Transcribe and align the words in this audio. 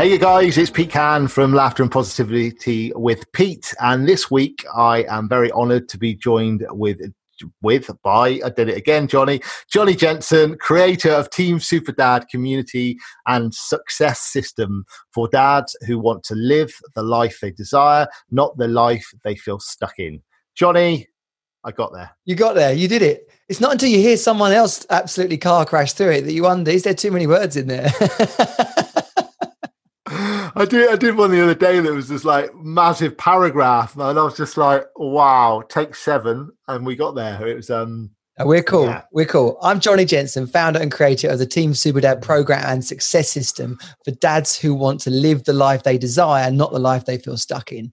Hey, 0.00 0.12
you 0.12 0.18
guys, 0.18 0.56
it's 0.56 0.70
Pete 0.70 0.88
Can 0.88 1.28
from 1.28 1.52
Laughter 1.52 1.82
and 1.82 1.92
Positivity 1.92 2.90
with 2.96 3.30
Pete. 3.32 3.74
And 3.80 4.08
this 4.08 4.30
week 4.30 4.64
I 4.74 5.04
am 5.10 5.28
very 5.28 5.50
honored 5.50 5.90
to 5.90 5.98
be 5.98 6.14
joined 6.14 6.66
with 6.70 7.02
with 7.60 7.90
by 8.02 8.40
I 8.42 8.48
did 8.48 8.70
it 8.70 8.78
again, 8.78 9.08
Johnny 9.08 9.42
Johnny 9.70 9.94
Jensen, 9.94 10.56
creator 10.56 11.10
of 11.10 11.28
Team 11.28 11.60
Super 11.60 11.92
Dad 11.92 12.28
community 12.30 12.96
and 13.26 13.54
success 13.54 14.20
system 14.20 14.86
for 15.12 15.28
dads 15.28 15.76
who 15.86 15.98
want 15.98 16.24
to 16.24 16.34
live 16.34 16.72
the 16.94 17.02
life 17.02 17.36
they 17.42 17.50
desire, 17.50 18.08
not 18.30 18.56
the 18.56 18.68
life 18.68 19.04
they 19.22 19.36
feel 19.36 19.58
stuck 19.58 19.98
in. 19.98 20.22
Johnny, 20.54 21.08
I 21.62 21.72
got 21.72 21.92
there. 21.92 22.10
You 22.24 22.36
got 22.36 22.54
there. 22.54 22.72
You 22.72 22.88
did 22.88 23.02
it. 23.02 23.30
It's 23.50 23.60
not 23.60 23.72
until 23.72 23.90
you 23.90 23.98
hear 23.98 24.16
someone 24.16 24.52
else 24.52 24.86
absolutely 24.88 25.36
car 25.36 25.66
crash 25.66 25.92
through 25.92 26.12
it 26.12 26.20
that 26.22 26.32
you 26.32 26.44
wonder: 26.44 26.70
is 26.70 26.84
there 26.84 26.94
too 26.94 27.10
many 27.10 27.26
words 27.26 27.58
in 27.58 27.66
there? 27.66 27.92
I 30.60 30.66
did 30.66 30.90
I 30.90 30.96
did 30.96 31.16
one 31.16 31.30
the 31.30 31.42
other 31.42 31.54
day 31.54 31.80
that 31.80 31.90
was 31.90 32.08
just 32.08 32.26
like 32.26 32.54
massive 32.54 33.16
paragraph, 33.16 33.94
and 33.94 34.18
I 34.18 34.22
was 34.22 34.36
just 34.36 34.58
like, 34.58 34.84
wow, 34.94 35.62
take 35.66 35.94
seven, 35.94 36.50
and 36.68 36.84
we 36.84 36.96
got 36.96 37.14
there. 37.14 37.46
It 37.46 37.56
was 37.56 37.70
um 37.70 38.10
we're 38.44 38.62
cool. 38.62 38.84
Yeah. 38.84 39.02
We're 39.10 39.24
cool. 39.24 39.58
I'm 39.62 39.80
Johnny 39.80 40.04
Jensen, 40.04 40.46
founder 40.46 40.78
and 40.78 40.92
creator 40.92 41.30
of 41.30 41.38
the 41.38 41.46
Team 41.46 41.72
Super 41.72 42.02
Dad 42.02 42.20
program 42.20 42.62
and 42.66 42.84
success 42.84 43.30
system 43.30 43.78
for 44.04 44.10
dads 44.10 44.58
who 44.58 44.74
want 44.74 45.00
to 45.00 45.10
live 45.10 45.44
the 45.44 45.54
life 45.54 45.82
they 45.82 45.96
desire, 45.96 46.50
not 46.50 46.72
the 46.72 46.78
life 46.78 47.06
they 47.06 47.16
feel 47.16 47.38
stuck 47.38 47.72
in. 47.72 47.90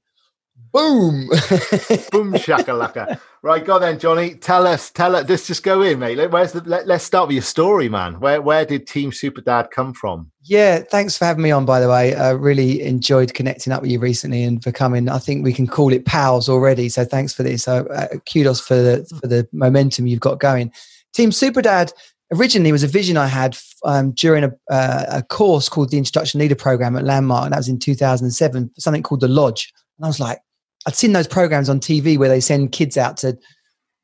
Boom. 0.72 1.28
Boom 2.12 2.34
shakalaka. 2.34 3.20
Right, 3.44 3.64
go 3.64 3.80
then, 3.80 4.00
Johnny. 4.00 4.36
Tell 4.36 4.66
us, 4.66 4.90
tell 4.90 5.16
us. 5.16 5.30
Let's 5.30 5.48
just 5.48 5.64
go 5.64 5.82
in, 5.82 6.00
mate. 6.00 6.32
Where's 6.32 6.52
the? 6.52 6.62
Let, 6.62 6.90
us 6.90 7.04
start 7.04 7.28
with 7.28 7.36
your 7.36 7.44
story, 7.44 7.88
man. 7.88 8.20
Where 8.20 8.42
where 8.42 8.66
did 8.66 8.88
Team 8.88 9.12
Super 9.12 9.42
Dad 9.42 9.70
come 9.72 9.94
from? 9.94 10.32
Yeah, 10.42 10.80
thanks 10.80 11.18
for 11.18 11.26
having 11.26 11.44
me 11.44 11.52
on. 11.52 11.66
By 11.66 11.80
the 11.80 11.90
way, 11.90 12.16
I 12.16 12.32
really 12.32 12.82
enjoyed 12.82 13.34
connecting 13.34 13.72
up 13.72 13.82
with 13.82 13.92
you 13.92 14.00
recently 14.00 14.44
and 14.44 14.60
becoming. 14.60 15.08
I 15.08 15.20
think 15.20 15.44
we 15.44 15.54
can 15.54 15.68
call 15.68 15.94
it 15.94 16.06
pals 16.06 16.50
already. 16.50 16.90
So 16.90 17.06
thanks 17.06 17.34
for 17.34 17.44
this. 17.44 17.64
So 17.64 17.86
uh, 17.88 18.08
kudos 18.32 18.60
for 18.60 18.76
the 18.76 19.06
for 19.22 19.28
the 19.28 19.48
momentum 19.54 20.08
you've 20.08 20.20
got 20.20 20.40
going. 20.40 20.72
Team 21.14 21.32
Super 21.32 21.62
Dad 21.62 21.94
originally 22.34 22.72
was 22.72 22.84
a 22.84 22.88
vision 22.88 23.18
I 23.18 23.28
had 23.28 23.58
um, 23.86 24.12
during 24.12 24.44
a, 24.44 24.52
uh, 24.70 25.06
a 25.10 25.24
course 25.24 25.70
called 25.70 25.92
the 25.92 25.98
Introduction 25.98 26.40
Leader 26.40 26.56
Program 26.56 26.98
at 26.98 27.06
Landmark, 27.06 27.46
and 27.46 27.54
that 27.54 27.58
was 27.58 27.70
in 27.70 27.80
2007. 27.80 28.72
Something 28.78 29.04
called 29.04 29.22
the 29.22 29.28
Lodge, 29.28 29.72
and 29.98 30.06
I 30.06 30.08
was 30.08 30.20
like 30.20 30.40
I'd 30.88 30.96
seen 30.96 31.12
those 31.12 31.28
programs 31.28 31.68
on 31.70 31.82
TV 31.82 32.18
where 32.18 32.30
they 32.30 32.40
send 32.40 32.72
kids 32.72 32.98
out 32.98 33.18
to 33.18 33.38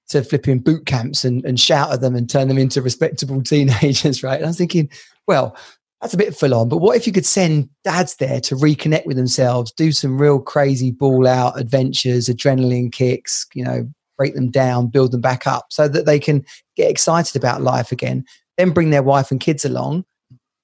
to 0.10 0.22
flipping 0.22 0.60
boot 0.60 0.86
camps 0.86 1.24
and, 1.24 1.44
and 1.46 1.58
shout 1.58 1.94
at 1.94 2.02
them 2.02 2.14
and 2.14 2.30
turn 2.30 2.50
them 2.50 2.58
into 2.58 2.82
respectable 2.82 3.42
teenagers, 3.44 4.22
right? 4.22 4.36
And 4.36 4.44
I 4.44 4.50
was 4.50 4.58
thinking, 4.58 4.90
well, 5.28 5.56
that's 6.02 6.14
a 6.14 6.18
bit 6.18 6.36
full 6.36 6.54
on, 6.54 6.68
but 6.68 6.80
what 6.80 6.98
if 6.98 7.08
you 7.08 7.14
could 7.14 7.26
send 7.26 7.70
dads 7.86 8.18
there 8.18 8.42
to 8.42 8.56
reconnect 8.56 9.06
with 9.06 9.16
themselves, 9.16 9.72
do 9.72 9.94
some 9.94 10.22
real 10.22 10.40
crazy 10.40 10.92
ball 10.92 11.26
out 11.26 11.58
adventures, 11.58 12.28
adrenaline 12.28 12.92
kicks, 12.92 13.48
you 13.54 13.64
know, 13.64 13.90
break 14.18 14.36
them 14.36 14.52
down, 14.52 14.88
build 14.88 15.14
them 15.14 15.22
back 15.22 15.48
up 15.48 15.68
so 15.70 15.88
that 15.88 16.06
they 16.06 16.20
can 16.20 16.44
get 16.76 16.92
excited 16.92 17.38
about 17.38 17.62
life 17.62 17.94
again, 17.94 18.26
then 18.58 18.72
bring 18.72 18.90
their 18.90 19.02
wife 19.02 19.32
and 19.32 19.40
kids 19.40 19.64
along 19.64 20.04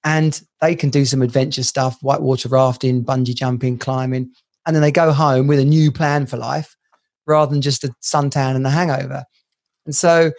and 0.03 0.41
they 0.59 0.75
can 0.75 0.89
do 0.89 1.05
some 1.05 1.21
adventure 1.21 1.63
stuff, 1.63 1.97
whitewater 2.01 2.49
rafting, 2.49 3.03
bungee 3.03 3.35
jumping, 3.35 3.77
climbing, 3.77 4.29
and 4.69 4.75
then 4.75 4.83
they 4.83 4.91
go 4.91 5.11
home 5.11 5.47
with 5.47 5.57
a 5.57 5.65
new 5.65 5.91
plan 5.91 6.27
for 6.27 6.37
life 6.37 6.77
rather 7.25 7.49
than 7.49 7.59
just 7.59 7.83
a 7.83 7.89
suntan 8.03 8.55
and 8.55 8.67
a 8.67 8.69
hangover. 8.69 9.23
And 9.87 9.95
so 9.95 10.31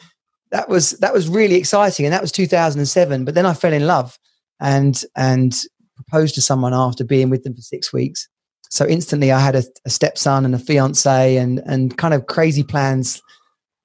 that 0.52 0.68
was 0.68 0.92
that 1.00 1.12
was 1.12 1.28
really 1.28 1.56
exciting, 1.56 2.06
and 2.06 2.12
that 2.12 2.22
was 2.22 2.30
2007. 2.30 3.24
But 3.24 3.34
then 3.34 3.44
I 3.44 3.54
fell 3.54 3.72
in 3.72 3.88
love 3.88 4.16
and 4.60 5.02
and 5.16 5.60
proposed 5.96 6.36
to 6.36 6.42
someone 6.42 6.72
after 6.72 7.02
being 7.02 7.28
with 7.28 7.42
them 7.42 7.56
for 7.56 7.60
six 7.60 7.92
weeks. 7.92 8.28
So 8.70 8.86
instantly, 8.86 9.32
I 9.32 9.40
had 9.40 9.56
a, 9.56 9.64
a 9.84 9.90
stepson 9.90 10.44
and 10.44 10.54
a 10.54 10.58
fiance, 10.60 11.36
and 11.36 11.60
and 11.66 11.98
kind 11.98 12.14
of 12.14 12.28
crazy 12.28 12.62
plans, 12.62 13.20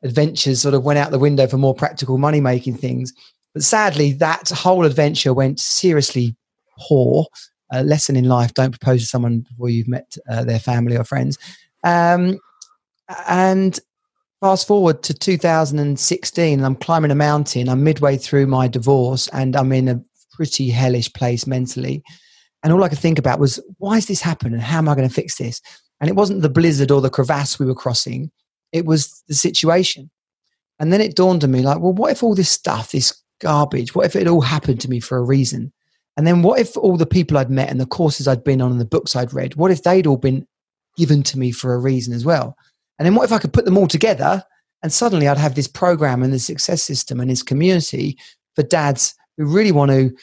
adventures 0.04 0.62
sort 0.62 0.76
of 0.76 0.84
went 0.84 1.00
out 1.00 1.10
the 1.10 1.18
window 1.18 1.48
for 1.48 1.58
more 1.58 1.74
practical 1.74 2.20
money 2.20 2.40
making 2.40 2.78
things. 2.78 3.12
But 3.56 3.64
sadly, 3.64 4.12
that 4.12 4.50
whole 4.50 4.86
adventure 4.86 5.34
went 5.34 5.60
seriously 5.60 6.36
poor 6.78 7.26
a 7.72 7.84
lesson 7.84 8.16
in 8.16 8.26
life 8.26 8.54
don't 8.54 8.72
propose 8.72 9.02
to 9.02 9.08
someone 9.08 9.40
before 9.42 9.70
you've 9.70 9.88
met 9.88 10.16
uh, 10.30 10.44
their 10.44 10.60
family 10.60 10.98
or 10.98 11.04
friends. 11.04 11.38
Um, 11.84 12.40
and 13.28 13.80
fast 14.42 14.68
forward 14.68 15.02
to 15.04 15.14
2016 15.14 16.64
i'm 16.64 16.76
climbing 16.76 17.12
a 17.12 17.16
mountain. 17.16 17.70
I'm 17.70 17.84
midway 17.84 18.18
through 18.18 18.48
my 18.48 18.68
divorce 18.68 19.28
and 19.30 19.56
i'm 19.56 19.72
in 19.72 19.88
a 19.88 20.02
pretty 20.34 20.70
hellish 20.70 21.12
place 21.14 21.48
mentally. 21.48 22.04
And 22.64 22.74
all 22.74 22.84
i 22.84 22.90
could 22.90 23.00
think 23.00 23.20
about 23.20 23.40
was 23.40 23.60
why 23.78 23.96
has 23.96 24.08
this 24.08 24.22
happened 24.22 24.54
and 24.54 24.64
how 24.64 24.80
am 24.80 24.90
i 24.90 24.96
going 24.96 25.08
to 25.08 25.14
fix 25.14 25.38
this? 25.38 25.62
And 26.02 26.10
it 26.10 26.16
wasn't 26.16 26.42
the 26.42 26.50
blizzard 26.50 26.92
or 26.92 27.02
the 27.02 27.10
crevasse 27.10 27.58
we 27.58 27.66
were 27.66 27.76
crossing. 27.76 28.32
It 28.74 28.86
was 28.86 29.24
the 29.30 29.34
situation. 29.34 30.12
And 30.78 30.92
then 30.92 31.00
it 31.00 31.16
dawned 31.16 31.44
on 31.44 31.52
me 31.52 31.62
like 31.62 31.80
well 31.80 31.94
what 31.94 32.12
if 32.12 32.22
all 32.22 32.36
this 32.36 32.50
stuff 32.50 32.92
this 32.92 33.20
garbage 33.42 33.96
what 33.96 34.06
if 34.06 34.16
it 34.16 34.28
all 34.28 34.42
happened 34.42 34.82
to 34.82 34.90
me 34.90 35.00
for 35.00 35.18
a 35.18 35.24
reason 35.24 35.72
and 36.18 36.26
then 36.26 36.42
what 36.42 36.60
if 36.60 36.78
all 36.78 36.98
the 36.98 37.06
people 37.06 37.38
I'd 37.38 37.50
met 37.50 37.70
and 37.70 37.80
the 37.80 37.86
courses 37.86 38.28
I'd 38.28 38.44
been 38.44 38.62
on 38.62 38.72
and 38.72 38.80
the 38.80 38.86
books 38.86 39.16
I'd 39.16 39.34
read, 39.34 39.56
what 39.56 39.72
if 39.72 39.84
they'd 39.84 40.08
all 40.08 40.18
been 40.18 40.48
given 40.98 41.24
to 41.24 41.40
me 41.40 41.52
for 41.52 41.74
a 41.74 41.80
reason 41.80 42.14
as 42.14 42.24
well? 42.24 42.58
And 42.98 43.06
then 43.06 43.16
what 43.16 43.26
if 43.26 43.32
I 43.34 43.40
could 43.40 43.54
put 43.54 43.66
them 43.66 43.78
all 43.78 43.88
together 43.88 44.44
and 44.82 44.94
suddenly 44.94 45.28
I'd 45.28 45.38
have 45.38 45.56
this 45.56 45.68
program 45.68 46.24
and 46.24 46.32
this 46.32 46.46
success 46.46 46.84
system 46.84 47.20
and 47.20 47.30
this 47.30 47.44
community 47.44 48.18
for 48.56 48.64
dads 48.64 49.16
who 49.38 49.46
really 49.46 49.72
want 49.72 49.92
to 49.92 50.16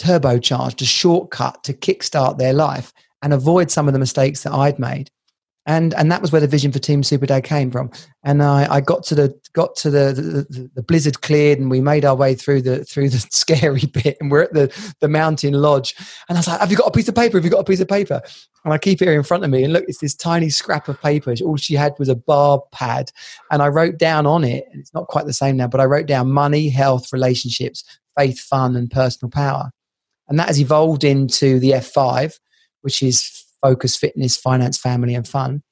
turbocharge, 0.00 0.76
to 0.76 0.86
shortcut, 0.86 1.62
to 1.64 1.74
kickstart 1.74 2.38
their 2.38 2.54
life 2.54 2.92
and 3.22 3.32
avoid 3.32 3.70
some 3.70 3.88
of 3.88 3.92
the 3.92 3.98
mistakes 3.98 4.42
that 4.42 4.52
I'd 4.52 4.78
made 4.78 5.10
and 5.66 5.94
and 5.94 6.10
that 6.10 6.20
was 6.20 6.32
where 6.32 6.40
the 6.40 6.48
vision 6.48 6.72
for 6.72 6.80
Team 6.80 7.02
Super 7.02 7.26
Dad 7.26 7.44
came 7.44 7.70
from. 7.70 7.90
And 8.24 8.42
I, 8.42 8.76
I 8.76 8.80
got 8.80 9.04
to 9.04 9.14
the 9.14 9.38
got 9.52 9.76
to 9.76 9.90
the, 9.90 10.46
the, 10.48 10.70
the 10.74 10.82
blizzard 10.82 11.22
cleared, 11.22 11.58
and 11.58 11.70
we 11.70 11.80
made 11.80 12.04
our 12.04 12.16
way 12.16 12.34
through 12.34 12.62
the 12.62 12.84
through 12.84 13.10
the 13.10 13.18
scary 13.30 13.86
bit, 13.86 14.16
and 14.20 14.30
we're 14.30 14.42
at 14.42 14.52
the 14.52 14.92
the 15.00 15.08
mountain 15.08 15.54
lodge. 15.54 15.94
And 16.28 16.36
I 16.36 16.40
was 16.40 16.48
like, 16.48 16.60
"Have 16.60 16.70
you 16.70 16.76
got 16.76 16.88
a 16.88 16.92
piece 16.92 17.08
of 17.08 17.14
paper? 17.14 17.36
Have 17.36 17.44
you 17.44 17.50
got 17.50 17.60
a 17.60 17.64
piece 17.64 17.80
of 17.80 17.88
paper?" 17.88 18.20
And 18.64 18.72
I 18.72 18.78
keep 18.78 19.02
it 19.02 19.08
in 19.08 19.22
front 19.22 19.44
of 19.44 19.50
me, 19.50 19.62
and 19.62 19.72
look, 19.72 19.84
it's 19.86 19.98
this 19.98 20.14
tiny 20.14 20.48
scrap 20.48 20.88
of 20.88 21.00
paper. 21.00 21.34
All 21.44 21.56
she 21.56 21.74
had 21.74 21.94
was 21.98 22.08
a 22.08 22.16
bar 22.16 22.62
pad, 22.72 23.12
and 23.50 23.62
I 23.62 23.68
wrote 23.68 23.98
down 23.98 24.26
on 24.26 24.44
it. 24.44 24.64
And 24.72 24.80
it's 24.80 24.94
not 24.94 25.08
quite 25.08 25.26
the 25.26 25.32
same 25.32 25.56
now, 25.56 25.68
but 25.68 25.80
I 25.80 25.84
wrote 25.84 26.06
down 26.06 26.30
money, 26.30 26.70
health, 26.70 27.12
relationships, 27.12 27.84
faith, 28.18 28.40
fun, 28.40 28.74
and 28.74 28.90
personal 28.90 29.30
power. 29.30 29.70
And 30.28 30.38
that 30.38 30.48
has 30.48 30.60
evolved 30.60 31.04
into 31.04 31.58
the 31.58 31.72
F5, 31.72 32.38
which 32.82 33.02
is 33.02 33.41
focus, 33.62 33.96
fitness, 33.96 34.36
finance, 34.36 34.76
family, 34.78 35.14
and 35.14 35.26
fun. 35.26 35.62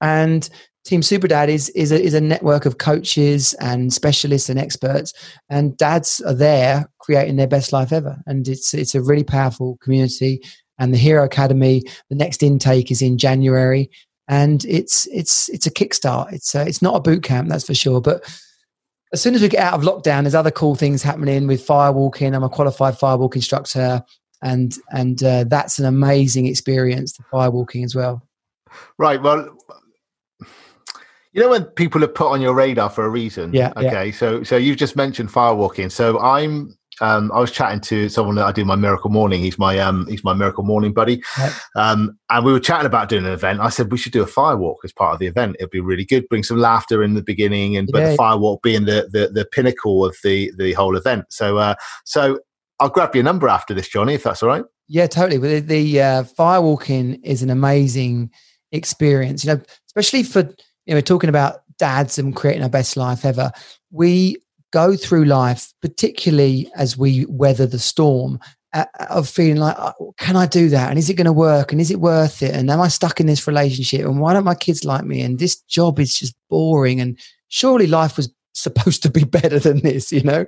And 0.00 0.48
Team 0.84 1.02
Super 1.02 1.26
Dad 1.26 1.48
is 1.48 1.68
is 1.70 1.90
a, 1.90 2.00
is 2.00 2.14
a 2.14 2.20
network 2.20 2.64
of 2.64 2.78
coaches 2.78 3.54
and 3.54 3.92
specialists 3.92 4.48
and 4.48 4.58
experts, 4.58 5.12
and 5.50 5.76
dads 5.76 6.20
are 6.20 6.34
there 6.34 6.88
creating 7.00 7.36
their 7.36 7.48
best 7.48 7.72
life 7.72 7.92
ever. 7.92 8.22
And 8.26 8.46
it's 8.46 8.72
it's 8.72 8.94
a 8.94 9.02
really 9.02 9.24
powerful 9.24 9.78
community. 9.82 10.42
And 10.78 10.92
the 10.92 10.98
Hero 10.98 11.24
Academy, 11.24 11.82
the 12.10 12.16
next 12.16 12.42
intake 12.42 12.90
is 12.90 13.02
in 13.02 13.18
January, 13.18 13.90
and 14.28 14.64
it's 14.66 15.06
it's 15.06 15.48
it's 15.48 15.66
a 15.66 15.72
kickstart. 15.72 16.32
It's 16.32 16.54
a, 16.54 16.66
it's 16.66 16.82
not 16.82 16.96
a 16.96 17.00
boot 17.00 17.24
camp, 17.24 17.48
that's 17.48 17.66
for 17.66 17.74
sure. 17.74 18.00
But 18.00 18.22
as 19.12 19.22
soon 19.22 19.34
as 19.34 19.42
we 19.42 19.48
get 19.48 19.64
out 19.64 19.74
of 19.74 19.82
lockdown, 19.82 20.22
there's 20.22 20.34
other 20.34 20.50
cool 20.50 20.74
things 20.74 21.02
happening 21.02 21.46
with 21.46 21.66
firewalking. 21.66 22.34
I'm 22.34 22.44
a 22.44 22.48
qualified 22.48 22.94
firewalk 22.94 23.34
instructor 23.34 24.04
and 24.42 24.76
and 24.90 25.22
uh, 25.22 25.44
that's 25.44 25.78
an 25.78 25.86
amazing 25.86 26.46
experience 26.46 27.12
the 27.16 27.24
firewalking 27.32 27.84
as 27.84 27.94
well 27.94 28.22
right 28.98 29.22
well 29.22 29.56
you 31.32 31.42
know 31.42 31.50
when 31.50 31.64
people 31.64 32.02
are 32.02 32.08
put 32.08 32.28
on 32.30 32.40
your 32.40 32.54
radar 32.54 32.90
for 32.90 33.04
a 33.04 33.08
reason 33.08 33.52
yeah 33.52 33.72
okay 33.76 34.06
yeah. 34.06 34.12
so 34.12 34.42
so 34.42 34.56
you've 34.56 34.76
just 34.76 34.96
mentioned 34.96 35.28
firewalking 35.28 35.90
so 35.90 36.18
i'm 36.20 36.76
um, 37.00 37.30
I 37.32 37.40
was 37.40 37.50
chatting 37.50 37.80
to 37.82 38.08
someone 38.08 38.36
that 38.36 38.46
I 38.46 38.52
do 38.52 38.64
my 38.64 38.76
miracle 38.76 39.10
morning. 39.10 39.40
He's 39.40 39.58
my 39.58 39.78
um, 39.78 40.06
he's 40.08 40.24
my 40.24 40.32
miracle 40.32 40.64
morning 40.64 40.92
buddy, 40.92 41.22
um, 41.76 42.18
and 42.30 42.44
we 42.44 42.52
were 42.52 42.60
chatting 42.60 42.86
about 42.86 43.08
doing 43.08 43.26
an 43.26 43.32
event. 43.32 43.60
I 43.60 43.68
said 43.68 43.92
we 43.92 43.98
should 43.98 44.12
do 44.12 44.22
a 44.22 44.26
firewalk 44.26 44.76
as 44.84 44.92
part 44.92 45.14
of 45.14 45.18
the 45.18 45.26
event. 45.26 45.56
It'd 45.58 45.70
be 45.70 45.80
really 45.80 46.04
good. 46.04 46.28
Bring 46.28 46.42
some 46.42 46.58
laughter 46.58 47.02
in 47.02 47.14
the 47.14 47.22
beginning, 47.22 47.76
and 47.76 47.88
yeah. 47.88 47.92
but 47.92 48.10
the 48.10 48.16
firewalk 48.16 48.62
being 48.62 48.86
the, 48.86 49.08
the 49.12 49.28
the 49.28 49.44
pinnacle 49.44 50.04
of 50.04 50.16
the 50.24 50.50
the 50.56 50.72
whole 50.72 50.96
event. 50.96 51.26
So 51.30 51.58
uh, 51.58 51.74
so 52.04 52.38
I'll 52.78 52.90
grab 52.90 53.14
your 53.14 53.24
number 53.24 53.48
after 53.48 53.74
this, 53.74 53.88
Johnny, 53.88 54.14
if 54.14 54.24
that's 54.24 54.42
all 54.42 54.48
right. 54.48 54.64
Yeah, 54.88 55.06
totally. 55.06 55.38
The, 55.38 55.60
the 55.60 56.00
uh, 56.00 56.22
firewalking 56.24 57.20
is 57.24 57.42
an 57.42 57.50
amazing 57.50 58.30
experience. 58.72 59.44
You 59.44 59.54
know, 59.54 59.62
especially 59.88 60.22
for 60.22 60.48
you 60.86 60.94
know, 60.94 61.00
talking 61.00 61.28
about 61.28 61.60
dads 61.78 62.18
and 62.18 62.34
creating 62.34 62.62
our 62.62 62.68
best 62.68 62.96
life 62.96 63.24
ever. 63.24 63.52
We 63.90 64.36
go 64.72 64.96
through 64.96 65.24
life, 65.24 65.72
particularly 65.82 66.70
as 66.76 66.96
we 66.96 67.26
weather 67.26 67.66
the 67.66 67.78
storm, 67.78 68.38
uh, 68.72 68.84
of 69.10 69.28
feeling 69.28 69.56
like, 69.56 69.76
oh, 69.78 70.14
can 70.18 70.36
I 70.36 70.46
do 70.46 70.68
that? 70.68 70.90
And 70.90 70.98
is 70.98 71.10
it 71.10 71.14
going 71.14 71.26
to 71.26 71.32
work? 71.32 71.72
And 71.72 71.80
is 71.80 71.90
it 71.90 72.00
worth 72.00 72.42
it? 72.42 72.54
And 72.54 72.70
am 72.70 72.80
I 72.80 72.88
stuck 72.88 73.20
in 73.20 73.26
this 73.26 73.46
relationship? 73.46 74.04
And 74.04 74.20
why 74.20 74.32
don't 74.32 74.44
my 74.44 74.54
kids 74.54 74.84
like 74.84 75.04
me? 75.04 75.22
And 75.22 75.38
this 75.38 75.60
job 75.62 75.98
is 75.98 76.18
just 76.18 76.34
boring. 76.48 77.00
And 77.00 77.18
surely 77.48 77.86
life 77.86 78.16
was 78.16 78.32
supposed 78.56 79.02
to 79.02 79.10
be 79.10 79.24
better 79.24 79.58
than 79.58 79.80
this, 79.80 80.12
you 80.12 80.22
know? 80.22 80.44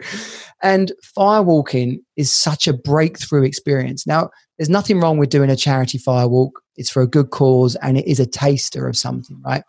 And 0.63 0.93
firewalking 1.17 2.01
is 2.17 2.33
such 2.33 2.67
a 2.67 2.73
breakthrough 2.73 3.45
experience. 3.45 4.07
Now, 4.07 4.31
there's 4.59 4.71
nothing 4.71 5.01
wrong 5.01 5.19
with 5.19 5.31
doing 5.31 5.51
a 5.51 5.57
charity 5.57 5.99
firewalk. 5.99 6.53
It's 6.77 6.91
for 6.91 7.03
a 7.03 7.07
good 7.07 7.31
cause 7.31 7.77
and 7.77 7.99
it 7.99 8.07
is 8.07 8.21
a 8.21 8.27
taster 8.27 8.89
of 8.89 8.97
something, 8.97 9.41
right? 9.45 9.63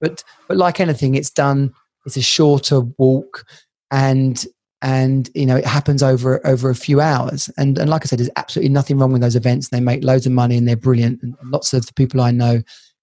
But 0.00 0.24
but 0.48 0.56
like 0.56 0.80
anything, 0.80 1.14
it's 1.14 1.30
done, 1.30 1.72
it's 2.04 2.16
a 2.16 2.22
shorter 2.22 2.80
walk 2.98 3.46
and 3.90 4.44
and 4.82 5.30
you 5.34 5.46
know 5.46 5.56
it 5.56 5.64
happens 5.64 6.02
over 6.02 6.46
over 6.46 6.68
a 6.68 6.74
few 6.74 7.00
hours 7.00 7.48
and 7.56 7.78
and 7.78 7.88
like 7.88 8.02
i 8.02 8.06
said 8.06 8.18
there's 8.18 8.30
absolutely 8.36 8.68
nothing 8.68 8.98
wrong 8.98 9.12
with 9.12 9.22
those 9.22 9.36
events 9.36 9.68
they 9.68 9.80
make 9.80 10.04
loads 10.04 10.26
of 10.26 10.32
money 10.32 10.58
and 10.58 10.68
they're 10.68 10.76
brilliant 10.76 11.22
and 11.22 11.34
lots 11.44 11.72
of 11.72 11.86
the 11.86 11.94
people 11.94 12.20
i 12.20 12.30
know 12.30 12.60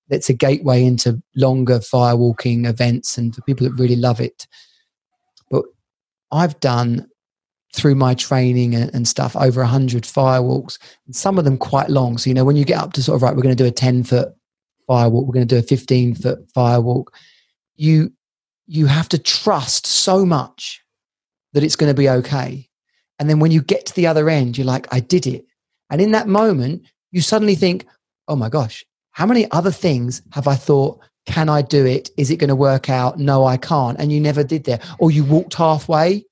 it's 0.10 0.30
a 0.30 0.34
gateway 0.34 0.84
into 0.84 1.22
longer 1.36 1.80
firewalking 1.80 2.68
events 2.68 3.18
and 3.18 3.34
for 3.34 3.42
people 3.42 3.68
that 3.68 3.82
really 3.82 3.96
love 3.96 4.20
it 4.20 4.46
I've 6.32 6.60
done 6.60 7.08
through 7.74 7.96
my 7.96 8.14
training 8.14 8.76
and, 8.76 9.08
stuff 9.08 9.36
over 9.36 9.62
100 9.62 10.04
firewalks, 10.04 10.78
and 11.06 11.16
some 11.16 11.38
of 11.38 11.46
them 11.46 11.58
quite 11.58 11.90
long. 11.90 12.18
So, 12.18 12.30
you 12.30 12.34
know, 12.34 12.44
when 12.44 12.58
you 12.58 12.66
get 12.66 12.80
up 12.80 12.94
to 12.94 13.04
sort 13.04 13.16
of, 13.16 13.22
right, 13.22 13.36
we're 13.36 13.44
going 13.44 13.56
to 13.56 13.64
do 13.64 13.68
a 13.68 13.72
10 13.72 14.04
foot 14.04 14.30
firewalk, 14.90 15.26
we're 15.26 15.34
going 15.34 15.48
to 15.48 15.56
do 15.56 15.60
a 15.60 15.64
15 15.64 16.16
foot 16.16 16.48
firewalk, 16.54 17.06
you, 17.76 18.12
you 18.68 18.88
have 18.88 19.08
to 19.10 19.18
trust 19.18 19.88
so 19.88 20.26
much 20.26 20.82
that 21.54 21.64
it's 21.64 21.78
going 21.78 21.90
to 21.90 21.98
be 21.98 22.10
okay. 22.10 22.68
And 23.20 23.30
then 23.30 23.40
when 23.40 23.52
you 23.52 23.62
get 23.62 23.86
to 23.86 23.96
the 23.96 24.08
other 24.08 24.30
end, 24.30 24.58
you're 24.58 24.66
like, 24.66 24.88
I 24.94 25.00
did 25.00 25.28
it. 25.28 25.46
And 25.90 26.02
in 26.02 26.12
that 26.12 26.28
moment, 26.28 26.86
you 27.12 27.22
suddenly 27.22 27.56
think, 27.56 27.86
oh 28.28 28.36
my 28.36 28.50
gosh, 28.50 28.86
how 29.12 29.26
many 29.26 29.50
other 29.52 29.72
things 29.72 30.22
have 30.32 30.48
I 30.48 30.56
thought 30.56 31.00
can 31.26 31.50
I 31.50 31.62
do 31.62 31.86
it? 31.86 32.10
Is 32.18 32.32
it 32.32 32.38
going 32.38 32.50
to 32.50 32.56
work 32.56 32.90
out? 32.90 33.20
No, 33.20 33.46
I 33.46 33.58
can't. 33.58 34.00
And 34.00 34.12
you 34.12 34.20
never 34.20 34.44
did 34.44 34.64
that. 34.66 34.84
Or 35.00 35.12
you 35.12 35.24
walked 35.24 35.54
halfway, 35.54 36.26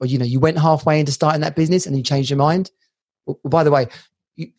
or 0.00 0.06
you 0.06 0.18
know, 0.18 0.24
you 0.24 0.40
went 0.40 0.58
halfway 0.58 1.00
into 1.00 1.12
starting 1.12 1.40
that 1.42 1.56
business 1.56 1.86
and 1.86 1.96
you 1.96 2.02
changed 2.02 2.30
your 2.30 2.38
mind. 2.38 2.70
Well, 3.26 3.38
by 3.44 3.64
the 3.64 3.70
way, 3.70 3.86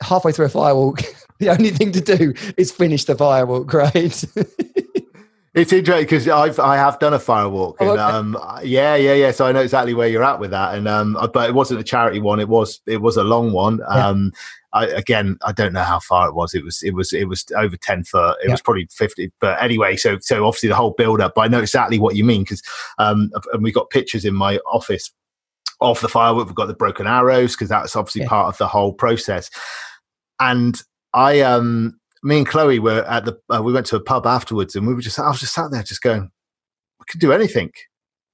halfway 0.01 0.31
through 0.31 0.45
a 0.45 0.49
firewalk, 0.49 1.05
the 1.39 1.49
only 1.49 1.71
thing 1.71 1.91
to 1.91 2.01
do 2.01 2.33
is 2.55 2.71
finish 2.71 3.05
the 3.05 3.15
firewalk, 3.15 3.71
right? 3.95 4.23
It's 5.53 5.73
interesting 5.73 6.05
because 6.05 6.27
I've 6.27 6.59
I 6.59 6.75
have 6.75 6.99
done 6.99 7.15
a 7.15 7.19
firewalk, 7.19 7.77
and 7.79 7.89
oh, 7.89 7.93
okay. 7.93 8.01
um, 8.01 8.37
yeah, 8.63 8.95
yeah, 8.95 9.13
yeah. 9.13 9.31
So 9.31 9.47
I 9.47 9.51
know 9.51 9.61
exactly 9.61 9.95
where 9.95 10.07
you're 10.07 10.23
at 10.23 10.39
with 10.39 10.51
that, 10.51 10.75
and 10.75 10.87
um, 10.87 11.17
but 11.33 11.49
it 11.49 11.53
wasn't 11.53 11.79
a 11.79 11.83
charity 11.83 12.19
one. 12.19 12.39
It 12.39 12.47
was 12.47 12.79
it 12.85 13.01
was 13.01 13.17
a 13.17 13.23
long 13.23 13.53
one. 13.53 13.79
Yeah. 13.79 14.07
Um, 14.07 14.33
I, 14.77 14.85
again, 14.87 15.37
I 15.45 15.51
don't 15.51 15.73
know 15.73 15.83
how 15.83 15.99
far 15.99 16.27
it 16.27 16.35
was. 16.35 16.53
It 16.53 16.63
was 16.63 16.81
it 16.83 16.93
was 16.93 17.13
it 17.13 17.27
was 17.27 17.45
over 17.55 17.77
ten 17.77 18.03
foot. 18.03 18.37
It 18.41 18.47
yeah. 18.47 18.51
was 18.51 18.61
probably 18.61 18.87
fifty. 18.91 19.31
But 19.39 19.61
anyway, 19.61 19.95
so 19.95 20.17
so 20.21 20.45
obviously 20.45 20.69
the 20.69 20.75
whole 20.75 20.91
build 20.91 21.21
up. 21.21 21.33
But 21.35 21.41
I 21.41 21.47
know 21.47 21.59
exactly 21.59 21.99
what 21.99 22.15
you 22.15 22.23
mean 22.23 22.43
because 22.43 22.61
um, 22.97 23.31
and 23.53 23.63
we 23.63 23.71
got 23.71 23.89
pictures 23.89 24.25
in 24.25 24.33
my 24.33 24.57
office 24.71 25.11
of 25.81 25.99
the 26.01 26.07
firewalk. 26.07 26.45
We've 26.45 26.55
got 26.55 26.67
the 26.67 26.73
broken 26.73 27.07
arrows 27.07 27.55
because 27.55 27.69
that's 27.69 27.95
obviously 27.95 28.21
yeah. 28.21 28.29
part 28.29 28.47
of 28.47 28.57
the 28.57 28.67
whole 28.67 28.93
process. 28.93 29.49
And 30.39 30.81
I 31.13 31.41
um 31.41 31.99
me 32.23 32.37
and 32.39 32.47
Chloe 32.47 32.79
were 32.79 33.03
at 33.05 33.25
the 33.25 33.39
uh, 33.49 33.61
we 33.63 33.73
went 33.73 33.85
to 33.87 33.95
a 33.95 34.01
pub 34.01 34.25
afterwards 34.25 34.75
and 34.75 34.87
we 34.87 34.93
were 34.93 35.01
just 35.01 35.19
I 35.19 35.27
was 35.27 35.39
just 35.39 35.53
sat 35.53 35.71
there 35.71 35.83
just 35.83 36.01
going 36.01 36.29
we 36.99 37.05
can 37.07 37.19
do 37.19 37.31
anything 37.31 37.71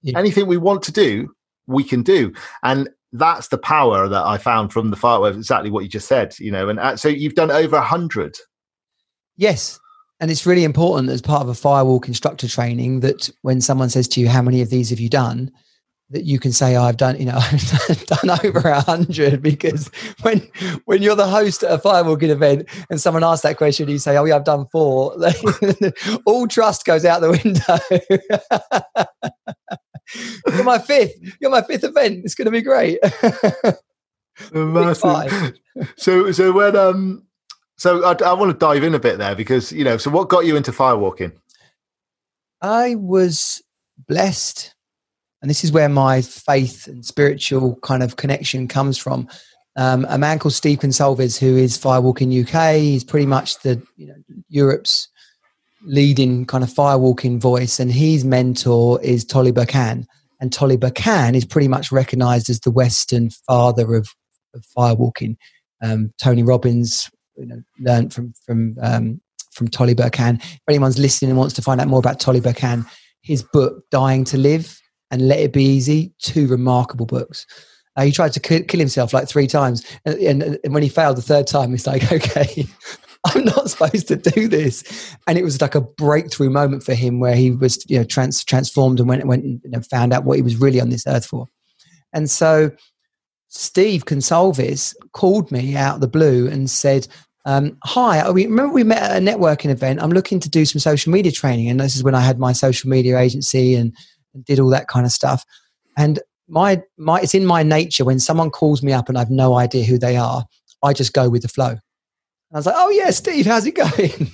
yeah. 0.01 0.17
anything 0.17 0.47
we 0.47 0.57
want 0.57 0.83
to 0.83 0.91
do 0.91 1.33
we 1.67 1.83
can 1.83 2.01
do 2.01 2.33
and 2.63 2.89
that's 3.13 3.47
the 3.49 3.57
power 3.57 4.07
that 4.07 4.25
I 4.25 4.37
found 4.37 4.73
from 4.73 4.89
the 4.89 4.97
firewalks 4.97 5.35
exactly 5.35 5.69
what 5.69 5.83
you 5.83 5.89
just 5.89 6.07
said 6.07 6.37
you 6.39 6.51
know 6.51 6.69
and 6.69 6.79
uh, 6.79 6.95
so 6.97 7.07
you've 7.07 7.35
done 7.35 7.51
over 7.51 7.75
a 7.75 7.81
hundred 7.81 8.35
yes 9.37 9.79
and 10.19 10.29
it's 10.31 10.45
really 10.45 10.63
important 10.63 11.09
as 11.09 11.21
part 11.21 11.41
of 11.41 11.49
a 11.49 11.53
firewalk 11.53 12.07
instructor 12.07 12.47
training 12.47 13.01
that 13.01 13.29
when 13.41 13.61
someone 13.61 13.89
says 13.89 14.07
to 14.09 14.19
you 14.19 14.27
how 14.27 14.41
many 14.41 14.61
of 14.61 14.69
these 14.69 14.89
have 14.89 14.99
you 14.99 15.09
done 15.09 15.51
that 16.13 16.25
you 16.25 16.39
can 16.39 16.51
say 16.51 16.75
oh, 16.75 16.83
I've 16.83 16.97
done, 16.97 17.19
you 17.19 17.25
know, 17.25 17.37
I've 17.89 18.05
done 18.05 18.29
over 18.43 18.59
a 18.69 18.81
hundred 18.81 19.41
because 19.41 19.89
when 20.21 20.39
when 20.85 21.01
you're 21.01 21.15
the 21.15 21.27
host 21.27 21.63
at 21.63 21.71
a 21.71 21.77
firewalking 21.77 22.29
event 22.29 22.69
and 22.89 23.01
someone 23.01 23.23
asks 23.23 23.43
that 23.43 23.57
question, 23.57 23.89
you 23.89 23.97
say, 23.97 24.15
"Oh 24.15 24.25
yeah, 24.25 24.35
I've 24.35 24.45
done 24.45 24.67
four. 24.71 25.15
All 26.25 26.47
trust 26.47 26.85
goes 26.85 27.03
out 27.03 27.21
the 27.21 27.31
window. 27.31 29.07
you're 30.47 30.63
my 30.63 30.79
fifth. 30.79 31.13
You're 31.39 31.51
my 31.51 31.61
fifth 31.61 31.83
event. 31.83 32.21
It's 32.23 32.35
going 32.35 32.45
to 32.45 32.51
be 32.51 32.61
great. 32.61 32.99
So 35.97 36.31
so 36.31 36.51
when 36.51 36.75
um 36.75 37.23
so 37.77 38.03
I, 38.03 38.15
I 38.25 38.33
want 38.33 38.51
to 38.51 38.57
dive 38.57 38.83
in 38.83 38.95
a 38.95 38.99
bit 38.99 39.17
there 39.17 39.35
because 39.35 39.71
you 39.71 39.83
know 39.83 39.97
so 39.97 40.09
what 40.09 40.29
got 40.29 40.45
you 40.45 40.55
into 40.55 40.71
firewalking? 40.71 41.33
I 42.61 42.95
was 42.95 43.61
blessed 44.07 44.73
and 45.43 45.49
this 45.49 45.63
is 45.63 45.73
where 45.73 45.89
my 45.89 46.21
faith 46.21 46.87
and 46.87 47.05
spiritual 47.05 47.75
kind 47.83 48.01
of 48.01 48.15
connection 48.15 48.67
comes 48.67 48.97
from. 48.97 49.27
Um, 49.75 50.05
a 50.07 50.17
man 50.17 50.39
called 50.39 50.53
Steve 50.53 50.79
Consalves, 50.79 51.37
who 51.37 51.57
is 51.57 51.77
Firewalking 51.77 52.43
UK, 52.43 52.75
he's 52.75 53.03
pretty 53.03 53.25
much 53.25 53.59
the 53.59 53.81
you 53.97 54.07
know, 54.07 54.15
Europe's 54.47 55.09
leading 55.85 56.45
kind 56.45 56.63
of 56.63 56.69
firewalking 56.69 57.39
voice, 57.39 57.79
and 57.79 57.91
his 57.91 58.23
mentor 58.23 59.01
is 59.01 59.25
Tolly 59.25 59.51
Burkan. 59.51 60.05
And 60.39 60.51
Tolly 60.51 60.77
Burkan 60.77 61.35
is 61.35 61.45
pretty 61.45 61.67
much 61.67 61.91
recognized 61.91 62.49
as 62.49 62.59
the 62.59 62.71
Western 62.71 63.29
father 63.29 63.95
of, 63.95 64.09
of 64.53 64.65
firewalking. 64.77 65.37
Um, 65.81 66.13
Tony 66.21 66.43
Robbins 66.43 67.09
you 67.37 67.45
know, 67.45 67.61
learned 67.79 68.13
from 68.13 68.33
from 68.45 68.75
um, 68.81 69.21
from 69.51 69.67
Tolly 69.67 69.95
Burkan. 69.95 70.43
If 70.43 70.61
anyone's 70.67 70.99
listening 70.99 71.31
and 71.31 71.37
wants 71.37 71.53
to 71.55 71.61
find 71.61 71.79
out 71.79 71.87
more 71.87 71.99
about 71.99 72.19
Tolly 72.19 72.41
Burkan, 72.41 72.85
his 73.21 73.43
book 73.43 73.83
"Dying 73.91 74.23
to 74.25 74.37
Live" 74.37 74.79
and 75.11 75.27
Let 75.27 75.39
It 75.39 75.53
Be 75.53 75.63
Easy, 75.63 76.13
two 76.19 76.47
remarkable 76.47 77.05
books. 77.05 77.45
Uh, 77.95 78.03
he 78.03 78.11
tried 78.11 78.33
to 78.33 78.39
kill 78.39 78.79
himself 78.79 79.13
like 79.13 79.27
three 79.27 79.45
times, 79.45 79.85
and, 80.05 80.15
and, 80.15 80.59
and 80.63 80.73
when 80.73 80.81
he 80.81 80.89
failed 80.89 81.17
the 81.17 81.21
third 81.21 81.47
time, 81.47 81.71
he's 81.71 81.87
like, 81.87 82.11
"Okay, 82.11 82.65
I'm 83.35 83.45
not 83.45 83.69
supposed 83.69 84.07
to 84.09 84.15
do 84.15 84.47
this." 84.47 85.15
And 85.27 85.37
it 85.37 85.43
was 85.43 85.61
like 85.61 85.75
a 85.75 85.81
breakthrough 85.81 86.49
moment 86.49 86.83
for 86.83 86.93
him, 86.93 87.19
where 87.19 87.35
he 87.35 87.51
was, 87.51 87.83
you 87.89 87.97
know, 87.97 88.03
trans- 88.03 88.43
transformed 88.43 88.99
and 88.99 89.09
went 89.09 89.25
went 89.25 89.43
and 89.43 89.61
you 89.63 89.71
know, 89.71 89.81
found 89.81 90.13
out 90.13 90.25
what 90.25 90.37
he 90.37 90.41
was 90.41 90.57
really 90.57 90.81
on 90.81 90.89
this 90.89 91.07
earth 91.07 91.25
for. 91.25 91.47
And 92.11 92.29
so, 92.29 92.71
Steve 93.49 94.05
Consalves 94.05 94.95
called 95.13 95.51
me 95.51 95.75
out 95.75 95.95
of 95.95 96.01
the 96.01 96.07
blue 96.07 96.47
and 96.47 96.69
said, 96.69 97.07
um, 97.45 97.77
hi, 97.83 98.29
we 98.31 98.45
remember 98.45 98.73
we 98.73 98.83
met 98.83 99.03
at 99.03 99.17
a 99.17 99.25
networking 99.25 99.69
event. 99.69 100.01
I'm 100.01 100.11
looking 100.11 100.39
to 100.39 100.49
do 100.49 100.65
some 100.65 100.79
social 100.79 101.11
media 101.11 101.31
training, 101.31 101.69
and 101.69 101.79
this 101.79 101.95
is 101.95 102.03
when 102.03 102.15
I 102.15 102.21
had 102.21 102.39
my 102.39 102.53
social 102.53 102.89
media 102.89 103.17
agency 103.17 103.75
and 103.75 103.95
and 104.33 104.45
did 104.45 104.59
all 104.59 104.69
that 104.69 104.87
kind 104.87 105.05
of 105.05 105.11
stuff. 105.11 105.45
And 105.97 106.19
my 106.47 106.81
my 106.97 107.21
it's 107.21 107.35
in 107.35 107.45
my 107.45 107.63
nature 107.63 108.05
when 108.05 108.19
someone 108.19 108.49
calls 108.49 108.83
me 108.83 108.93
up 108.93 109.09
and 109.09 109.17
I've 109.17 109.29
no 109.29 109.55
idea 109.55 109.83
who 109.83 109.97
they 109.97 110.17
are, 110.17 110.45
I 110.81 110.93
just 110.93 111.13
go 111.13 111.29
with 111.29 111.41
the 111.41 111.47
flow. 111.47 111.77
I 112.53 112.57
was 112.57 112.65
like, 112.65 112.75
"Oh 112.77 112.89
yeah, 112.89 113.09
Steve, 113.09 113.45
how's 113.45 113.65
it 113.65 113.75
going?" 113.75 114.31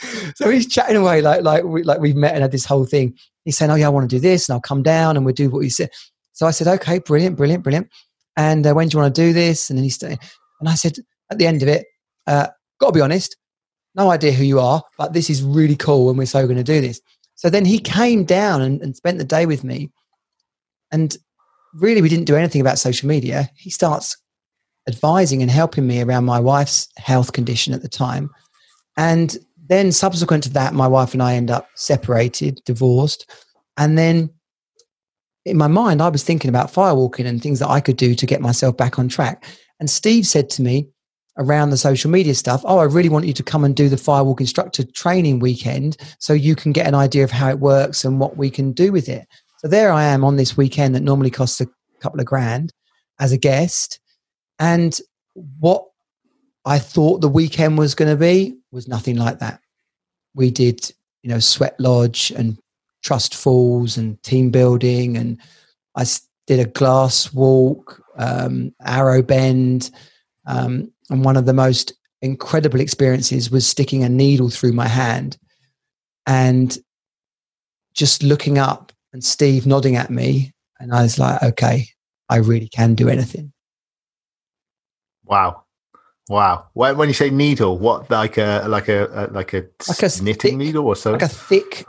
so 0.34 0.50
he's 0.50 0.66
chatting 0.66 0.96
away 0.96 1.22
like 1.22 1.42
like 1.42 1.64
we, 1.64 1.82
like 1.82 2.00
we've 2.00 2.16
met 2.16 2.34
and 2.34 2.42
had 2.42 2.52
this 2.52 2.64
whole 2.64 2.84
thing. 2.84 3.16
He's 3.44 3.56
saying, 3.56 3.70
"Oh 3.70 3.74
yeah, 3.74 3.86
I 3.86 3.90
want 3.90 4.08
to 4.08 4.16
do 4.16 4.20
this, 4.20 4.48
and 4.48 4.54
I'll 4.54 4.60
come 4.60 4.82
down 4.82 5.16
and 5.16 5.24
we'll 5.24 5.34
do 5.34 5.50
what 5.50 5.60
you 5.60 5.70
said." 5.70 5.90
So 6.32 6.46
I 6.46 6.50
said, 6.50 6.66
"Okay, 6.66 6.98
brilliant, 6.98 7.36
brilliant, 7.36 7.62
brilliant." 7.62 7.88
And 8.36 8.66
uh, 8.66 8.72
when 8.72 8.88
do 8.88 8.96
you 8.96 9.02
want 9.02 9.14
to 9.14 9.20
do 9.20 9.32
this? 9.32 9.70
And 9.70 9.78
then 9.78 9.84
he's 9.84 10.02
and 10.02 10.18
I 10.66 10.74
said 10.74 10.96
at 11.30 11.38
the 11.38 11.46
end 11.46 11.62
of 11.62 11.68
it, 11.68 11.86
uh, 12.26 12.48
"Got 12.80 12.88
to 12.88 12.92
be 12.92 13.00
honest, 13.00 13.36
no 13.94 14.10
idea 14.10 14.32
who 14.32 14.44
you 14.44 14.60
are, 14.60 14.82
but 14.98 15.12
this 15.12 15.30
is 15.30 15.42
really 15.42 15.76
cool, 15.76 16.10
and 16.10 16.18
we're 16.18 16.26
so 16.26 16.44
going 16.46 16.56
to 16.56 16.62
do 16.62 16.80
this." 16.80 17.00
So 17.34 17.50
then 17.50 17.64
he 17.64 17.78
came 17.78 18.24
down 18.24 18.62
and, 18.62 18.80
and 18.82 18.94
spent 18.94 19.18
the 19.18 19.24
day 19.24 19.46
with 19.46 19.64
me. 19.64 19.90
And 20.92 21.16
really, 21.74 22.02
we 22.02 22.08
didn't 22.08 22.26
do 22.26 22.36
anything 22.36 22.60
about 22.60 22.78
social 22.78 23.08
media. 23.08 23.50
He 23.56 23.70
starts 23.70 24.16
advising 24.88 25.42
and 25.42 25.50
helping 25.50 25.86
me 25.86 26.00
around 26.00 26.24
my 26.24 26.40
wife's 26.40 26.88
health 26.96 27.32
condition 27.32 27.72
at 27.72 27.82
the 27.82 27.88
time. 27.88 28.30
And 28.96 29.36
then, 29.68 29.92
subsequent 29.92 30.42
to 30.44 30.50
that, 30.50 30.74
my 30.74 30.88
wife 30.88 31.14
and 31.14 31.22
I 31.22 31.34
end 31.34 31.50
up 31.50 31.68
separated, 31.76 32.60
divorced. 32.64 33.30
And 33.76 33.96
then 33.96 34.30
in 35.44 35.56
my 35.56 35.68
mind, 35.68 36.02
I 36.02 36.08
was 36.08 36.24
thinking 36.24 36.48
about 36.48 36.72
firewalking 36.72 37.26
and 37.26 37.40
things 37.40 37.58
that 37.60 37.70
I 37.70 37.80
could 37.80 37.96
do 37.96 38.14
to 38.14 38.26
get 38.26 38.40
myself 38.40 38.76
back 38.76 38.98
on 38.98 39.08
track. 39.08 39.44
And 39.80 39.88
Steve 39.88 40.26
said 40.26 40.50
to 40.50 40.62
me, 40.62 40.88
around 41.38 41.70
the 41.70 41.76
social 41.76 42.10
media 42.10 42.34
stuff. 42.34 42.62
Oh, 42.64 42.78
I 42.78 42.84
really 42.84 43.08
want 43.08 43.26
you 43.26 43.32
to 43.32 43.42
come 43.42 43.64
and 43.64 43.74
do 43.74 43.88
the 43.88 43.96
firewalk 43.96 44.40
instructor 44.40 44.84
training 44.84 45.38
weekend 45.38 45.96
so 46.18 46.32
you 46.32 46.54
can 46.54 46.72
get 46.72 46.86
an 46.86 46.94
idea 46.94 47.24
of 47.24 47.30
how 47.30 47.48
it 47.48 47.58
works 47.58 48.04
and 48.04 48.20
what 48.20 48.36
we 48.36 48.50
can 48.50 48.72
do 48.72 48.92
with 48.92 49.08
it. 49.08 49.26
So 49.58 49.68
there 49.68 49.92
I 49.92 50.04
am 50.04 50.24
on 50.24 50.36
this 50.36 50.56
weekend 50.56 50.94
that 50.94 51.02
normally 51.02 51.30
costs 51.30 51.60
a 51.60 51.66
couple 52.00 52.20
of 52.20 52.26
grand 52.26 52.72
as 53.18 53.32
a 53.32 53.38
guest. 53.38 54.00
And 54.62 54.96
what 55.34 55.84
I 56.64 56.78
thought 56.78 57.20
the 57.20 57.28
weekend 57.28 57.76
was 57.76 57.94
going 57.96 58.10
to 58.10 58.16
be 58.16 58.56
was 58.70 58.86
nothing 58.86 59.16
like 59.16 59.40
that. 59.40 59.60
We 60.34 60.50
did 60.50 60.92
you 61.22 61.30
know, 61.30 61.38
Sweat 61.38 61.78
Lodge 61.78 62.30
and 62.32 62.58
Trust 63.02 63.34
Falls 63.34 63.96
and 63.96 64.22
team 64.22 64.50
building. 64.50 65.16
And 65.16 65.38
I 65.96 66.04
did 66.46 66.60
a 66.60 66.70
glass 66.70 67.32
walk, 67.32 68.02
um, 68.18 68.74
Arrow 68.84 69.22
Bend. 69.22 69.90
Um, 70.46 70.92
and 71.10 71.24
one 71.24 71.36
of 71.36 71.46
the 71.46 71.52
most 71.52 71.92
incredible 72.20 72.80
experiences 72.80 73.50
was 73.50 73.66
sticking 73.66 74.04
a 74.04 74.08
needle 74.08 74.50
through 74.50 74.72
my 74.72 74.88
hand 74.88 75.38
and 76.26 76.78
just 77.94 78.22
looking 78.22 78.58
up 78.58 78.92
and 79.12 79.24
Steve 79.24 79.66
nodding 79.66 79.96
at 79.96 80.10
me. 80.10 80.52
And 80.78 80.92
I 80.92 81.02
was 81.02 81.18
like, 81.18 81.42
okay, 81.42 81.86
I 82.28 82.36
really 82.36 82.68
can 82.68 82.94
do 82.94 83.08
anything. 83.08 83.51
Wow. 85.32 85.62
Wow. 86.28 86.68
When 86.74 87.08
you 87.08 87.14
say 87.14 87.30
needle, 87.30 87.78
what 87.78 88.10
like 88.10 88.36
a 88.36 88.66
like 88.68 88.88
a, 88.88 89.28
like 89.32 89.54
a 89.54 89.66
like 89.88 90.02
a 90.02 90.22
knitting 90.22 90.34
thick, 90.34 90.56
needle 90.56 90.86
or 90.86 90.94
so? 90.94 91.12
Like 91.12 91.22
a 91.22 91.28
thick 91.28 91.86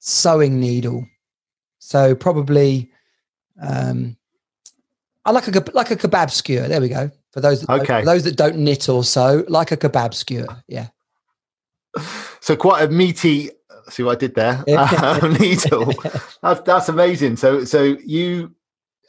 sewing 0.00 0.58
needle. 0.58 1.06
So 1.78 2.16
probably 2.16 2.90
um 3.62 4.16
I 5.24 5.30
like 5.30 5.46
a 5.46 5.64
like 5.72 5.92
a 5.92 5.96
kebab 5.96 6.32
skewer. 6.32 6.66
There 6.66 6.80
we 6.80 6.88
go. 6.88 7.12
For 7.30 7.40
those 7.40 7.62
that 7.62 7.80
okay. 7.82 8.04
those 8.04 8.24
that 8.24 8.36
don't 8.36 8.56
knit 8.56 8.88
or 8.88 9.04
sew, 9.04 9.44
like 9.46 9.70
a 9.70 9.76
kebab 9.76 10.14
skewer. 10.14 10.48
Yeah. 10.66 10.88
So 12.40 12.54
quite 12.56 12.84
a 12.84 12.88
meaty 12.88 13.50
see 13.90 14.02
what 14.02 14.16
I 14.16 14.20
did 14.20 14.34
there. 14.34 14.64
um, 15.04 15.34
needle. 15.34 15.92
That's 16.42 16.60
that's 16.60 16.88
amazing. 16.88 17.36
So 17.36 17.64
so 17.64 17.82
you 18.04 18.54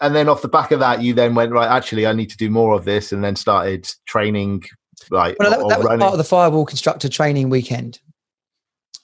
and 0.02 0.16
then 0.16 0.30
off 0.30 0.42
the 0.42 0.48
back 0.48 0.72
of 0.72 0.80
that, 0.80 1.02
you 1.02 1.14
then 1.14 1.36
went 1.36 1.52
right. 1.52 1.70
Actually, 1.70 2.08
I 2.08 2.14
need 2.14 2.30
to 2.30 2.38
do 2.38 2.50
more 2.50 2.74
of 2.74 2.86
this, 2.86 3.12
and 3.12 3.24
then 3.24 3.36
started 3.36 3.90
training. 4.06 4.64
Right, 5.10 5.36
well, 5.40 5.50
that, 5.50 5.60
that 5.70 5.80
was 5.80 5.88
part 5.88 6.14
of 6.14 6.18
the 6.18 6.24
firewalk 6.24 6.72
instructor 6.72 7.08
training 7.08 7.50
weekend, 7.50 8.00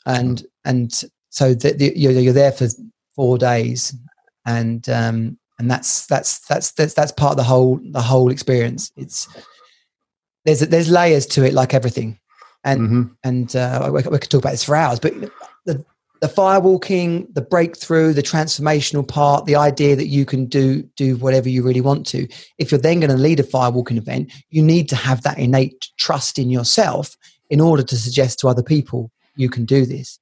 and 0.06 0.40
mm. 0.40 0.46
and 0.66 1.04
so 1.30 1.54
the, 1.54 1.72
the, 1.72 1.94
you're, 1.96 2.12
you're 2.12 2.34
there 2.34 2.52
for 2.52 2.68
four 3.16 3.38
days, 3.38 3.96
and 4.46 4.88
um, 4.90 5.38
and 5.58 5.72
that's 5.72 6.06
that's 6.08 6.40
that's 6.48 6.72
that's 6.74 6.94
that's 6.94 7.12
part 7.12 7.32
of 7.32 7.38
the 7.38 7.44
whole 7.44 7.80
the 7.92 8.02
whole 8.02 8.30
experience. 8.30 8.92
It's 8.96 9.28
there's 10.44 10.60
there's 10.60 10.90
layers 10.90 11.26
to 11.28 11.46
it, 11.46 11.54
like 11.54 11.74
everything, 11.74 12.20
and 12.64 12.82
mm-hmm. 12.82 13.04
and 13.24 13.56
uh, 13.56 13.90
we, 13.92 14.02
we 14.04 14.20
could 14.20 14.30
talk 14.30 14.42
about 14.42 14.52
this 14.52 14.64
for 14.64 14.76
hours. 14.76 15.00
But 15.00 15.14
the 15.66 15.84
the 16.26 16.34
firewalking, 16.34 17.32
the 17.36 17.42
breakthrough, 17.42 18.12
the 18.12 18.24
transformational 18.24 19.08
part, 19.08 19.46
the 19.46 19.56
idea 19.56 19.96
that 19.96 20.08
you 20.08 20.26
can 20.26 20.48
do 20.48 20.82
do 20.96 21.18
whatever 21.18 21.50
you 21.50 21.62
really 21.62 21.82
want 21.82 22.04
to. 22.08 22.28
If 22.58 22.72
you're 22.72 22.82
then 22.82 23.00
going 23.00 23.12
to 23.12 23.16
lead 23.18 23.40
a 23.40 23.44
firewalking 23.44 23.98
event, 23.98 24.34
you 24.50 24.64
need 24.64 24.90
to 24.90 24.96
have 24.96 25.22
that 25.22 25.38
innate 25.38 25.88
trust 26.00 26.40
in 26.40 26.50
yourself 26.50 27.16
in 27.52 27.62
order 27.62 27.84
to 27.84 27.96
suggest 27.96 28.40
to 28.40 28.48
other 28.48 28.64
people 28.64 29.12
you 29.36 29.50
can 29.50 29.66
do 29.66 29.86
this. 29.86 30.18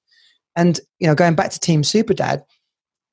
And 0.58 0.78
you 1.00 1.08
know, 1.08 1.16
going 1.16 1.36
back 1.36 1.52
to 1.52 1.60
Team 1.60 1.86
Super 1.86 2.14
Dad, 2.14 2.44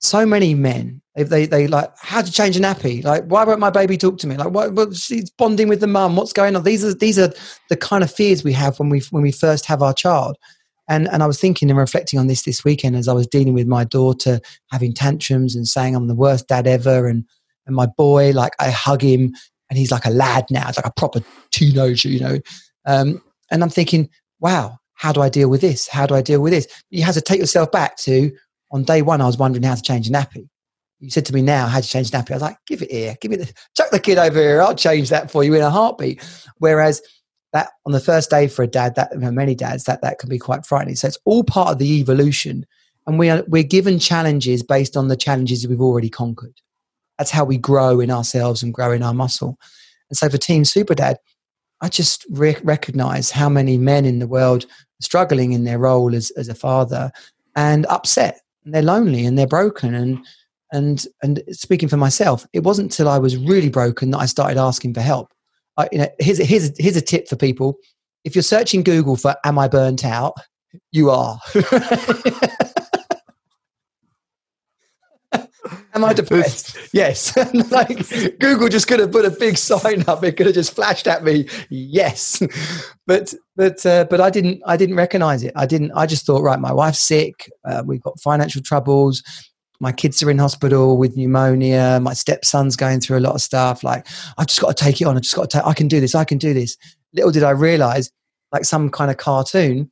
so 0.00 0.26
many 0.26 0.54
men 0.54 1.00
if 1.14 1.28
they 1.28 1.46
they 1.46 1.68
like 1.68 1.92
how 1.96 2.22
to 2.22 2.32
change 2.32 2.56
a 2.56 2.60
nappy 2.60 3.04
like 3.04 3.22
why 3.24 3.44
won't 3.44 3.60
my 3.60 3.70
baby 3.70 3.98
talk 3.98 4.18
to 4.18 4.26
me? 4.26 4.36
Like 4.36 4.50
what, 4.50 4.72
what 4.72 4.96
she's 4.96 5.30
bonding 5.30 5.68
with 5.68 5.78
the 5.78 5.86
mum. 5.86 6.16
What's 6.16 6.32
going 6.32 6.56
on? 6.56 6.64
These 6.64 6.84
are 6.84 6.94
these 6.94 7.20
are 7.20 7.32
the 7.68 7.76
kind 7.76 8.02
of 8.02 8.10
fears 8.10 8.42
we 8.42 8.52
have 8.54 8.80
when 8.80 8.88
we 8.88 9.00
when 9.10 9.22
we 9.22 9.30
first 9.30 9.66
have 9.66 9.80
our 9.80 9.94
child 9.94 10.36
and, 10.90 11.08
and 11.08 11.22
I 11.22 11.26
was 11.26 11.40
thinking 11.40 11.70
and 11.70 11.78
reflecting 11.78 12.18
on 12.18 12.26
this 12.26 12.42
this 12.42 12.64
weekend 12.64 12.96
as 12.96 13.06
I 13.06 13.12
was 13.12 13.28
dealing 13.28 13.54
with 13.54 13.68
my 13.68 13.84
daughter 13.84 14.40
having 14.72 14.92
tantrums 14.92 15.54
and 15.54 15.66
saying 15.66 15.94
I'm 15.94 16.08
the 16.08 16.16
worst 16.16 16.48
dad 16.48 16.66
ever. 16.66 17.06
And, 17.06 17.24
and 17.64 17.76
my 17.76 17.86
boy, 17.86 18.32
like 18.32 18.54
I 18.58 18.70
hug 18.70 19.00
him 19.00 19.32
and 19.70 19.78
he's 19.78 19.92
like 19.92 20.04
a 20.04 20.10
lad 20.10 20.46
now. 20.50 20.68
It's 20.68 20.76
like 20.76 20.86
a 20.86 20.92
proper 20.92 21.20
teenager, 21.52 22.08
you 22.08 22.18
know. 22.18 22.38
Um, 22.86 23.22
and 23.52 23.62
I'm 23.62 23.70
thinking, 23.70 24.10
wow, 24.40 24.78
how 24.94 25.12
do 25.12 25.20
I 25.20 25.28
deal 25.28 25.48
with 25.48 25.60
this? 25.60 25.86
How 25.86 26.06
do 26.06 26.16
I 26.16 26.22
deal 26.22 26.40
with 26.40 26.52
this? 26.52 26.66
You 26.90 27.04
have 27.04 27.14
to 27.14 27.20
take 27.20 27.38
yourself 27.38 27.70
back 27.70 27.96
to 27.98 28.32
on 28.72 28.82
day 28.82 29.00
one, 29.02 29.20
I 29.20 29.26
was 29.26 29.38
wondering 29.38 29.62
how 29.62 29.76
to 29.76 29.82
change 29.82 30.08
a 30.08 30.12
nappy. 30.12 30.48
You 30.98 31.10
said 31.10 31.24
to 31.26 31.32
me 31.32 31.40
now, 31.40 31.66
how 31.66 31.80
to 31.80 31.86
change 31.86 32.08
a 32.08 32.12
nappy. 32.12 32.32
I 32.32 32.34
was 32.34 32.42
like, 32.42 32.56
give 32.66 32.82
it 32.82 32.90
here, 32.90 33.16
give 33.20 33.30
me 33.30 33.36
the, 33.36 33.52
chuck 33.76 33.90
the 33.90 34.00
kid 34.00 34.18
over 34.18 34.38
here. 34.38 34.60
I'll 34.60 34.74
change 34.74 35.08
that 35.10 35.30
for 35.30 35.44
you 35.44 35.54
in 35.54 35.62
a 35.62 35.70
heartbeat. 35.70 36.20
Whereas 36.58 37.00
that 37.52 37.70
on 37.84 37.92
the 37.92 38.00
first 38.00 38.30
day 38.30 38.46
for 38.46 38.62
a 38.62 38.66
dad, 38.66 38.94
that 38.94 39.10
you 39.12 39.18
know, 39.18 39.30
many 39.30 39.54
dads, 39.54 39.84
that 39.84 40.02
that 40.02 40.18
can 40.18 40.28
be 40.28 40.38
quite 40.38 40.64
frightening. 40.64 40.96
So 40.96 41.08
it's 41.08 41.18
all 41.24 41.44
part 41.44 41.70
of 41.70 41.78
the 41.78 42.00
evolution, 42.00 42.64
and 43.06 43.18
we 43.18 43.28
are 43.30 43.44
we're 43.48 43.62
given 43.62 43.98
challenges 43.98 44.62
based 44.62 44.96
on 44.96 45.08
the 45.08 45.16
challenges 45.16 45.66
we've 45.66 45.80
already 45.80 46.10
conquered. 46.10 46.60
That's 47.18 47.30
how 47.30 47.44
we 47.44 47.58
grow 47.58 48.00
in 48.00 48.10
ourselves 48.10 48.62
and 48.62 48.72
grow 48.72 48.92
in 48.92 49.02
our 49.02 49.14
muscle. 49.14 49.58
And 50.08 50.16
so 50.16 50.28
for 50.28 50.38
Team 50.38 50.64
Super 50.64 50.94
Dad, 50.94 51.18
I 51.82 51.88
just 51.88 52.24
re- 52.30 52.56
recognize 52.62 53.30
how 53.30 53.48
many 53.48 53.76
men 53.76 54.04
in 54.04 54.20
the 54.20 54.26
world 54.26 54.64
are 54.64 55.02
struggling 55.02 55.52
in 55.52 55.64
their 55.64 55.78
role 55.78 56.14
as 56.14 56.30
as 56.32 56.48
a 56.48 56.54
father 56.54 57.10
and 57.56 57.84
upset, 57.86 58.40
and 58.64 58.74
they're 58.74 58.82
lonely 58.82 59.24
and 59.24 59.38
they're 59.38 59.46
broken 59.46 59.94
and. 59.94 60.24
And 60.72 61.04
and 61.20 61.42
speaking 61.50 61.88
for 61.88 61.96
myself, 61.96 62.46
it 62.52 62.62
wasn't 62.62 62.92
until 62.92 63.08
I 63.08 63.18
was 63.18 63.36
really 63.36 63.70
broken 63.70 64.12
that 64.12 64.18
I 64.18 64.26
started 64.26 64.56
asking 64.56 64.94
for 64.94 65.00
help 65.00 65.32
you 65.92 65.98
know, 65.98 66.08
here's 66.18 66.40
a, 66.40 66.44
here's 66.44 66.72
here's 66.78 66.96
a 66.96 67.00
tip 67.00 67.28
for 67.28 67.36
people: 67.36 67.76
if 68.24 68.34
you're 68.34 68.42
searching 68.42 68.82
Google 68.82 69.16
for 69.16 69.36
"Am 69.44 69.58
I 69.58 69.68
burnt 69.68 70.04
out?" 70.04 70.34
You 70.92 71.10
are. 71.10 71.38
Am 75.92 76.04
I 76.04 76.12
depressed? 76.12 76.76
yes. 76.92 77.36
like 77.70 78.08
Google 78.38 78.68
just 78.68 78.86
could 78.86 79.00
have 79.00 79.10
put 79.10 79.24
a 79.24 79.30
big 79.30 79.56
sign 79.56 80.04
up. 80.06 80.22
It 80.22 80.36
could 80.36 80.46
have 80.46 80.54
just 80.54 80.74
flashed 80.74 81.06
at 81.06 81.24
me. 81.24 81.48
Yes. 81.68 82.42
but 83.06 83.34
but 83.56 83.84
uh, 83.84 84.04
but 84.08 84.20
I 84.20 84.30
didn't 84.30 84.62
I 84.66 84.76
didn't 84.76 84.96
recognize 84.96 85.42
it. 85.42 85.52
I 85.56 85.66
didn't. 85.66 85.92
I 85.92 86.06
just 86.06 86.26
thought, 86.26 86.42
right, 86.42 86.58
my 86.60 86.72
wife's 86.72 87.00
sick. 87.00 87.50
Uh, 87.64 87.82
we've 87.84 88.02
got 88.02 88.20
financial 88.20 88.62
troubles 88.62 89.22
my 89.80 89.92
kids 89.92 90.22
are 90.22 90.30
in 90.30 90.38
hospital 90.38 90.98
with 90.98 91.16
pneumonia. 91.16 91.98
My 92.02 92.12
stepson's 92.12 92.76
going 92.76 93.00
through 93.00 93.18
a 93.18 93.20
lot 93.20 93.34
of 93.34 93.40
stuff. 93.40 93.82
Like, 93.82 94.06
I've 94.36 94.46
just 94.46 94.60
got 94.60 94.76
to 94.76 94.84
take 94.84 95.00
it 95.00 95.06
on. 95.06 95.16
I've 95.16 95.22
just 95.22 95.34
got 95.34 95.48
to 95.50 95.58
take, 95.58 95.66
I 95.66 95.72
can 95.72 95.88
do 95.88 96.00
this. 96.00 96.14
I 96.14 96.24
can 96.24 96.38
do 96.38 96.52
this. 96.52 96.76
Little 97.14 97.30
did 97.30 97.42
I 97.42 97.50
realize, 97.50 98.10
like 98.52 98.64
some 98.64 98.90
kind 98.90 99.10
of 99.10 99.16
cartoon, 99.16 99.90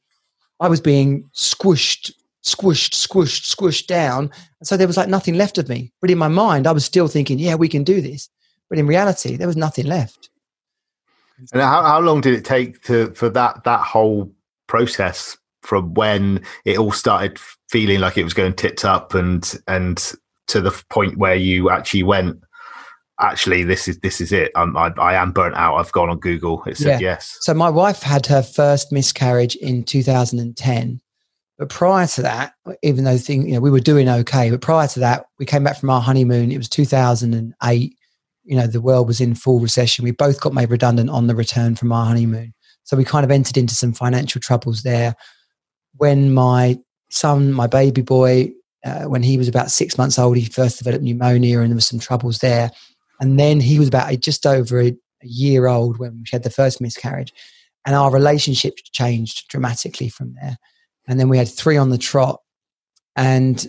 I 0.61 0.69
was 0.69 0.81
being 0.81 1.25
squished, 1.35 2.13
squished, 2.45 2.93
squished, 2.93 3.55
squished 3.55 3.87
down. 3.87 4.31
And 4.61 4.67
so 4.69 4.77
there 4.77 4.87
was 4.87 4.99
like 4.99 5.09
nothing 5.09 5.35
left 5.35 5.57
of 5.57 5.69
me. 5.69 5.91
But 6.01 6.11
in 6.11 6.19
my 6.19 6.29
mind, 6.29 6.67
I 6.67 6.73
was 6.73 6.85
still 6.85 7.09
thinking, 7.09 7.39
yeah, 7.39 7.55
we 7.55 7.69
can 7.69 7.83
do 7.83 8.01
this. 8.03 8.29
But 8.69 8.79
in 8.79 8.87
reality, 8.87 9.37
there 9.37 9.47
was 9.47 9.57
nothing 9.57 9.87
left. 9.87 10.29
And 11.53 11.63
how, 11.63 11.83
how 11.83 12.01
long 12.01 12.21
did 12.21 12.35
it 12.35 12.45
take 12.45 12.83
to 12.85 13.13
for 13.15 13.29
that 13.31 13.63
that 13.65 13.81
whole 13.81 14.33
process 14.67 15.39
from 15.63 15.95
when 15.95 16.43
it 16.65 16.79
all 16.79 16.93
started 16.93 17.39
feeling 17.71 18.01
like 18.01 18.17
it 18.17 18.25
was 18.25 18.35
going 18.35 18.55
tits 18.55 18.85
up 18.85 19.15
and 19.15 19.59
and 19.67 20.13
to 20.47 20.61
the 20.61 20.71
point 20.89 21.19
where 21.19 21.35
you 21.35 21.71
actually 21.71 22.03
went 22.03 22.41
actually 23.21 23.65
this 23.65 23.89
is 23.89 23.99
this 23.99 24.21
is 24.21 24.33
it. 24.33 24.51
I'm, 24.55 24.77
I, 24.77 24.93
I 24.99 25.15
am 25.15 25.33
burnt 25.33 25.57
out. 25.57 25.77
I've 25.77 25.93
gone 25.93 26.09
on 26.09 26.19
google. 26.19 26.63
It 26.65 26.77
said 26.77 27.01
yeah. 27.01 27.13
yes. 27.13 27.37
So 27.41 27.55
my 27.55 27.71
wife 27.71 28.03
had 28.03 28.27
her 28.27 28.43
first 28.43 28.93
miscarriage 28.93 29.57
in 29.57 29.85
2010 29.85 31.01
but 31.59 31.69
prior 31.69 32.07
to 32.07 32.23
that 32.23 32.53
even 32.83 33.03
though 33.03 33.19
thing 33.19 33.47
you 33.47 33.55
know 33.55 33.61
we 33.61 33.71
were 33.71 33.81
doing 33.81 34.09
okay 34.09 34.51
but 34.51 34.61
prior 34.61 34.87
to 34.87 35.01
that 35.01 35.27
we 35.39 35.47
came 35.47 35.65
back 35.65 35.79
from 35.79 35.91
our 35.91 36.01
honeymoon. 36.01 36.53
It 36.53 36.59
was 36.59 36.69
2008 36.69 37.95
you 38.45 38.57
know 38.57 38.67
the 38.67 38.81
world 38.81 39.09
was 39.09 39.21
in 39.21 39.35
full 39.35 39.61
recession. 39.61 40.05
We 40.05 40.13
both 40.13 40.41
got 40.41 40.55
made 40.55 40.71
redundant 40.71 41.11
on 41.11 41.27
the 41.27 41.35
return 41.35 41.77
from 41.77 41.93
our 41.93 42.07
honeymoon. 42.07 42.55
So 42.85 42.97
we 42.97 43.05
kind 43.05 43.25
of 43.25 43.31
entered 43.31 43.59
into 43.59 43.75
some 43.75 43.93
financial 43.93 44.41
troubles 44.41 44.83
there 44.83 45.15
when 45.99 46.33
my 46.33 46.79
son, 47.11 47.53
my 47.53 47.67
baby 47.67 48.03
boy, 48.03 48.53
uh, 48.85 49.05
when 49.05 49.23
he 49.23 49.37
was 49.37 49.49
about 49.49 49.71
six 49.71 49.99
months 49.99 50.19
old, 50.19 50.37
he 50.37 50.47
first 50.47 50.79
developed 50.79 51.05
pneumonia 51.05 51.61
and 51.61 51.71
there 51.71 51.77
was 51.77 51.87
some 51.87 51.99
troubles 51.99 52.39
there. 52.39 52.71
And 53.21 53.39
then 53.39 53.61
he 53.61 53.79
was 53.79 53.89
about 53.89 54.19
just 54.21 54.47
over 54.47 54.81
a, 54.81 54.89
a 54.89 55.27
year 55.27 55.67
old 55.67 55.99
when 55.99 56.19
we 56.19 56.25
had 56.31 56.45
the 56.45 56.51
first 56.51 56.81
miscarriage. 56.81 57.33
And 57.85 57.95
our 57.95 58.11
relationship 58.11 58.77
changed 58.93 59.49
dramatically 59.49 60.09
from 60.09 60.35
there. 60.41 60.57
And 61.09 61.19
then 61.19 61.29
we 61.29 61.39
had 61.39 61.49
three 61.49 61.77
on 61.77 61.91
the 61.91 61.99
trot. 61.99 62.41
And 63.17 63.67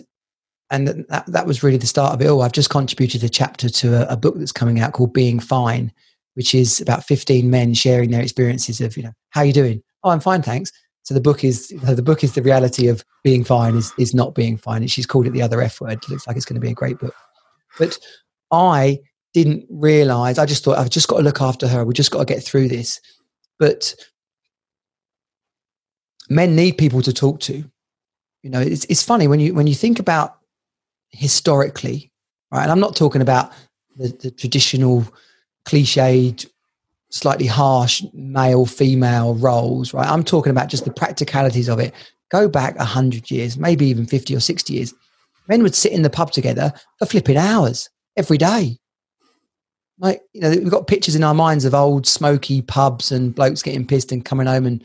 and 0.72 0.86
that, 1.08 1.24
that 1.26 1.46
was 1.46 1.64
really 1.64 1.78
the 1.78 1.86
start 1.86 2.14
of 2.14 2.22
it 2.22 2.28
all. 2.28 2.42
I've 2.42 2.52
just 2.52 2.70
contributed 2.70 3.24
a 3.24 3.28
chapter 3.28 3.68
to 3.68 4.08
a, 4.08 4.12
a 4.12 4.16
book 4.16 4.36
that's 4.38 4.52
coming 4.52 4.78
out 4.78 4.92
called 4.92 5.12
Being 5.12 5.40
Fine, 5.40 5.92
which 6.34 6.54
is 6.54 6.80
about 6.80 7.04
15 7.04 7.50
men 7.50 7.74
sharing 7.74 8.12
their 8.12 8.22
experiences 8.22 8.80
of, 8.80 8.96
you 8.96 9.02
know, 9.02 9.12
how 9.30 9.40
are 9.40 9.46
you 9.46 9.52
doing? 9.52 9.82
Oh, 10.04 10.10
I'm 10.10 10.20
fine, 10.20 10.42
thanks. 10.42 10.70
So 11.02 11.14
the 11.14 11.20
book 11.20 11.44
is 11.44 11.68
the 11.68 12.02
book 12.02 12.22
is 12.22 12.34
the 12.34 12.42
reality 12.42 12.88
of 12.88 13.04
being 13.24 13.44
fine 13.44 13.76
is 13.76 13.92
is 13.98 14.14
not 14.14 14.34
being 14.34 14.56
fine. 14.56 14.82
And 14.82 14.90
she's 14.90 15.06
called 15.06 15.26
it 15.26 15.32
the 15.32 15.42
other 15.42 15.60
F 15.60 15.80
word. 15.80 15.92
It 15.92 16.08
looks 16.08 16.26
like 16.26 16.36
it's 16.36 16.44
going 16.44 16.60
to 16.60 16.66
be 16.66 16.70
a 16.70 16.74
great 16.74 16.98
book. 16.98 17.14
But 17.78 17.98
I 18.52 19.00
didn't 19.32 19.66
realize. 19.70 20.38
I 20.38 20.46
just 20.46 20.64
thought 20.64 20.78
I've 20.78 20.90
just 20.90 21.08
got 21.08 21.18
to 21.18 21.22
look 21.22 21.40
after 21.40 21.68
her. 21.68 21.84
We 21.84 21.94
just 21.94 22.10
got 22.10 22.20
to 22.20 22.34
get 22.34 22.42
through 22.42 22.68
this. 22.68 23.00
But 23.58 23.94
men 26.28 26.54
need 26.54 26.78
people 26.78 27.02
to 27.02 27.12
talk 27.12 27.40
to. 27.40 27.64
You 28.42 28.50
know, 28.50 28.60
it's 28.60 28.84
it's 28.86 29.02
funny 29.02 29.28
when 29.28 29.40
you 29.40 29.54
when 29.54 29.66
you 29.66 29.74
think 29.74 29.98
about 29.98 30.38
historically, 31.10 32.12
right? 32.52 32.62
And 32.62 32.72
I'm 32.72 32.80
not 32.80 32.96
talking 32.96 33.22
about 33.22 33.52
the, 33.96 34.08
the 34.08 34.30
traditional 34.30 35.06
cliched 35.64 36.48
slightly 37.10 37.46
harsh 37.46 38.02
male 38.12 38.64
female 38.64 39.34
roles 39.34 39.92
right 39.92 40.08
i'm 40.08 40.24
talking 40.24 40.50
about 40.50 40.68
just 40.68 40.84
the 40.84 40.92
practicalities 40.92 41.68
of 41.68 41.78
it 41.78 41.92
go 42.30 42.48
back 42.48 42.76
100 42.78 43.30
years, 43.30 43.58
maybe 43.58 43.86
even 43.86 44.06
50 44.06 44.34
or 44.34 44.40
60 44.40 44.72
years, 44.72 44.94
men 45.48 45.62
would 45.62 45.74
sit 45.74 45.92
in 45.92 46.02
the 46.02 46.10
pub 46.10 46.30
together 46.30 46.72
for 46.98 47.06
flipping 47.06 47.36
hours 47.36 47.90
every 48.16 48.38
day. 48.38 48.78
Like, 49.98 50.22
you 50.32 50.40
know, 50.40 50.50
we've 50.50 50.70
got 50.70 50.86
pictures 50.86 51.14
in 51.14 51.24
our 51.24 51.34
minds 51.34 51.64
of 51.66 51.74
old 51.74 52.06
smoky 52.06 52.62
pubs 52.62 53.12
and 53.12 53.34
blokes 53.34 53.62
getting 53.62 53.86
pissed 53.86 54.12
and 54.12 54.24
coming 54.24 54.46
home 54.46 54.64
and 54.64 54.82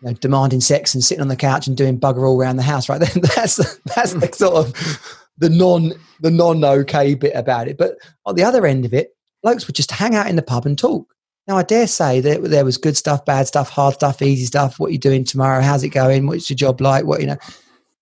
you 0.00 0.08
know, 0.08 0.14
demanding 0.14 0.60
sex 0.60 0.94
and 0.94 1.04
sitting 1.04 1.20
on 1.20 1.28
the 1.28 1.36
couch 1.36 1.66
and 1.66 1.76
doing 1.76 2.00
bugger 2.00 2.26
all 2.26 2.40
around 2.40 2.56
the 2.56 2.62
house, 2.62 2.88
right? 2.88 3.00
that's 3.36 3.56
that's 3.84 4.14
the 4.14 4.30
sort 4.32 4.54
of 4.54 5.28
the 5.36 5.50
non 5.50 5.92
the 6.20 6.30
non 6.30 6.64
okay 6.64 7.14
bit 7.14 7.32
about 7.34 7.68
it. 7.68 7.76
But 7.76 7.96
on 8.24 8.36
the 8.36 8.44
other 8.44 8.64
end 8.64 8.86
of 8.86 8.94
it, 8.94 9.10
blokes 9.42 9.66
would 9.66 9.76
just 9.76 9.90
hang 9.90 10.14
out 10.14 10.28
in 10.28 10.36
the 10.36 10.42
pub 10.42 10.64
and 10.64 10.78
talk. 10.78 11.12
Now, 11.48 11.56
I 11.56 11.62
dare 11.62 11.86
say 11.86 12.20
that 12.20 12.42
there 12.42 12.64
was 12.64 12.76
good 12.76 12.94
stuff, 12.94 13.24
bad 13.24 13.46
stuff, 13.46 13.70
hard 13.70 13.94
stuff, 13.94 14.20
easy 14.20 14.44
stuff. 14.44 14.78
What 14.78 14.88
are 14.88 14.92
you 14.92 14.98
doing 14.98 15.24
tomorrow? 15.24 15.62
How's 15.62 15.82
it 15.82 15.88
going? 15.88 16.26
What's 16.26 16.50
your 16.50 16.58
job 16.58 16.78
like? 16.82 17.06
What 17.06 17.22
you 17.22 17.28
know, 17.28 17.38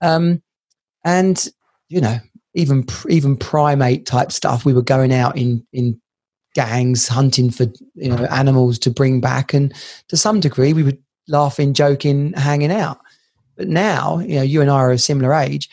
um, 0.01 0.43
and 1.05 1.49
you 1.89 2.01
know, 2.01 2.19
even 2.55 2.85
even 3.09 3.37
primate 3.37 4.05
type 4.05 4.33
stuff. 4.33 4.65
We 4.65 4.75
were 4.75 4.83
going 4.83 5.13
out 5.13 5.39
in 5.39 5.65
in 5.73 6.01
gangs 6.57 7.07
hunting 7.07 7.53
for 7.53 7.67
you 7.95 8.09
know 8.09 8.25
animals 8.25 8.81
to 8.81 8.91
bring 8.91 9.21
back, 9.21 9.55
and 9.55 9.73
to 10.09 10.17
some 10.17 10.41
degree, 10.41 10.73
we 10.73 10.83
were 10.83 10.99
laughing, 11.29 11.73
joking, 11.73 12.33
hanging 12.33 12.73
out. 12.73 12.99
But 13.57 13.69
now, 13.69 14.19
you 14.19 14.37
know, 14.37 14.43
you 14.43 14.61
and 14.61 14.71
I 14.71 14.75
are 14.75 14.91
a 14.91 14.99
similar 14.99 15.33
age. 15.33 15.71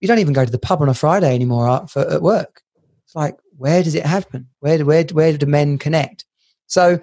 You 0.00 0.06
don't 0.06 0.20
even 0.20 0.32
go 0.32 0.44
to 0.44 0.52
the 0.52 0.58
pub 0.58 0.80
on 0.80 0.88
a 0.88 0.94
Friday 0.94 1.34
anymore 1.34 1.68
uh, 1.68 1.86
for, 1.86 2.08
at 2.08 2.22
work. 2.22 2.62
It's 3.04 3.16
like, 3.16 3.36
where 3.58 3.82
does 3.82 3.94
it 3.94 4.06
happen? 4.06 4.48
Where 4.60 4.78
do, 4.78 4.86
where, 4.86 5.04
where 5.12 5.36
do 5.36 5.44
men 5.44 5.76
connect? 5.76 6.24
So, 6.70 7.00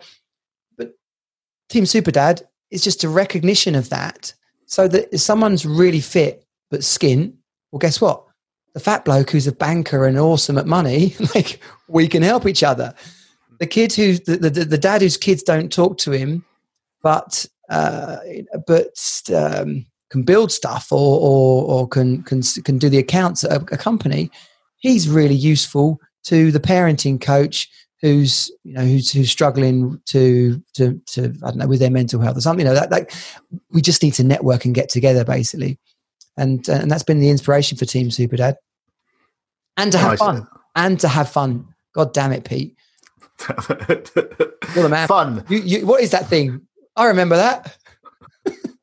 but 0.77 0.93
Team 1.69 1.85
Super 1.85 2.11
Dad 2.11 2.41
is 2.71 2.83
just 2.83 3.03
a 3.03 3.09
recognition 3.09 3.75
of 3.75 3.89
that. 3.89 4.33
So 4.65 4.87
that 4.87 5.13
if 5.13 5.21
someone's 5.21 5.65
really 5.65 6.01
fit 6.01 6.45
but 6.71 6.83
skin, 6.83 7.37
well, 7.71 7.79
guess 7.79 8.01
what? 8.01 8.23
The 8.73 8.79
fat 8.79 9.05
bloke 9.05 9.29
who's 9.29 9.47
a 9.47 9.51
banker 9.51 10.05
and 10.05 10.17
awesome 10.17 10.57
at 10.57 10.67
money, 10.67 11.15
like 11.35 11.61
we 11.87 12.07
can 12.07 12.23
help 12.23 12.45
each 12.45 12.63
other. 12.63 12.93
The 13.59 13.67
kid 13.67 13.93
who 13.93 14.17
the, 14.17 14.37
the, 14.37 14.65
the 14.65 14.77
dad 14.77 15.01
whose 15.01 15.17
kids 15.17 15.43
don't 15.43 15.71
talk 15.71 15.97
to 15.99 16.11
him, 16.11 16.45
but 17.01 17.45
uh, 17.69 18.17
but 18.65 19.21
um, 19.35 19.85
can 20.09 20.23
build 20.23 20.51
stuff 20.51 20.91
or, 20.91 21.19
or, 21.19 21.63
or 21.65 21.87
can, 21.87 22.23
can 22.23 22.41
can 22.63 22.77
do 22.77 22.87
the 22.87 22.99
accounts 22.99 23.43
at 23.43 23.51
a, 23.51 23.73
a 23.73 23.77
company, 23.77 24.31
he's 24.77 25.09
really 25.09 25.35
useful 25.35 25.99
to 26.23 26.51
the 26.51 26.59
parenting 26.59 27.19
coach 27.19 27.69
who's 28.01 28.51
you 28.63 28.73
know 28.73 28.81
who's 28.81 29.11
who's 29.11 29.31
struggling 29.31 29.99
to 30.05 30.61
to 30.73 31.01
to 31.07 31.33
I 31.43 31.49
don't 31.49 31.57
know 31.57 31.67
with 31.67 31.79
their 31.79 31.91
mental 31.91 32.21
health 32.21 32.37
or 32.37 32.41
something. 32.41 32.65
You 32.65 32.71
know 32.71 32.79
that 32.79 32.91
like 32.91 33.11
we 33.71 33.81
just 33.81 34.03
need 34.03 34.13
to 34.15 34.23
network 34.23 34.65
and 34.65 34.75
get 34.75 34.89
together 34.89 35.23
basically, 35.23 35.79
and 36.35 36.67
uh, 36.69 36.73
and 36.73 36.91
that's 36.91 37.03
been 37.03 37.19
the 37.19 37.29
inspiration 37.29 37.77
for 37.77 37.85
Team 37.85 38.11
Super 38.11 38.37
Dad, 38.37 38.57
and 39.77 39.91
to 39.91 39.97
have 39.97 40.11
nice. 40.11 40.19
fun 40.19 40.47
and 40.75 40.99
to 40.99 41.07
have 41.07 41.29
fun. 41.29 41.73
God 41.93 42.13
damn 42.13 42.31
it, 42.31 42.43
Pete! 42.43 42.75
You're 43.49 44.83
the 44.83 44.89
man. 44.89 45.07
Fun. 45.07 45.43
You, 45.49 45.59
you, 45.59 45.85
what 45.85 46.01
is 46.01 46.11
that 46.11 46.27
thing? 46.27 46.61
I 46.95 47.05
remember 47.05 47.35
that. 47.35 47.77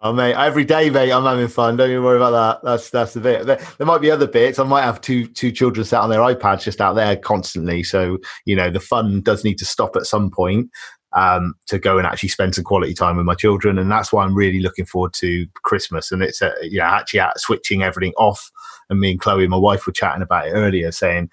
Oh 0.04 0.12
mate, 0.12 0.34
every 0.34 0.66
day, 0.66 0.90
mate, 0.90 1.10
I'm 1.10 1.24
having 1.24 1.48
fun. 1.48 1.78
Don't 1.78 1.88
you 1.88 2.02
worry 2.02 2.18
about 2.18 2.32
that. 2.32 2.62
That's 2.62 2.90
that's 2.90 3.14
the 3.14 3.20
bit. 3.20 3.46
There, 3.46 3.58
there, 3.78 3.86
might 3.86 4.02
be 4.02 4.10
other 4.10 4.26
bits. 4.26 4.58
I 4.58 4.64
might 4.64 4.82
have 4.82 5.00
two 5.00 5.26
two 5.26 5.50
children 5.50 5.82
sat 5.82 6.02
on 6.02 6.10
their 6.10 6.20
iPads 6.20 6.64
just 6.64 6.82
out 6.82 6.92
there 6.92 7.16
constantly. 7.16 7.82
So 7.82 8.18
you 8.44 8.54
know, 8.54 8.68
the 8.68 8.80
fun 8.80 9.22
does 9.22 9.44
need 9.44 9.56
to 9.60 9.64
stop 9.64 9.96
at 9.96 10.04
some 10.04 10.30
point 10.30 10.70
um, 11.14 11.54
to 11.68 11.78
go 11.78 11.96
and 11.96 12.06
actually 12.06 12.28
spend 12.28 12.54
some 12.54 12.64
quality 12.64 12.92
time 12.92 13.16
with 13.16 13.24
my 13.24 13.34
children, 13.34 13.78
and 13.78 13.90
that's 13.90 14.12
why 14.12 14.24
I'm 14.24 14.34
really 14.34 14.60
looking 14.60 14.84
forward 14.84 15.14
to 15.14 15.46
Christmas. 15.62 16.12
And 16.12 16.22
it's 16.22 16.42
uh, 16.42 16.52
you 16.60 16.80
know 16.80 16.84
actually 16.84 17.22
switching 17.38 17.82
everything 17.82 18.12
off. 18.18 18.50
And 18.90 19.00
me 19.00 19.12
and 19.12 19.20
Chloe, 19.20 19.48
my 19.48 19.56
wife, 19.56 19.86
were 19.86 19.92
chatting 19.94 20.20
about 20.20 20.48
it 20.48 20.50
earlier, 20.50 20.92
saying 20.92 21.30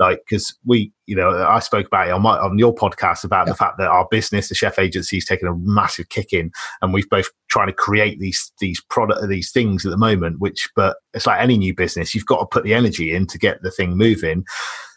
like 0.00 0.20
because 0.28 0.56
we 0.64 0.90
you 1.06 1.14
know 1.14 1.30
i 1.46 1.60
spoke 1.60 1.86
about 1.86 2.08
it 2.08 2.10
on 2.10 2.22
my 2.22 2.36
on 2.38 2.58
your 2.58 2.74
podcast 2.74 3.22
about 3.22 3.46
yeah. 3.46 3.52
the 3.52 3.56
fact 3.56 3.78
that 3.78 3.86
our 3.86 4.08
business 4.10 4.48
the 4.48 4.54
chef 4.54 4.78
agency 4.78 5.18
is 5.18 5.24
taking 5.24 5.46
a 5.46 5.54
massive 5.58 6.08
kick 6.08 6.32
in 6.32 6.50
and 6.82 6.92
we've 6.92 7.08
both 7.10 7.28
trying 7.48 7.68
to 7.68 7.72
create 7.72 8.18
these 8.18 8.50
these 8.58 8.80
product 8.88 9.20
these 9.28 9.52
things 9.52 9.84
at 9.84 9.90
the 9.90 9.96
moment 9.96 10.40
which 10.40 10.68
but 10.74 10.96
it's 11.14 11.26
like 11.26 11.40
any 11.40 11.56
new 11.56 11.74
business 11.74 12.14
you've 12.14 12.26
got 12.26 12.40
to 12.40 12.46
put 12.46 12.64
the 12.64 12.74
energy 12.74 13.14
in 13.14 13.26
to 13.26 13.38
get 13.38 13.62
the 13.62 13.70
thing 13.70 13.96
moving 13.96 14.44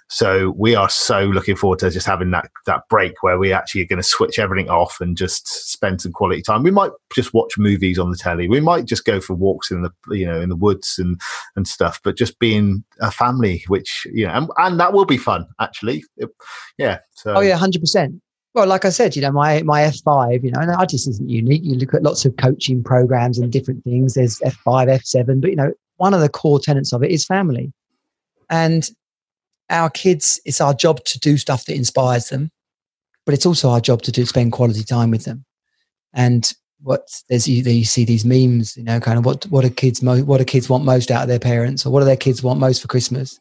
so 0.10 0.54
we 0.58 0.76
are 0.76 0.90
so 0.90 1.22
looking 1.26 1.56
forward 1.56 1.80
to 1.80 1.90
just 1.90 2.06
having 2.06 2.32
that 2.32 2.50
that 2.66 2.84
break 2.90 3.22
where 3.22 3.38
we 3.38 3.52
actually 3.54 3.82
are 3.82 3.88
going 3.88 4.02
to 4.02 4.08
switch 4.08 4.40
everything 4.40 4.70
off 4.70 5.00
and 5.02 5.18
just 5.18 5.72
spend 5.72 6.02
some 6.02 6.12
quality 6.12 6.42
time. 6.42 6.64
We 6.64 6.72
might 6.72 6.92
just 7.14 7.34
watch 7.34 7.58
movies 7.58 7.98
on 7.98 8.12
the 8.12 8.18
telly. 8.18 8.48
We 8.48 8.60
might 8.60 8.86
just 8.86 9.06
go 9.06 9.20
for 9.20 9.34
walks 9.34 9.72
in 9.72 9.82
the 9.82 9.92
you 10.16 10.26
know 10.26 10.40
in 10.40 10.50
the 10.50 10.56
woods 10.56 10.96
and 11.00 11.20
and 11.56 11.68
stuff. 11.68 12.00
But 12.04 12.18
just 12.18 12.40
being 12.40 12.84
a 13.02 13.12
family, 13.12 13.64
which 13.68 14.06
you 14.12 14.26
know, 14.28 14.34
and, 14.34 14.50
and 14.58 14.80
that 14.80 14.94
will 14.94 15.06
be 15.06 15.18
fun 15.18 15.48
actually. 15.60 16.04
It, 16.18 16.30
yeah. 16.78 17.00
So. 17.14 17.34
Oh 17.36 17.42
yeah, 17.42 17.58
hundred 17.58 17.82
percent. 17.82 18.22
Well, 18.54 18.68
like 18.68 18.86
I 18.86 18.90
said, 18.90 19.16
you 19.16 19.22
know, 19.22 19.32
my 19.32 19.64
my 19.64 19.82
F 19.82 19.98
five, 20.06 20.44
you 20.44 20.52
know, 20.52 20.60
and 20.60 20.72
I 20.72 20.86
just 20.86 21.08
isn't 21.08 21.30
unique. 21.30 21.64
You 21.64 21.76
look 21.76 21.94
at 21.94 22.04
lots 22.04 22.24
of 22.26 22.38
coaching 22.38 22.84
programs 22.84 23.40
and 23.40 23.52
different 23.52 23.84
things. 23.84 24.14
There's 24.14 24.40
F 24.44 24.56
five, 24.64 24.90
F 24.90 25.04
seven, 25.06 25.42
but 25.42 25.50
you 25.50 25.56
know, 25.56 25.74
one 25.98 26.14
of 26.14 26.22
the 26.22 26.30
core 26.30 26.60
tenets 26.60 26.94
of 26.94 27.04
it 27.04 27.10
is 27.10 27.26
family. 27.26 27.74
And 28.50 28.88
our 29.74 29.90
kids, 29.90 30.40
it's 30.46 30.62
our 30.62 30.74
job 30.74 31.04
to 31.06 31.20
do 31.20 31.38
stuff 31.38 31.66
that 31.66 31.76
inspires 31.76 32.30
them, 32.30 32.52
but 33.26 33.34
it's 33.34 33.46
also 33.46 33.70
our 33.70 33.82
job 33.82 34.02
to 34.04 34.12
do 34.12 34.26
spend 34.26 34.52
quality 34.52 34.84
time 34.84 35.12
with 35.12 35.26
them. 35.26 35.46
And 36.14 36.52
what 36.82 37.08
there's 37.30 37.48
you, 37.48 37.64
you 37.64 37.86
see 37.86 38.06
these 38.06 38.26
memes, 38.26 38.78
you 38.78 38.84
know, 38.84 39.00
kind 39.00 39.18
of 39.18 39.26
what 39.26 39.46
what 39.46 39.62
do 39.62 39.70
kids 39.70 40.04
mo- 40.04 40.24
what 40.24 40.38
do 40.38 40.46
kids 40.46 40.70
want 40.70 40.84
most 40.84 41.10
out 41.12 41.24
of 41.24 41.28
their 41.28 41.40
parents, 41.40 41.86
or 41.86 41.92
what 41.92 42.00
do 42.00 42.06
their 42.06 42.18
kids 42.18 42.44
want 42.44 42.60
most 42.60 42.82
for 42.82 42.88
Christmas? 42.88 43.40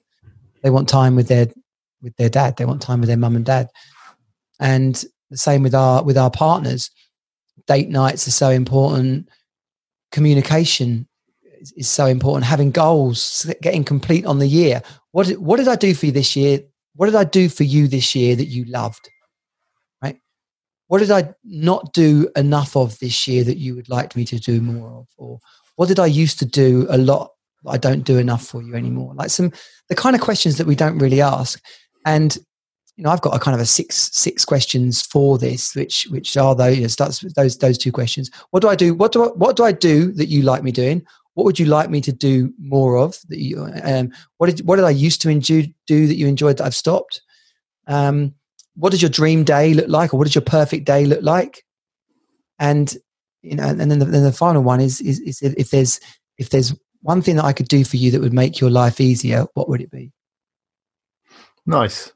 They 0.63 0.71
want 0.71 0.89
time 0.89 1.17
with 1.17 1.29
their 1.29 1.49
with 2.01 2.17
their 2.17 2.31
dad. 2.31 2.57
They 2.57 2.65
want 2.65 2.81
time 2.83 3.01
with 3.01 3.09
their 3.09 3.17
mum 3.17 3.37
and 3.37 3.45
dad. 3.45 3.69
And 4.61 5.05
the 5.31 5.37
same 5.37 5.63
with 5.63 5.75
our 5.75 6.03
with 6.03 6.17
our 6.17 6.31
partners. 6.31 6.91
Date 7.67 7.89
nights 7.89 8.27
are 8.27 8.33
so 8.33 8.51
important. 8.51 9.29
Communication 10.11 11.09
is, 11.61 11.73
is 11.73 11.89
so 11.89 12.07
important. 12.07 12.45
Having 12.45 12.73
goals, 12.73 13.47
getting 13.61 13.85
complete 13.85 14.27
on 14.27 14.39
the 14.39 14.47
year. 14.47 14.83
What 15.13 15.27
did, 15.27 15.39
what 15.39 15.59
did 15.59 15.69
I 15.69 15.77
do 15.77 15.95
for 15.95 16.07
you 16.07 16.13
this 16.13 16.35
year? 16.35 16.61
What 16.95 17.07
did 17.07 17.15
I 17.15 17.25
do 17.25 17.49
for 17.49 17.65
you 17.65 17.87
this 17.87 18.15
year 18.15 18.35
that 18.37 18.47
you 18.47 18.65
loved? 18.65 19.09
Right? 20.03 20.19
What 20.89 20.99
did 20.99 21.11
I 21.11 21.35
not 21.45 21.93
do 21.93 22.29
enough 22.35 22.77
of 22.77 22.99
this 22.99 23.29
year 23.29 23.45
that 23.45 23.59
you 23.59 23.75
would 23.75 23.89
like 23.89 24.17
me 24.17 24.25
to 24.27 24.39
do 24.39 24.61
more 24.61 24.91
of? 25.01 25.09
Or 25.17 25.39
what 25.77 25.89
did 25.89 26.01
I 26.01 26.07
used 26.07 26.39
to 26.41 26.47
do 26.47 26.87
a 26.91 26.99
lot 26.99 27.33
I 27.67 27.79
don't 27.79 28.03
do 28.03 28.19
enough 28.19 28.45
for 28.45 28.63
you 28.63 28.75
anymore? 28.75 29.15
Like 29.15 29.31
some 29.31 29.53
the 29.89 29.95
kind 29.95 30.17
of 30.17 30.23
questions 30.23 30.57
that 30.57 30.67
we 30.67 30.75
don't 30.75 30.99
really 30.99 31.21
ask. 31.21 31.63
And 32.05 32.37
you 32.97 33.05
know, 33.05 33.11
I've 33.11 33.23
got 33.23 33.35
a 33.35 33.39
kind 33.39 33.55
of 33.55 33.61
a 33.61 33.67
six 33.67 34.11
six 34.13 34.45
questions 34.45 35.03
for 35.03 35.39
this, 35.39 35.75
which 35.75 36.07
which 36.11 36.37
are 36.37 36.55
those 36.55 36.97
those 36.97 37.59
those 37.59 37.79
two 37.79 37.93
questions. 37.93 38.31
What 38.51 38.61
do 38.61 38.69
I 38.69 38.77
do? 38.77 38.95
What 38.95 39.13
do 39.13 39.25
I, 39.25 39.29
what 39.29 39.57
do 39.57 39.65
I 39.65 39.73
do 39.73 40.13
that 40.13 40.29
you 40.29 40.43
like 40.43 40.63
me 40.63 40.73
doing? 40.73 41.07
What 41.35 41.45
would 41.45 41.59
you 41.59 41.67
like 41.67 41.91
me 41.91 42.01
to 42.01 42.13
do 42.13 42.53
more 42.59 42.97
of 42.97 43.19
that 43.29 43.39
you 43.39 43.69
um, 43.85 44.11
what 44.39 44.55
did 44.55 44.67
what 44.67 44.77
did 44.77 44.85
i 44.85 44.91
used 44.91 45.23
to 45.23 45.29
enjoy, 45.29 45.73
do 45.87 46.07
that 46.07 46.17
you 46.17 46.27
enjoyed 46.27 46.59
that 46.59 46.65
i've 46.65 46.75
stopped 46.75 47.23
um, 47.89 48.35
what 48.75 48.91
does 48.91 49.03
your 49.03 49.11
dream 49.11 49.45
day 49.45 49.75
look 49.75 49.89
like 49.89 50.15
or 50.15 50.17
what 50.17 50.25
does 50.25 50.35
your 50.35 50.43
perfect 50.43 50.85
day 50.85 51.05
look 51.05 51.23
like 51.23 51.65
and 52.59 52.97
you 53.43 53.57
know 53.57 53.65
and 53.65 53.81
then 53.81 53.99
the, 53.99 54.05
then 54.05 54.23
the 54.23 54.33
final 54.33 54.63
one 54.63 54.81
is, 54.81 55.01
is 55.01 55.21
is 55.21 55.43
if 55.43 55.71
there's 55.71 56.01
if 56.39 56.51
there's 56.51 56.75
one 57.03 57.21
thing 57.21 57.37
that 57.37 57.45
i 57.45 57.53
could 57.53 57.69
do 57.69 57.85
for 57.85 57.97
you 57.97 58.11
that 58.11 58.21
would 58.21 58.33
make 58.33 58.61
your 58.61 58.71
life 58.71 59.01
easier 59.01 59.47
what 59.55 59.69
would 59.69 59.81
it 59.81 59.91
be 59.91 60.13
nice 61.67 62.13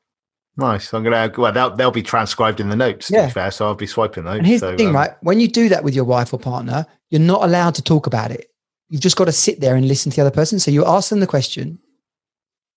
Nice. 0.59 0.95
I'm 0.95 1.05
gonna 1.05 1.31
well 1.37 1.53
they'll, 1.53 1.77
they'll 1.77 1.91
be 1.91 2.03
transcribed 2.03 2.61
in 2.61 2.71
the 2.71 2.77
notes. 2.77 3.11
Yeah. 3.11 3.29
fair, 3.29 3.51
so 3.51 3.67
I'll 3.67 3.75
be 3.75 3.87
swiping 3.87 4.25
those. 4.25 4.39
And 4.39 4.47
here's 4.47 4.61
so, 4.61 4.71
the 4.71 4.77
thing, 4.79 4.89
um, 4.89 4.95
right? 4.95 5.11
When 5.21 5.39
you 5.39 5.49
do 5.49 5.69
that 5.69 5.85
with 5.85 5.95
your 5.95 6.05
wife 6.05 6.33
or 6.33 6.39
partner, 6.39 6.87
you're 7.11 7.21
not 7.21 7.45
allowed 7.45 7.75
to 7.75 7.83
talk 7.83 8.07
about 8.07 8.31
it. 8.31 8.47
You've 8.89 9.03
just 9.03 9.17
got 9.17 9.25
to 9.25 9.33
sit 9.33 9.61
there 9.61 9.75
and 9.75 9.89
listen 9.89 10.11
to 10.11 10.17
the 10.17 10.23
other 10.23 10.31
person. 10.35 10.59
So 10.59 10.71
you 10.71 10.85
ask 10.85 11.11
them 11.11 11.21
the 11.21 11.27
question 11.27 11.79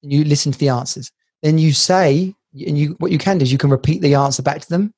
and 0.01 0.11
you 0.11 0.23
listen 0.23 0.51
to 0.51 0.57
the 0.57 0.69
answers. 0.69 1.11
Then 1.43 1.57
you 1.57 1.73
say, 1.73 2.35
and 2.53 2.77
you 2.77 2.95
what 2.99 3.11
you 3.11 3.17
can 3.17 3.37
do 3.37 3.43
is 3.43 3.51
you 3.51 3.57
can 3.57 3.69
repeat 3.69 4.01
the 4.01 4.15
answer 4.15 4.41
back 4.41 4.61
to 4.61 4.69
them. 4.69 4.93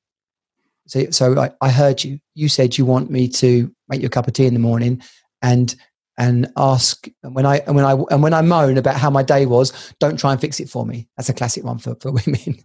So, 0.86 1.10
so 1.10 1.38
I, 1.38 1.50
I 1.60 1.70
heard 1.70 2.02
you. 2.02 2.18
You 2.34 2.48
said 2.48 2.76
you 2.76 2.84
want 2.84 3.10
me 3.10 3.28
to 3.28 3.72
make 3.88 4.00
you 4.00 4.06
a 4.06 4.10
cup 4.10 4.26
of 4.26 4.32
tea 4.32 4.46
in 4.46 4.54
the 4.54 4.60
morning 4.60 5.02
and 5.42 5.74
and 6.18 6.50
ask 6.56 7.06
when 7.22 7.46
I 7.46 7.58
and 7.58 7.76
when 7.76 7.84
I 7.84 7.92
and 8.10 8.22
when 8.22 8.34
I 8.34 8.42
moan 8.42 8.78
about 8.78 8.96
how 8.96 9.10
my 9.10 9.22
day 9.22 9.46
was, 9.46 9.94
don't 10.00 10.18
try 10.18 10.32
and 10.32 10.40
fix 10.40 10.60
it 10.60 10.70
for 10.70 10.86
me. 10.86 11.08
That's 11.16 11.28
a 11.28 11.34
classic 11.34 11.64
one 11.64 11.78
for, 11.78 11.94
for 11.96 12.12
women. 12.12 12.58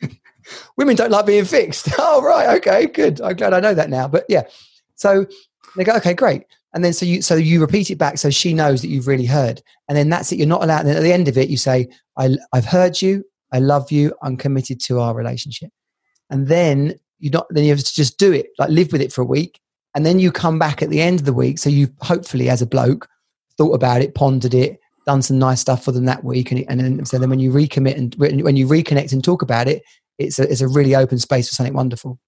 women 0.76 0.96
don't 0.96 1.10
like 1.10 1.26
being 1.26 1.44
fixed. 1.44 1.88
oh 1.98 2.22
right, 2.22 2.56
okay, 2.58 2.86
good. 2.86 3.20
I'm 3.20 3.36
glad 3.36 3.54
I 3.54 3.60
know 3.60 3.74
that 3.74 3.90
now. 3.90 4.06
But 4.06 4.26
yeah, 4.28 4.42
so 4.94 5.26
they 5.76 5.84
go, 5.84 5.94
okay, 5.96 6.14
great 6.14 6.44
and 6.74 6.84
then 6.84 6.92
so 6.92 7.06
you 7.06 7.22
so 7.22 7.36
you 7.36 7.60
repeat 7.60 7.90
it 7.90 7.98
back 7.98 8.18
so 8.18 8.30
she 8.30 8.52
knows 8.52 8.82
that 8.82 8.88
you've 8.88 9.06
really 9.06 9.26
heard. 9.26 9.62
And 9.88 9.96
then 9.96 10.10
that's 10.10 10.32
it. 10.32 10.38
You're 10.38 10.48
not 10.48 10.62
allowed 10.62 10.86
and 10.86 10.96
at 10.96 11.02
the 11.02 11.12
end 11.12 11.28
of 11.28 11.38
it 11.38 11.48
you 11.48 11.56
say 11.56 11.88
I, 12.18 12.36
i've 12.52 12.64
heard 12.64 13.00
you. 13.00 13.24
I 13.52 13.60
love 13.60 13.92
you. 13.92 14.12
I'm 14.22 14.36
committed 14.36 14.80
to 14.82 15.00
our 15.00 15.14
relationship. 15.14 15.70
And 16.30 16.48
then 16.48 16.98
you're 17.20 17.32
not 17.32 17.46
then 17.50 17.64
you 17.64 17.70
have 17.70 17.78
to 17.78 17.94
just 17.94 18.18
do 18.18 18.32
it 18.32 18.48
like 18.58 18.70
live 18.70 18.92
with 18.92 19.00
it 19.00 19.12
for 19.12 19.22
a 19.22 19.26
week. 19.26 19.60
And 19.94 20.04
then 20.04 20.18
you 20.18 20.32
come 20.32 20.58
back 20.58 20.82
at 20.82 20.90
the 20.90 21.00
end 21.00 21.20
of 21.20 21.26
the 21.26 21.32
week. 21.32 21.58
So 21.58 21.70
you 21.70 21.88
hopefully, 22.00 22.50
as 22.50 22.60
a 22.60 22.66
bloke, 22.66 23.08
thought 23.56 23.72
about 23.72 24.02
it, 24.02 24.16
pondered 24.16 24.54
it, 24.54 24.80
done 25.06 25.22
some 25.22 25.38
nice 25.38 25.60
stuff 25.60 25.84
for 25.84 25.92
them 25.92 26.06
that 26.06 26.24
week, 26.24 26.50
and, 26.50 26.64
and 26.68 26.80
then 26.80 27.04
so 27.04 27.18
then 27.18 27.30
when 27.30 27.38
you 27.38 27.52
recommit 27.52 27.96
and 27.96 28.14
when 28.16 28.56
you 28.56 28.66
reconnect 28.66 29.12
and 29.12 29.22
talk 29.22 29.42
about 29.42 29.68
it, 29.68 29.82
it's 30.18 30.38
a 30.38 30.50
it's 30.50 30.60
a 30.60 30.68
really 30.68 30.96
open 30.96 31.18
space 31.18 31.48
for 31.48 31.54
something 31.54 31.74
wonderful. 31.74 32.18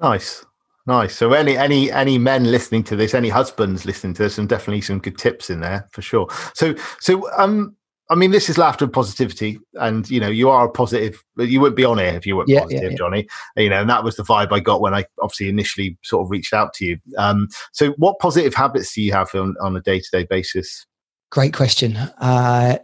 Nice. 0.00 0.44
Nice. 0.86 1.16
So 1.16 1.32
any 1.32 1.56
any 1.56 1.90
any 1.90 2.18
men 2.18 2.44
listening 2.44 2.84
to 2.84 2.96
this, 2.96 3.14
any 3.14 3.30
husbands 3.30 3.86
listening 3.86 4.14
to 4.14 4.22
this, 4.22 4.36
and 4.36 4.48
definitely 4.48 4.82
some 4.82 4.98
good 4.98 5.16
tips 5.16 5.48
in 5.48 5.60
there 5.60 5.88
for 5.92 6.02
sure. 6.02 6.28
So 6.54 6.74
so 7.00 7.30
um 7.38 7.76
I 8.10 8.16
mean, 8.16 8.32
this 8.32 8.50
is 8.50 8.58
laughter 8.58 8.84
and 8.84 8.92
positivity, 8.92 9.58
and 9.74 10.08
you 10.10 10.20
know, 10.20 10.28
you 10.28 10.50
are 10.50 10.66
a 10.66 10.70
positive. 10.70 11.24
You 11.38 11.60
wouldn't 11.60 11.76
be 11.76 11.86
on 11.86 11.96
here 11.96 12.08
if 12.08 12.26
you 12.26 12.36
weren't 12.36 12.50
yeah, 12.50 12.60
positive, 12.60 12.82
yeah, 12.82 12.90
yeah. 12.90 12.96
Johnny. 12.96 13.26
You 13.56 13.70
know, 13.70 13.80
and 13.80 13.88
that 13.88 14.04
was 14.04 14.16
the 14.16 14.22
vibe 14.22 14.52
I 14.52 14.60
got 14.60 14.82
when 14.82 14.92
I 14.92 15.06
obviously 15.22 15.48
initially 15.48 15.96
sort 16.02 16.26
of 16.26 16.30
reached 16.30 16.52
out 16.52 16.74
to 16.74 16.84
you. 16.84 16.98
Um, 17.16 17.48
so, 17.72 17.92
what 17.92 18.18
positive 18.18 18.54
habits 18.54 18.92
do 18.92 19.00
you 19.00 19.12
have 19.12 19.34
on, 19.34 19.54
on 19.60 19.74
a 19.74 19.80
day 19.80 20.00
to 20.00 20.08
day 20.12 20.24
basis? 20.24 20.84
Great 21.30 21.54
question. 21.54 21.96
Uh, 21.96 22.78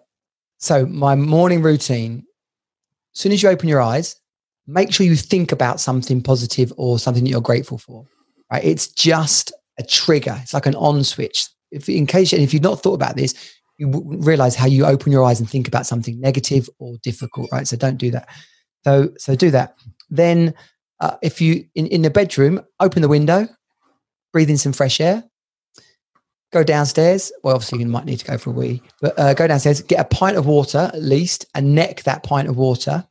so, 0.56 0.86
my 0.86 1.14
morning 1.14 1.60
routine. 1.60 2.24
As 3.14 3.20
soon 3.20 3.32
as 3.32 3.42
you 3.42 3.50
open 3.50 3.68
your 3.68 3.82
eyes, 3.82 4.16
make 4.70 4.92
sure 4.92 5.04
you 5.04 5.16
think 5.16 5.52
about 5.52 5.80
something 5.80 6.22
positive 6.22 6.72
or 6.76 6.98
something 6.98 7.24
that 7.24 7.30
you're 7.30 7.40
grateful 7.40 7.78
for. 7.78 8.06
Right? 8.50 8.64
It's 8.64 8.88
just 8.88 9.52
a 9.78 9.83
trigger. 9.83 10.38
It's 10.42 10.54
like 10.54 10.66
an 10.66 10.74
on 10.76 11.04
switch. 11.04 11.48
If 11.70 11.88
in 11.88 12.06
case, 12.06 12.33
and 12.33 12.42
if 12.42 12.54
you've 12.54 12.62
not 12.62 12.83
thought 12.83 12.94
about 12.94 13.16
this, 13.16 13.35
you 13.78 13.90
realize 14.04 14.54
how 14.54 14.66
you 14.66 14.85
open 14.85 15.11
your 15.11 15.24
eyes 15.24 15.40
and 15.40 15.48
think 15.48 15.66
about 15.66 15.87
something 15.87 16.20
negative 16.20 16.68
or 16.78 16.96
difficult, 17.02 17.50
right? 17.50 17.66
So 17.66 17.76
don't 17.76 17.96
do 17.96 18.11
that. 18.11 18.28
So 18.85 19.11
so 19.18 19.35
do 19.35 19.50
that. 19.52 19.76
Then, 20.11 20.54
uh, 21.00 21.16
if 21.22 21.40
you 21.40 21.66
in 21.74 21.87
in 21.87 22.02
the 22.02 22.11
bedroom, 22.11 22.61
open 22.78 23.02
the 23.02 23.09
window, 23.09 23.48
breathe 24.33 24.50
in 24.50 24.59
some 24.59 24.72
fresh 24.72 25.00
air. 25.00 25.24
Go 26.52 26.64
downstairs. 26.64 27.30
Well, 27.44 27.54
obviously 27.54 27.78
you 27.78 27.87
might 27.87 28.04
need 28.04 28.18
to 28.18 28.24
go 28.24 28.37
for 28.37 28.50
a 28.50 28.52
wee, 28.52 28.83
but 29.00 29.16
uh, 29.18 29.35
go 29.35 29.46
downstairs, 29.46 29.83
get 29.83 30.00
a 30.00 30.04
pint 30.04 30.37
of 30.37 30.46
water 30.46 30.90
at 30.92 31.00
least, 31.00 31.46
and 31.54 31.74
neck 31.74 32.02
that 32.02 32.24
pint 32.24 32.48
of 32.48 32.56
water 32.56 33.06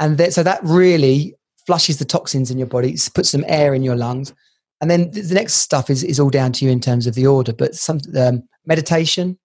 and 0.00 0.18
that, 0.18 0.32
so 0.32 0.42
that 0.42 0.60
really 0.64 1.36
flushes 1.66 1.98
the 1.98 2.04
toxins 2.04 2.50
in 2.50 2.58
your 2.58 2.66
body, 2.66 2.96
puts 3.14 3.30
some 3.30 3.44
air 3.46 3.74
in 3.74 3.82
your 3.82 3.94
lungs. 3.94 4.34
And 4.80 4.90
then 4.90 5.10
the 5.10 5.34
next 5.34 5.54
stuff 5.54 5.90
is, 5.90 6.02
is 6.02 6.18
all 6.18 6.30
down 6.30 6.52
to 6.52 6.64
you 6.64 6.70
in 6.70 6.80
terms 6.80 7.06
of 7.06 7.14
the 7.14 7.26
order, 7.26 7.52
but 7.52 7.74
some 7.74 8.00
um, 8.16 8.42
meditation, 8.64 9.38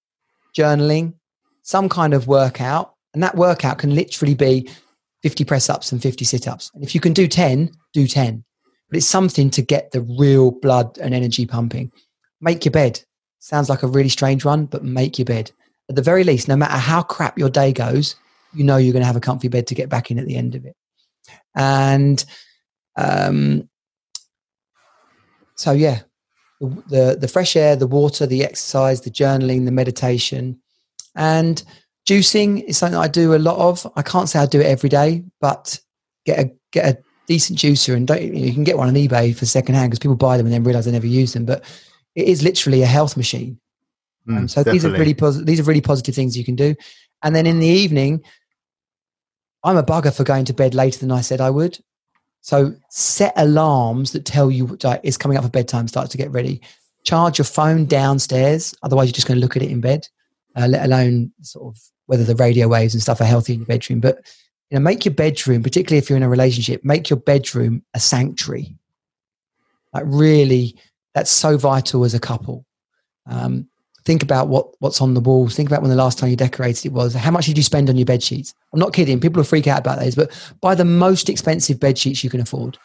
journaling, 0.57 1.13
some 1.61 1.89
kind 1.89 2.13
of 2.13 2.27
workout. 2.27 2.93
And 3.13 3.21
that 3.21 3.35
workout 3.35 3.79
can 3.79 3.93
literally 3.93 4.33
be 4.33 4.69
50 5.23 5.43
press 5.43 5.69
ups 5.69 5.91
and 5.91 6.01
50 6.01 6.23
sit 6.23 6.47
ups. 6.47 6.71
And 6.73 6.83
if 6.83 6.95
you 6.95 7.01
can 7.01 7.13
do 7.13 7.27
10, 7.27 7.71
do 7.93 8.07
10. 8.07 8.43
But 8.89 8.97
it's 8.97 9.07
something 9.07 9.49
to 9.51 9.61
get 9.61 9.91
the 9.91 10.01
real 10.01 10.51
blood 10.51 10.97
and 10.99 11.13
energy 11.13 11.45
pumping. 11.45 11.91
Make 12.39 12.63
your 12.63 12.71
bed. 12.71 13.01
Sounds 13.39 13.69
like 13.69 13.83
a 13.83 13.87
really 13.87 14.09
strange 14.09 14.45
one, 14.45 14.67
but 14.67 14.83
make 14.83 15.19
your 15.19 15.25
bed. 15.25 15.51
At 15.89 15.95
the 15.95 16.01
very 16.01 16.23
least, 16.23 16.47
no 16.47 16.55
matter 16.55 16.77
how 16.77 17.03
crap 17.03 17.37
your 17.37 17.49
day 17.49 17.73
goes, 17.73 18.15
you 18.55 18.63
know 18.63 18.77
you're 18.77 18.93
going 18.93 19.01
to 19.01 19.07
have 19.07 19.15
a 19.15 19.21
comfy 19.21 19.47
bed 19.47 19.67
to 19.67 19.75
get 19.75 19.89
back 19.89 20.11
in 20.11 20.19
at 20.19 20.25
the 20.25 20.35
end 20.35 20.55
of 20.55 20.65
it. 20.65 20.75
And 21.55 22.23
um, 22.95 23.69
so, 25.55 25.71
yeah, 25.71 26.01
the, 26.59 27.17
the, 27.19 27.27
fresh 27.27 27.55
air, 27.55 27.75
the 27.75 27.87
water, 27.87 28.25
the 28.25 28.43
exercise, 28.43 29.01
the 29.01 29.09
journaling, 29.09 29.65
the 29.65 29.71
meditation, 29.71 30.59
and 31.15 31.63
juicing 32.07 32.63
is 32.63 32.77
something 32.77 32.97
I 32.97 33.07
do 33.07 33.35
a 33.35 33.37
lot 33.37 33.57
of. 33.57 33.91
I 33.95 34.01
can't 34.01 34.29
say 34.29 34.39
I 34.39 34.45
do 34.45 34.59
it 34.59 34.67
every 34.67 34.89
day, 34.89 35.23
but 35.39 35.79
get 36.25 36.39
a 36.39 36.51
get 36.71 36.85
a 36.85 36.97
decent 37.27 37.57
juicer 37.57 37.95
and 37.95 38.07
don't, 38.07 38.21
you, 38.21 38.33
you 38.33 38.53
can 38.53 38.63
get 38.63 38.77
one 38.77 38.87
on 38.87 38.95
eBay 38.95 39.35
for 39.35 39.45
second 39.45 39.75
hand 39.75 39.89
because 39.89 39.99
people 39.99 40.15
buy 40.15 40.37
them 40.37 40.45
and 40.45 40.53
then 40.53 40.63
realize 40.63 40.85
they 40.85 40.91
never 40.91 41.07
use 41.07 41.33
them. 41.33 41.45
But 41.45 41.63
it 42.15 42.27
is 42.27 42.43
literally 42.43 42.81
a 42.81 42.87
health 42.87 43.17
machine. 43.17 43.59
Mm, 44.27 44.37
um, 44.37 44.47
so 44.47 44.61
definitely. 44.61 44.79
these 44.79 44.85
are 44.85 44.97
really 44.97 45.13
positive. 45.13 45.45
These 45.45 45.59
are 45.59 45.63
really 45.63 45.81
positive 45.81 46.15
things 46.15 46.37
you 46.37 46.45
can 46.45 46.55
do. 46.55 46.75
And 47.23 47.35
then 47.35 47.47
in 47.47 47.59
the 47.59 47.67
evening, 47.67 48.23
I'm 49.65 49.78
a 49.78 49.84
bugger 49.84 50.15
for 50.15 50.23
going 50.23 50.45
to 50.45 50.54
bed 50.54 50.73
later 50.75 50.99
than 50.99 51.12
I 51.12 51.21
said 51.21 51.41
I 51.41 51.49
would. 51.49 51.80
So 52.41 52.75
set 52.89 53.34
alarms 53.36 54.12
that 54.12 54.23
tell 54.23 54.51
you 54.51 54.78
it's 55.04 55.17
coming 55.17 55.38
up 55.38 55.43
for 55.43 55.49
bedtime, 55.49 55.88
start 55.88 56.12
to 56.12 56.17
get 56.17 56.32
ready. 56.32 56.62
Charge 57.04 57.39
your 57.39 57.45
phone 57.45 57.86
downstairs, 57.86 58.75
otherwise 58.84 59.08
you're 59.08 59.13
just 59.13 59.28
going 59.28 59.38
to 59.38 59.41
look 59.41 59.56
at 59.56 59.63
it 59.63 59.71
in 59.71 59.82
bed, 59.82 60.08
uh, 60.56 60.67
let 60.67 60.86
alone 60.86 61.32
sort 61.41 61.75
of 61.75 61.82
whether 62.06 62.23
the 62.23 62.36
radio 62.36 62.67
waves 62.67 62.93
and 62.93 63.01
stuff 63.01 63.19
are 63.19 63.25
healthy 63.25 63.54
in 63.54 63.60
your 63.60 63.67
bedroom. 63.67 63.99
But 63.99 64.17
you 64.69 64.78
know, 64.78 64.82
make 64.82 65.06
your 65.06 65.13
bedroom, 65.13 65.63
particularly 65.63 65.97
if 65.97 66.10
you're 66.10 66.17
in 66.17 66.23
a 66.23 66.30
relationship, 66.30 66.86
make 66.86 67.10
your 67.10 67.17
bedroom 67.17 67.84
a 67.95 67.99
sanctuary. 67.99 68.75
Like 69.91 70.04
really, 70.06 70.80
that's 71.15 71.32
so 71.32 71.58
vital 71.58 72.06
as 72.06 72.13
a 72.13 72.19
couple. 72.19 72.65
Um, 73.25 73.69
think 74.05 74.21
about 74.23 74.47
what 74.47 74.67
what's 74.79 75.01
on 75.01 75.13
the 75.13 75.19
walls 75.19 75.55
think 75.55 75.67
about 75.67 75.81
when 75.81 75.89
the 75.89 75.95
last 75.95 76.17
time 76.17 76.29
you 76.29 76.35
decorated 76.35 76.85
it 76.85 76.93
was 76.93 77.13
how 77.13 77.31
much 77.31 77.47
did 77.47 77.57
you 77.57 77.63
spend 77.63 77.89
on 77.89 77.97
your 77.97 78.05
bed 78.05 78.23
sheets? 78.23 78.53
I'm 78.73 78.79
not 78.79 78.93
kidding 78.93 79.19
people 79.19 79.39
will 79.39 79.45
freak 79.45 79.67
out 79.67 79.79
about 79.79 79.99
those 79.99 80.15
but 80.15 80.31
buy 80.61 80.75
the 80.75 80.85
most 80.85 81.29
expensive 81.29 81.79
bed 81.79 81.97
sheets 81.97 82.23
you 82.23 82.29
can 82.29 82.39
afford. 82.39 82.77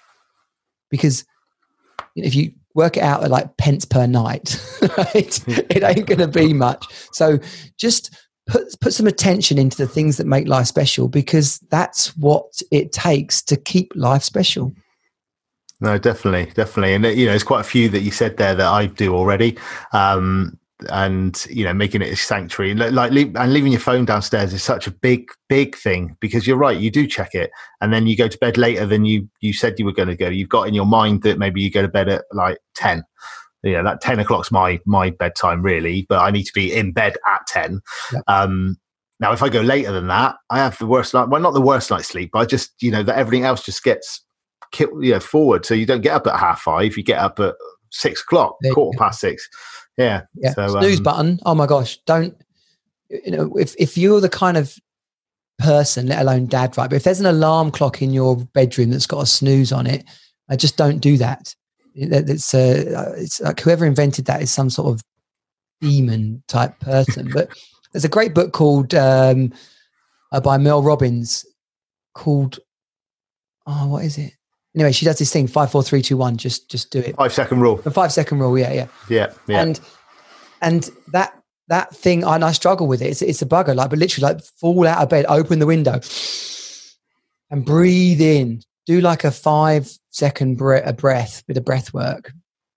Because 0.91 1.25
if 2.17 2.35
you 2.35 2.53
work 2.75 2.97
it 2.97 3.03
out 3.03 3.23
at 3.23 3.31
like 3.31 3.57
pence 3.57 3.85
per 3.85 4.07
night 4.07 4.57
right 4.99 5.45
it 5.49 5.83
ain't 5.83 6.07
going 6.07 6.19
to 6.19 6.29
be 6.29 6.53
much. 6.53 6.85
So 7.13 7.39
just 7.77 8.17
put 8.47 8.81
put 8.81 8.95
some 8.95 9.07
attention 9.07 9.59
into 9.59 9.77
the 9.77 9.87
things 9.87 10.17
that 10.17 10.27
make 10.27 10.49
life 10.49 10.67
special 10.67 11.09
because 11.09 11.59
that's 11.71 12.17
what 12.17 12.61
it 12.71 12.93
takes 12.93 13.43
to 13.43 13.57
keep 13.57 13.93
life 13.95 14.23
special. 14.23 14.75
No, 15.83 15.97
definitely, 15.97 16.53
definitely, 16.53 16.93
and 16.93 17.05
you 17.19 17.25
know, 17.25 17.33
there's 17.33 17.43
quite 17.43 17.61
a 17.61 17.65
few 17.65 17.89
that 17.89 18.03
you 18.03 18.11
said 18.11 18.37
there 18.37 18.55
that 18.55 18.67
I 18.67 18.85
do 18.87 19.15
already. 19.15 19.57
Um, 19.93 20.59
and 20.91 21.47
you 21.51 21.65
know 21.65 21.73
making 21.73 22.03
it 22.03 22.13
a 22.13 22.17
sanctuary. 22.17 22.75
Like 22.75 23.13
and 23.13 23.53
leaving 23.53 23.73
your 23.73 23.81
phone 23.81 24.05
downstairs 24.05 24.53
is 24.53 24.63
such 24.63 24.87
a 24.87 24.91
big 24.91 25.31
big 25.49 25.77
thing 25.77 26.17
because 26.21 26.47
you're 26.47 26.57
right 26.57 26.79
you 26.79 26.91
do 26.91 27.07
check 27.07 27.35
it 27.35 27.51
and 27.81 27.93
then 27.93 28.07
you 28.07 28.17
go 28.17 28.29
to 28.29 28.39
bed 28.39 28.57
later 28.57 28.87
than 28.87 29.05
you 29.05 29.29
you 29.41 29.53
said 29.53 29.79
you 29.79 29.85
were 29.85 29.93
going 29.93 30.09
to 30.09 30.17
go. 30.17 30.29
You've 30.29 30.49
got 30.49 30.69
in 30.69 30.75
your 30.75 30.87
mind 30.87 31.23
that 31.23 31.39
maybe 31.39 31.61
you 31.61 31.71
go 31.71 31.83
to 31.83 31.89
bed 31.89 32.09
at 32.09 32.25
like 32.33 32.59
10 32.77 33.05
you 33.63 33.73
know 33.73 33.85
that 33.85 34.01
10 34.01 34.21
o'clock's 34.21 34.51
my 34.51 34.81
my 34.87 35.11
bedtime 35.11 35.61
really 35.61 36.07
but 36.09 36.19
i 36.21 36.31
need 36.31 36.45
to 36.45 36.53
be 36.55 36.75
in 36.75 36.93
bed 36.93 37.19
at 37.29 37.47
10 37.47 37.83
yeah. 38.11 38.21
um 38.27 38.79
now 39.19 39.33
if 39.33 39.43
i 39.43 39.51
go 39.51 39.61
later 39.61 39.93
than 39.93 40.07
that 40.07 40.37
i 40.49 40.57
have 40.57 40.79
the 40.79 40.87
worst 40.87 41.13
night 41.13 41.29
well 41.29 41.43
not 41.43 41.53
the 41.53 41.61
worst 41.61 41.91
night's 41.91 42.09
sleep 42.09 42.31
but 42.33 42.39
i 42.39 42.47
just 42.47 42.73
you 42.81 42.91
know 42.91 43.03
that 43.03 43.19
everything 43.19 43.45
else 43.45 43.63
just 43.63 43.85
gets 43.85 44.25
you 44.79 45.13
know 45.13 45.21
forward. 45.21 45.67
So 45.67 45.75
you 45.75 45.87
don't 45.87 46.01
get 46.01 46.15
up 46.15 46.27
at 46.27 46.39
half 46.39 46.61
five 46.61 46.97
you 46.97 47.03
get 47.03 47.19
up 47.19 47.41
at 47.41 47.55
six 47.91 48.23
o'clock 48.23 48.57
quarter 48.73 48.97
past 48.97 49.21
six 49.21 49.49
yeah. 50.01 50.23
Yeah. 50.35 50.53
So, 50.55 50.69
Snooze 50.69 50.99
um, 50.99 51.03
button. 51.03 51.41
Oh 51.45 51.55
my 51.55 51.67
gosh. 51.67 51.99
Don't, 52.07 52.37
you 53.09 53.31
know, 53.31 53.57
if, 53.57 53.75
if 53.79 53.97
you're 53.99 54.21
the 54.21 54.29
kind 54.29 54.57
of 54.57 54.75
person, 55.59 56.07
let 56.07 56.23
alone 56.23 56.47
dad, 56.47 56.77
right? 56.77 56.89
But 56.89 56.97
if 56.97 57.05
there's 57.05 57.21
an 57.21 57.27
alarm 57.27 57.71
clock 57.71 58.03
in 58.03 58.13
your 58.13 58.37
bedroom 58.37 58.91
that's 58.91 59.07
got 59.07 59.23
a 59.23 59.27
snooze 59.27 59.73
on 59.73 59.87
it, 59.87 60.05
I 60.49 60.57
just 60.57 60.77
don't 60.77 60.99
do 60.99 61.17
that. 61.19 61.55
It's, 61.95 62.55
uh, 62.55 63.15
it's 63.17 63.41
like 63.41 63.61
whoever 63.61 63.85
invented 63.85 64.25
that 64.27 64.43
is 64.43 64.53
some 64.53 64.71
sort 64.71 64.95
of 64.95 65.03
demon 65.81 66.43
type 66.49 66.79
person. 66.81 67.31
but 67.33 67.51
there's 67.93 68.05
a 68.05 68.09
great 68.09 68.35
book 68.35 68.53
called 68.53 68.95
um, 68.95 69.53
uh, 70.33 70.41
by 70.41 70.57
Mel 70.57 70.83
Robbins 70.83 71.45
called, 72.15 72.59
oh, 73.67 73.89
what 73.89 74.05
is 74.05 74.19
it? 74.19 74.33
Anyway, 74.75 74.93
she 74.93 75.05
does 75.05 75.19
this 75.19 75.33
thing 75.33 75.47
five, 75.47 75.71
four, 75.71 75.83
three, 75.83 76.03
two, 76.03 76.17
one. 76.17 76.37
Just 76.37 76.71
just 76.71 76.91
do 76.91 77.01
it. 77.01 77.17
Five 77.17 77.33
second 77.33 77.61
rule. 77.61 77.77
The 77.77 77.91
five 77.91 78.13
second 78.13 78.39
rule. 78.39 78.59
Yeah, 78.59 78.73
yeah, 78.73 78.87
yeah, 79.09 79.33
yeah. 79.47 79.63
And 79.63 79.81
and 80.63 80.91
that 81.13 81.41
that 81.69 81.95
thing, 81.95 82.25
and 82.25 82.45
I 82.45 82.53
struggle 82.53 82.87
with 82.87 83.03
it. 83.03 83.07
It's 83.07 83.23
it's 83.23 83.43
a 83.43 83.47
bugger. 83.47 83.75
Like, 83.75 83.91
but 83.91 83.99
literally, 83.99 84.35
like, 84.35 84.45
fall 84.45 84.87
out 84.87 85.03
of 85.03 85.09
bed, 85.09 85.27
open 85.29 85.59
the 85.59 85.67
window, 85.67 86.01
and 87.51 87.65
breathe 87.65 88.21
in. 88.21 88.63
Do 88.87 89.01
like 89.01 89.25
a 89.25 89.31
five 89.31 89.91
second 90.11 90.57
bre- 90.57 90.77
a 90.77 90.93
breath, 90.93 91.45
bit 91.47 91.57
of 91.57 91.65
breath 91.65 91.95
work. 91.95 92.33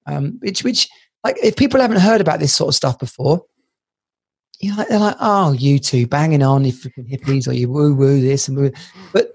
Um, 0.06 0.38
which 0.42 0.64
which 0.64 0.90
like 1.24 1.38
if 1.42 1.56
people 1.56 1.80
haven't 1.80 2.02
heard 2.02 2.22
about 2.22 2.40
this 2.40 2.54
sort 2.54 2.70
of 2.70 2.76
stuff 2.76 3.00
before, 3.00 3.44
you 4.60 4.76
know, 4.76 4.86
they're 4.88 5.00
like, 5.00 5.16
oh, 5.20 5.54
you 5.54 5.80
two 5.80 6.08
banging 6.08 6.44
on, 6.44 6.66
if 6.66 6.86
you 6.86 6.92
freaking 6.92 7.10
hippies, 7.10 7.48
or 7.48 7.54
you 7.54 7.70
woo 7.70 7.94
woo 7.94 8.22
this 8.22 8.48
and 8.48 8.58
woo. 8.58 8.72
But 9.12 9.34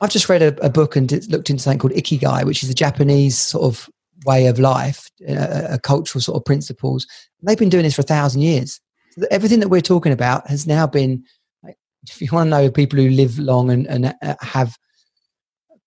I've 0.00 0.10
just 0.10 0.28
read 0.28 0.42
a, 0.42 0.64
a 0.64 0.70
book 0.70 0.96
and 0.96 1.10
looked 1.28 1.50
into 1.50 1.62
something 1.62 1.78
called 1.78 1.92
Ikigai, 1.92 2.44
which 2.44 2.62
is 2.62 2.70
a 2.70 2.74
Japanese 2.74 3.38
sort 3.38 3.64
of 3.64 3.88
way 4.24 4.46
of 4.46 4.58
life, 4.58 5.08
a, 5.26 5.74
a 5.74 5.78
cultural 5.78 6.22
sort 6.22 6.36
of 6.36 6.44
principles. 6.44 7.06
And 7.40 7.48
they've 7.48 7.58
been 7.58 7.68
doing 7.68 7.84
this 7.84 7.94
for 7.94 8.02
a 8.02 8.04
thousand 8.04 8.42
years. 8.42 8.80
So 9.12 9.26
everything 9.30 9.60
that 9.60 9.68
we're 9.68 9.80
talking 9.80 10.12
about 10.12 10.48
has 10.48 10.66
now 10.66 10.86
been, 10.86 11.24
like, 11.62 11.76
if 12.08 12.20
you 12.20 12.28
want 12.32 12.46
to 12.46 12.50
know 12.50 12.70
people 12.70 12.98
who 12.98 13.10
live 13.10 13.38
long 13.38 13.70
and, 13.70 13.86
and 13.86 14.14
uh, 14.22 14.34
have 14.40 14.76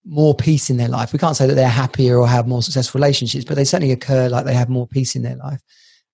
more 0.04 0.36
peace 0.36 0.70
in 0.70 0.78
their 0.78 0.88
life, 0.88 1.14
we 1.14 1.20
can't 1.20 1.38
say 1.38 1.48
that 1.48 1.56
they're 1.56 1.70
happier 1.70 2.18
or 2.18 2.28
have 2.28 2.48
more 2.48 2.64
successful 2.64 3.00
relationships, 3.00 3.46
but 3.46 3.56
they 3.56 3.66
certainly 3.66 3.94
occur 3.94 4.30
like 4.30 4.46
they 4.46 4.54
have 4.54 4.70
more 4.70 4.88
peace 4.88 5.16
in 5.16 5.22
their 5.22 5.36
life. 5.36 5.62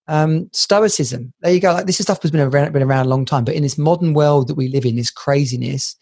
Um, 0.10 0.50
stoicism, 0.54 1.34
there 1.42 1.54
you 1.54 1.60
go. 1.60 1.74
Like 1.74 1.86
this 1.86 1.98
stuff 1.98 2.22
has 2.22 2.32
been 2.32 2.42
around, 2.42 2.72
been 2.72 2.84
around 2.84 3.06
a 3.06 3.10
long 3.10 3.26
time, 3.26 3.44
but 3.44 3.56
in 3.56 3.64
this 3.64 3.78
modern 3.78 4.14
world 4.14 4.48
that 4.48 4.56
we 4.56 4.70
live 4.70 4.86
in, 4.86 4.96
this 4.96 5.12
craziness, 5.12 5.98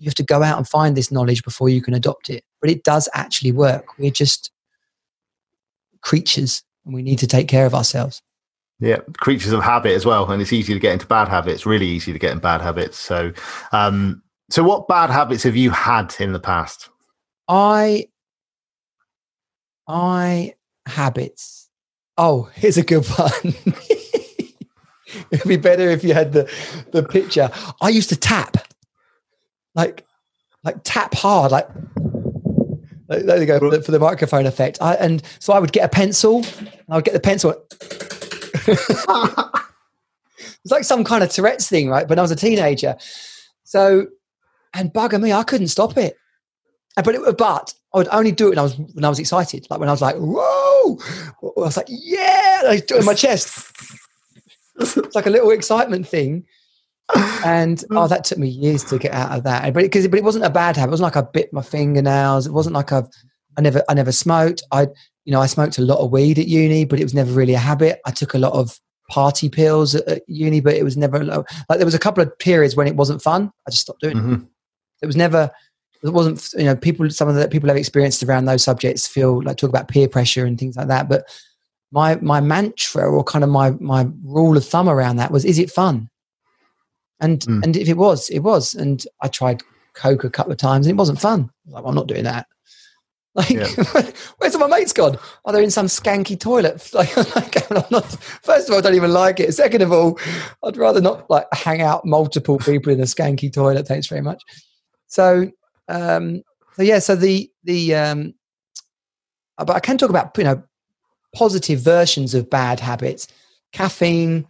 you 0.00 0.06
have 0.06 0.14
to 0.14 0.24
go 0.24 0.42
out 0.42 0.56
and 0.56 0.66
find 0.66 0.96
this 0.96 1.12
knowledge 1.12 1.44
before 1.44 1.68
you 1.68 1.82
can 1.82 1.94
adopt 1.94 2.30
it. 2.30 2.42
But 2.60 2.70
it 2.70 2.82
does 2.82 3.08
actually 3.14 3.52
work. 3.52 3.98
We're 3.98 4.10
just 4.10 4.50
creatures 6.00 6.64
and 6.84 6.94
we 6.94 7.02
need 7.02 7.18
to 7.18 7.26
take 7.26 7.48
care 7.48 7.66
of 7.66 7.74
ourselves. 7.74 8.22
Yeah, 8.80 9.00
creatures 9.18 9.52
of 9.52 9.62
habit 9.62 9.92
as 9.92 10.06
well, 10.06 10.30
and 10.30 10.40
it's 10.40 10.54
easy 10.54 10.72
to 10.72 10.80
get 10.80 10.94
into 10.94 11.06
bad 11.06 11.28
habits. 11.28 11.66
Really 11.66 11.86
easy 11.86 12.14
to 12.14 12.18
get 12.18 12.32
in 12.32 12.38
bad 12.38 12.62
habits. 12.62 12.96
So, 12.96 13.30
um, 13.72 14.22
so 14.48 14.62
what 14.62 14.88
bad 14.88 15.10
habits 15.10 15.42
have 15.42 15.54
you 15.54 15.68
had 15.68 16.14
in 16.18 16.32
the 16.32 16.40
past? 16.40 16.88
I, 17.46 18.06
I 19.86 20.54
habits. 20.86 21.68
Oh, 22.16 22.50
here's 22.54 22.78
a 22.78 22.82
good 22.82 23.04
one. 23.06 23.54
It'd 25.30 25.46
be 25.46 25.58
better 25.58 25.90
if 25.90 26.02
you 26.02 26.14
had 26.14 26.32
the 26.32 26.50
the 26.92 27.02
picture. 27.02 27.50
I 27.82 27.90
used 27.90 28.08
to 28.08 28.16
tap, 28.16 28.56
like, 29.74 30.06
like 30.64 30.76
tap 30.84 31.14
hard, 31.14 31.52
like 31.52 31.68
there 33.10 33.40
you 33.40 33.46
go 33.46 33.58
for 33.82 33.90
the, 33.90 33.98
microphone 33.98 34.46
effect. 34.46 34.78
I, 34.80 34.94
and 34.94 35.22
so 35.40 35.52
I 35.52 35.58
would 35.58 35.72
get 35.72 35.84
a 35.84 35.88
pencil. 35.88 36.44
I 36.88 36.96
would 36.96 37.04
get 37.04 37.14
the 37.14 37.20
pencil. 37.20 37.50
it's 40.62 40.70
like 40.70 40.84
some 40.84 41.02
kind 41.02 41.24
of 41.24 41.30
Tourette's 41.30 41.68
thing, 41.68 41.88
right? 41.88 42.08
When 42.08 42.20
I 42.20 42.22
was 42.22 42.30
a 42.30 42.36
teenager. 42.36 42.96
So, 43.64 44.06
and 44.74 44.92
bugger 44.92 45.20
me, 45.20 45.32
I 45.32 45.42
couldn't 45.42 45.68
stop 45.68 45.96
it. 45.96 46.16
But 46.94 47.14
it, 47.16 47.36
but 47.36 47.74
I 47.92 47.98
would 47.98 48.08
only 48.12 48.30
do 48.30 48.46
it 48.46 48.50
when 48.50 48.58
I 48.58 48.62
was 48.62 48.76
when 48.76 49.04
I 49.04 49.08
was 49.08 49.18
excited, 49.18 49.66
like 49.70 49.80
when 49.80 49.88
I 49.88 49.92
was 49.92 50.02
like, 50.02 50.16
"Whoa!" 50.16 50.98
I 51.42 51.60
was 51.60 51.76
like, 51.76 51.86
"Yeah!" 51.88 52.62
I 52.66 52.82
do 52.86 52.96
it 52.96 53.00
in 53.00 53.04
my 53.04 53.14
chest. 53.14 53.72
it's 54.76 55.14
like 55.14 55.26
a 55.26 55.30
little 55.30 55.50
excitement 55.50 56.06
thing 56.06 56.44
and 57.44 57.84
oh, 57.90 58.08
that 58.08 58.24
took 58.24 58.38
me 58.38 58.48
years 58.48 58.84
to 58.84 58.98
get 58.98 59.12
out 59.12 59.36
of 59.36 59.44
that. 59.44 59.72
But 59.74 59.82
because 59.82 60.06
but 60.08 60.18
it 60.18 60.24
wasn't 60.24 60.44
a 60.44 60.50
bad 60.50 60.76
habit. 60.76 60.90
It 60.90 60.92
wasn't 60.92 61.14
like 61.14 61.16
I 61.16 61.28
bit 61.30 61.52
my 61.52 61.62
fingernails. 61.62 62.46
It 62.46 62.52
wasn't 62.52 62.74
like 62.74 62.92
I've 62.92 63.08
I 63.56 63.60
never 63.60 63.82
I 63.88 63.94
never 63.94 64.12
smoked. 64.12 64.62
I 64.72 64.82
you 65.24 65.32
know 65.32 65.40
I 65.40 65.46
smoked 65.46 65.78
a 65.78 65.82
lot 65.82 65.98
of 65.98 66.10
weed 66.10 66.38
at 66.38 66.48
uni, 66.48 66.84
but 66.84 67.00
it 67.00 67.04
was 67.04 67.14
never 67.14 67.32
really 67.32 67.54
a 67.54 67.58
habit. 67.58 68.00
I 68.06 68.10
took 68.10 68.34
a 68.34 68.38
lot 68.38 68.52
of 68.52 68.78
party 69.08 69.48
pills 69.48 69.94
at, 69.94 70.06
at 70.06 70.22
uni, 70.28 70.60
but 70.60 70.74
it 70.74 70.84
was 70.84 70.96
never 70.96 71.22
like 71.24 71.46
there 71.68 71.84
was 71.84 71.94
a 71.94 71.98
couple 71.98 72.22
of 72.22 72.38
periods 72.38 72.76
when 72.76 72.86
it 72.86 72.96
wasn't 72.96 73.22
fun. 73.22 73.50
I 73.66 73.70
just 73.70 73.82
stopped 73.82 74.00
doing 74.00 74.16
mm-hmm. 74.16 74.34
it. 74.34 74.40
It 75.02 75.06
was 75.06 75.16
never. 75.16 75.50
It 76.02 76.10
wasn't 76.10 76.48
you 76.56 76.64
know 76.64 76.76
people. 76.76 77.10
Some 77.10 77.28
of 77.28 77.34
the 77.34 77.48
people 77.48 77.68
have 77.68 77.76
experienced 77.76 78.22
around 78.22 78.46
those 78.46 78.64
subjects 78.64 79.06
feel 79.06 79.42
like 79.42 79.58
talk 79.58 79.68
about 79.70 79.88
peer 79.88 80.08
pressure 80.08 80.46
and 80.46 80.58
things 80.58 80.76
like 80.76 80.88
that, 80.88 81.08
but 81.08 81.26
my 81.92 82.16
my 82.16 82.40
mantra 82.40 83.10
or 83.10 83.24
kind 83.24 83.44
of 83.44 83.50
my 83.50 83.70
my 83.72 84.06
rule 84.24 84.56
of 84.56 84.64
thumb 84.64 84.88
around 84.88 85.16
that 85.16 85.30
was 85.30 85.44
is 85.44 85.58
it 85.58 85.70
fun 85.70 86.08
and 87.20 87.40
mm. 87.40 87.62
and 87.62 87.76
if 87.76 87.88
it 87.88 87.96
was, 87.96 88.28
it 88.30 88.40
was. 88.40 88.74
And 88.74 89.04
I 89.20 89.28
tried 89.28 89.62
coke 89.94 90.24
a 90.24 90.30
couple 90.30 90.52
of 90.52 90.58
times, 90.58 90.86
and 90.86 90.92
it 90.92 90.98
wasn't 90.98 91.20
fun. 91.20 91.50
Like, 91.66 91.82
well, 91.82 91.90
I'm 91.90 91.94
not 91.94 92.08
doing 92.08 92.24
that. 92.24 92.46
Like, 93.32 93.50
yeah. 93.50 93.68
where's 94.38 94.58
my 94.58 94.66
mates 94.66 94.92
gone? 94.92 95.16
Are 95.44 95.52
they 95.52 95.62
in 95.62 95.70
some 95.70 95.86
skanky 95.86 96.38
toilet? 96.38 96.90
Like, 96.92 97.70
I'm 97.70 97.84
not, 97.88 98.04
first 98.42 98.68
of 98.68 98.72
all, 98.72 98.78
I 98.78 98.80
don't 98.80 98.96
even 98.96 99.12
like 99.12 99.38
it. 99.38 99.54
Second 99.54 99.82
of 99.82 99.92
all, 99.92 100.18
I'd 100.64 100.76
rather 100.76 101.00
not 101.00 101.30
like 101.30 101.46
hang 101.52 101.80
out 101.80 102.04
multiple 102.04 102.58
people 102.58 102.92
in 102.92 102.98
a 102.98 103.04
skanky 103.04 103.50
toilet. 103.50 103.86
Thanks 103.86 104.08
very 104.08 104.20
much. 104.20 104.42
So, 105.06 105.48
um, 105.86 106.42
so 106.74 106.82
yeah, 106.82 106.98
so 106.98 107.14
the 107.14 107.48
the 107.62 107.94
um, 107.94 108.34
but 109.56 109.70
I 109.70 109.80
can 109.80 109.96
talk 109.96 110.10
about 110.10 110.36
you 110.36 110.44
know 110.44 110.62
positive 111.34 111.80
versions 111.80 112.34
of 112.34 112.50
bad 112.50 112.80
habits. 112.80 113.28
Caffeine, 113.72 114.46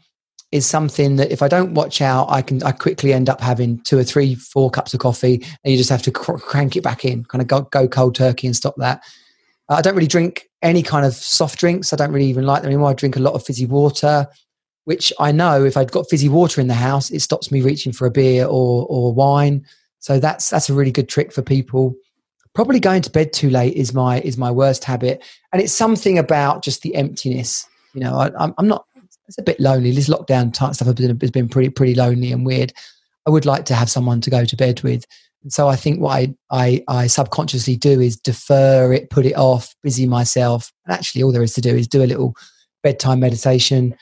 is 0.53 0.67
something 0.67 1.17
that 1.17 1.31
if 1.31 1.43
I 1.43 1.49
don't 1.49 1.75
watch 1.75 2.01
out, 2.01 2.29
I 2.29 2.43
can 2.43 2.63
I 2.63 2.73
quickly 2.73 3.13
end 3.13 3.29
up 3.29 3.41
having 3.41 3.81
two 3.81 3.99
or 3.99 4.05
three, 4.05 4.35
four 4.35 4.71
cups 4.71 4.93
of 4.95 5.01
coffee, 5.01 5.45
and 5.65 5.71
you 5.73 5.77
just 5.77 5.91
have 5.91 6.03
to 6.03 6.11
cr- 6.11 6.39
crank 6.39 6.77
it 6.77 6.83
back 6.83 7.05
in, 7.05 7.25
kind 7.25 7.41
of 7.41 7.49
go, 7.49 7.63
go 7.63 7.87
cold 7.87 8.15
turkey 8.15 8.47
and 8.47 8.57
stop 8.57 8.75
that. 8.79 9.03
Uh, 9.69 9.75
I 9.75 9.83
don't 9.83 9.95
really 9.95 10.09
drink 10.09 10.49
any 10.63 10.83
kind 10.83 11.07
of 11.07 11.15
soft 11.15 11.59
drinks. 11.59 11.93
I 11.93 11.97
don't 11.97 12.13
really 12.13 12.27
even 12.27 12.47
like 12.47 12.63
them 12.63 12.71
anymore. 12.71 12.91
I 12.91 12.95
drink 12.95 13.17
a 13.17 13.21
lot 13.21 13.35
of 13.35 13.45
fizzy 13.45 13.67
water, 13.67 14.27
which 14.85 15.13
I 15.21 15.31
know 15.31 15.65
if 15.65 15.77
I'd 15.77 15.93
got 15.93 16.11
fizzy 16.11 16.29
water 16.29 16.61
in 16.61 16.67
the 16.67 16.75
house, 16.75 17.11
it 17.11 17.21
stops 17.21 17.53
me 17.53 17.61
reaching 17.61 17.93
for 17.93 18.07
a 18.07 18.11
beer 18.11 18.45
or 18.45 18.87
or 18.89 19.15
wine. 19.15 19.65
So 20.01 20.19
that's 20.19 20.51
that's 20.51 20.69
a 20.69 20.75
really 20.75 20.93
good 20.93 21.09
trick 21.09 21.33
for 21.33 21.43
people. 21.43 21.95
Probably 22.53 22.81
going 22.81 23.03
to 23.03 23.11
bed 23.11 23.33
too 23.33 23.51
late 23.51 23.75
is 23.75 23.95
my 23.95 24.21
is 24.23 24.37
my 24.37 24.51
worst 24.51 24.83
habit, 24.83 25.23
and 25.53 25.63
it's 25.63 25.73
something 25.73 26.19
about 26.19 26.65
just 26.65 26.83
the 26.83 26.97
emptiness. 26.97 27.67
You 27.95 28.01
know, 28.01 28.17
I, 28.17 28.31
I'm, 28.39 28.55
I'm 28.59 28.69
not 28.69 28.87
it's 29.31 29.39
a 29.39 29.43
bit 29.43 29.61
lonely. 29.61 29.93
This 29.93 30.09
lockdown 30.09 30.53
type 30.53 30.75
stuff 30.75 30.89
has 30.89 31.31
been, 31.31 31.49
pretty 31.49 31.71
pretty 31.71 31.95
lonely 31.95 32.33
and 32.33 32.45
weird. 32.45 32.73
I 33.29 33.31
would 33.31 33.47
like 33.47 33.65
to 33.67 33.77
have 33.77 33.89
someone 33.89 34.21
to 34.23 34.31
go 34.31 34.45
to 34.45 34.57
bed 34.57 34.83
with. 34.83 35.05
And 35.45 35.53
so 35.53 35.69
I 35.69 35.77
think 35.77 36.01
what 36.01 36.17
I, 36.17 36.35
I, 36.51 36.85
I 36.89 37.07
subconsciously 37.07 37.77
do 37.77 38.01
is 38.01 38.17
defer 38.17 38.93
it, 38.93 39.09
put 39.09 39.27
it 39.27 39.37
off, 39.37 39.73
busy 39.85 40.05
myself. 40.05 40.73
And 40.85 40.95
actually, 40.95 41.23
all 41.23 41.31
there 41.31 41.45
is 41.45 41.55
to 41.55 41.61
do 41.61 41.77
is 41.77 41.87
do 41.87 42.03
a 42.03 42.11
little 42.11 42.35
bedtime 42.83 43.21
meditation, 43.21 43.95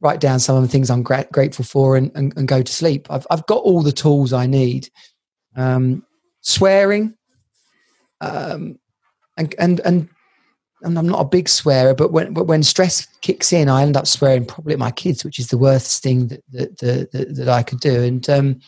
write 0.00 0.20
down 0.20 0.38
some 0.38 0.54
of 0.54 0.62
the 0.62 0.68
things 0.68 0.88
I'm 0.88 1.02
gra- 1.02 1.26
grateful 1.32 1.64
for, 1.64 1.96
and, 1.96 2.12
and, 2.14 2.32
and, 2.36 2.46
go 2.46 2.62
to 2.62 2.72
sleep. 2.72 3.08
I've, 3.10 3.26
I've 3.28 3.46
got 3.46 3.64
all 3.64 3.82
the 3.82 3.90
tools 3.90 4.32
I 4.32 4.46
need. 4.46 4.88
Um, 5.56 6.06
swearing, 6.42 7.14
um, 8.20 8.78
and, 9.36 9.52
and, 9.58 9.80
and 9.80 10.08
and 10.82 10.98
I'm 10.98 11.08
not 11.08 11.20
a 11.20 11.28
big 11.28 11.48
swearer, 11.48 11.94
but 11.94 12.12
when 12.12 12.32
but 12.32 12.46
when 12.46 12.62
stress 12.62 13.06
kicks 13.20 13.52
in, 13.52 13.68
I 13.68 13.82
end 13.82 13.96
up 13.96 14.06
swearing 14.06 14.46
probably 14.46 14.72
at 14.72 14.78
my 14.78 14.90
kids, 14.90 15.24
which 15.24 15.38
is 15.38 15.48
the 15.48 15.58
worst 15.58 16.02
thing 16.02 16.28
that 16.28 16.42
that 16.52 16.78
that, 17.12 17.34
that 17.36 17.48
I 17.48 17.62
could 17.62 17.80
do. 17.80 18.02
And 18.02 18.28
um, 18.30 18.60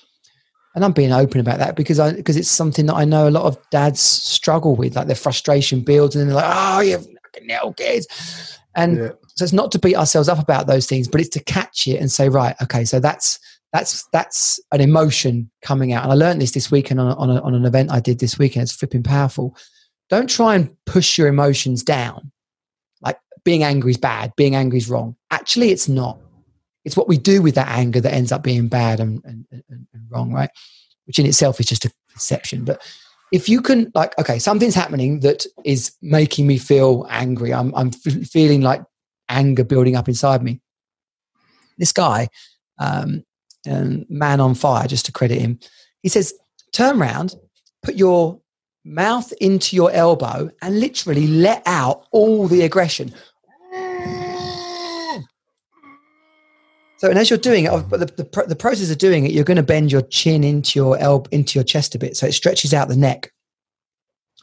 and 0.75 0.85
I'm 0.85 0.93
being 0.93 1.13
open 1.13 1.41
about 1.41 1.59
that 1.59 1.77
because 1.77 1.99
I 1.99 2.13
because 2.13 2.37
it's 2.37 2.51
something 2.51 2.87
that 2.87 2.95
I 2.95 3.05
know 3.05 3.29
a 3.29 3.31
lot 3.31 3.45
of 3.45 3.59
dads 3.71 4.01
struggle 4.01 4.77
with, 4.77 4.97
like 4.97 5.07
their 5.07 5.17
frustration 5.17 5.81
builds, 5.81 6.17
and 6.17 6.29
they're 6.29 6.35
like, 6.35 6.53
"Oh, 6.55 6.81
you 6.81 6.99
fucking 6.99 7.49
hell, 7.49 7.73
kids," 7.73 8.59
and 8.75 8.97
yeah. 8.99 9.11
so 9.35 9.45
it's 9.45 9.53
not 9.53 9.73
to 9.73 9.79
beat 9.79 9.97
ourselves 9.97 10.29
up 10.29 10.39
about 10.39 10.67
those 10.67 10.87
things, 10.87 11.09
but 11.09 11.21
it's 11.21 11.31
to 11.31 11.45
catch 11.45 11.87
it 11.87 11.99
and 11.99 12.11
say, 12.11 12.29
"Right, 12.29 12.57
okay, 12.63 12.85
so 12.85 13.01
that's." 13.01 13.39
That's 13.75 14.07
that's 14.13 14.61
an 14.71 14.83
emotion 14.83 15.51
coming 15.63 15.95
out, 15.95 16.03
and 16.03 16.13
I 16.13 16.15
learned 16.15 16.43
this 16.43 16.51
this 16.51 16.71
weekend 16.71 17.01
on, 17.01 17.13
on, 17.13 17.31
a, 17.31 17.41
on 17.41 17.55
an 17.55 17.65
event 17.65 17.91
I 17.91 18.01
did 18.01 18.21
this 18.21 18.39
weekend. 18.39 18.65
It's 18.65 18.73
flipping 18.73 19.03
powerful 19.03 19.57
don't 20.13 20.29
try 20.29 20.55
and 20.55 20.77
push 20.85 21.17
your 21.17 21.27
emotions 21.27 21.83
down. 21.83 22.31
Like 23.01 23.19
being 23.45 23.63
angry 23.63 23.93
is 23.93 23.97
bad, 23.97 24.31
being 24.37 24.55
angry 24.55 24.77
is 24.77 24.91
wrong. 24.91 25.17
Actually, 25.31 25.71
it's 25.71 25.89
not. 25.89 26.19
It's 26.85 26.99
what 26.99 27.09
we 27.09 27.17
do 27.17 27.41
with 27.41 27.55
that 27.55 27.69
anger 27.69 27.99
that 27.99 28.13
ends 28.13 28.31
up 28.31 28.43
being 28.43 28.69
bad 28.69 29.01
and, 29.01 29.25
and, 29.25 29.47
and, 29.51 29.65
and 29.71 30.03
wrong, 30.11 30.31
right? 30.31 30.51
Which 31.07 31.19
in 31.19 31.25
itself 31.25 31.61
is 31.61 31.67
just 31.67 31.87
a 31.87 31.93
perception. 32.13 32.67
But 32.67 32.83
if 33.33 33.49
you 33.49 33.63
can, 33.63 33.91
like, 33.95 34.19
okay, 34.19 34.39
something's 34.39 34.75
happening 34.75 35.21
that 35.21 35.47
is 35.65 35.97
making 36.03 36.47
me 36.47 36.59
feel 36.59 37.07
angry. 37.09 37.55
I'm, 37.55 37.75
I'm 37.75 37.89
f- 37.89 38.29
feeling 38.29 38.61
like 38.61 38.83
anger 39.31 39.65
building 39.65 39.97
up 39.97 40.09
inside 40.09 40.43
me. 40.43 40.61
This 41.79 41.93
guy, 41.93 42.29
um, 42.79 43.25
um, 43.67 44.05
man 44.11 44.41
on 44.41 44.55
fire, 44.55 44.87
just 44.87 45.07
to 45.07 45.13
credit 45.13 45.41
him, 45.41 45.59
he 46.03 46.11
says, 46.11 46.35
turn 46.73 47.01
around, 47.01 47.35
put 47.83 47.95
your 47.95 48.42
mouth 48.85 49.33
into 49.41 49.77
your 49.77 49.91
elbow 49.93 50.51
and 50.61 50.81
literally 50.81 51.27
let 51.27 51.63
out 51.67 52.07
all 52.11 52.49
the 52.49 52.63
aggression. 52.63 53.13
So, 56.99 57.11
and 57.11 57.19
as 57.19 57.31
you're 57.31 57.39
doing 57.39 57.65
it, 57.65 57.71
the, 57.91 58.07
the, 58.17 58.45
the 58.47 58.57
process 58.57 58.91
of 58.91 58.99
doing 58.99 59.25
it, 59.25 59.33
you're 59.33 59.45
going 59.45 59.57
to 59.57 59.63
bend 59.63 59.91
your 59.91 60.03
chin 60.03 60.45
into 60.45 60.79
your 60.79 60.97
elbow, 60.99 61.29
into 61.33 61.59
your 61.59 61.65
chest 61.65 61.97
a 61.97 61.99
bit, 61.99 62.17
so 62.17 62.27
it 62.27 62.33
stretches 62.33 62.73
out 62.73 62.87
the 62.87 62.97
neck. 62.97 63.33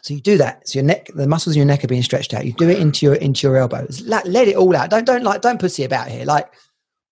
So 0.02 0.14
you 0.14 0.22
do 0.22 0.38
that. 0.38 0.68
So 0.68 0.80
your 0.80 0.86
neck, 0.86 1.10
the 1.14 1.28
muscles 1.28 1.56
in 1.56 1.60
your 1.60 1.66
neck 1.66 1.84
are 1.84 1.88
being 1.88 2.04
stretched 2.04 2.34
out. 2.34 2.46
You 2.46 2.54
do 2.54 2.70
it 2.70 2.80
into 2.80 3.06
your 3.06 3.16
into 3.16 3.48
your 3.48 3.58
elbows. 3.58 4.02
Let, 4.06 4.26
let 4.28 4.48
it 4.48 4.56
all 4.56 4.76
out. 4.76 4.90
Don't 4.90 5.06
don't 5.06 5.24
like 5.24 5.42
don't 5.42 5.60
pussy 5.60 5.84
about 5.84 6.08
here. 6.08 6.26
Like 6.26 6.52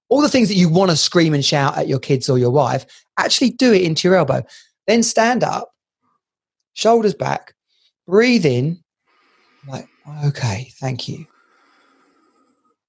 all 0.09 0.21
the 0.21 0.29
things 0.29 0.47
that 0.47 0.55
you 0.55 0.69
want 0.69 0.91
to 0.91 0.97
scream 0.97 1.33
and 1.33 1.43
shout 1.43 1.77
at 1.77 1.87
your 1.87 1.99
kids 1.99 2.29
or 2.29 2.37
your 2.37 2.51
wife, 2.51 2.85
actually 3.17 3.51
do 3.51 3.73
it 3.73 3.81
into 3.81 4.07
your 4.07 4.17
elbow. 4.17 4.41
Then 4.85 5.03
stand 5.03 5.43
up 5.43 5.73
shoulders 6.77 7.15
back, 7.15 7.55
breathe 8.05 8.45
in, 8.45 8.83
like, 9.67 9.87
okay, 10.25 10.71
thank 10.79 11.09
you. 11.09 11.25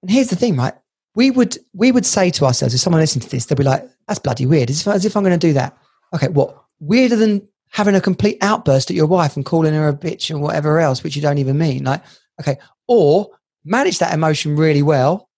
And 0.03 0.11
here's 0.11 0.29
the 0.29 0.37
thing, 0.37 0.57
right? 0.57 0.75
We 1.15 1.31
would 1.31 1.57
we 1.73 1.91
would 1.91 2.07
say 2.07 2.31
to 2.31 2.45
ourselves, 2.45 2.75
if 2.75 2.81
someone 2.81 3.01
listens 3.01 3.25
to 3.25 3.31
this, 3.31 3.47
they'll 3.47 3.57
be 3.57 3.65
like, 3.65 3.89
that's 4.07 4.21
bloody 4.21 4.47
weird. 4.47 4.71
As 4.71 4.83
if, 4.83 4.89
as 4.89 5.05
if 5.05 5.17
I'm 5.17 5.25
going 5.25 5.39
to 5.39 5.47
do 5.47 5.55
that. 5.55 5.77
Okay, 6.15 6.29
what? 6.29 6.63
Weirder 6.81 7.17
than 7.17 7.49
having 7.71 7.97
a 7.97 8.01
complete 8.01 8.39
outburst 8.43 8.91
at 8.91 8.97
your 8.97 9.07
wife 9.07 9.35
and 9.35 9.45
calling 9.45 9.75
her 9.75 9.89
a 9.89 9.97
bitch 9.97 10.31
and 10.31 10.41
whatever 10.41 10.79
else, 10.79 11.03
which 11.03 11.17
you 11.17 11.23
don't 11.23 11.39
even 11.39 11.59
mean. 11.59 11.85
Like, 11.85 12.05
okay, 12.41 12.59
or 12.87 13.31
manage 13.65 13.99
that 13.99 14.15
emotion 14.15 14.55
really 14.55 14.83
well. 14.83 15.29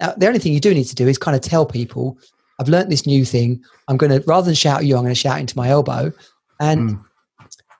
Now, 0.00 0.14
the 0.16 0.26
only 0.26 0.38
thing 0.38 0.54
you 0.54 0.60
do 0.60 0.74
need 0.74 0.84
to 0.84 0.94
do 0.94 1.06
is 1.06 1.18
kind 1.18 1.36
of 1.36 1.42
tell 1.42 1.66
people, 1.66 2.18
I've 2.58 2.68
learned 2.68 2.90
this 2.90 3.06
new 3.06 3.24
thing. 3.24 3.62
I'm 3.86 3.98
going 3.98 4.10
to, 4.10 4.26
rather 4.26 4.46
than 4.46 4.54
shout 4.54 4.80
at 4.80 4.86
you, 4.86 4.96
I'm 4.96 5.02
going 5.02 5.14
to 5.14 5.20
shout 5.20 5.38
into 5.38 5.56
my 5.56 5.68
elbow. 5.68 6.12
And 6.58 6.90
mm. 6.90 7.04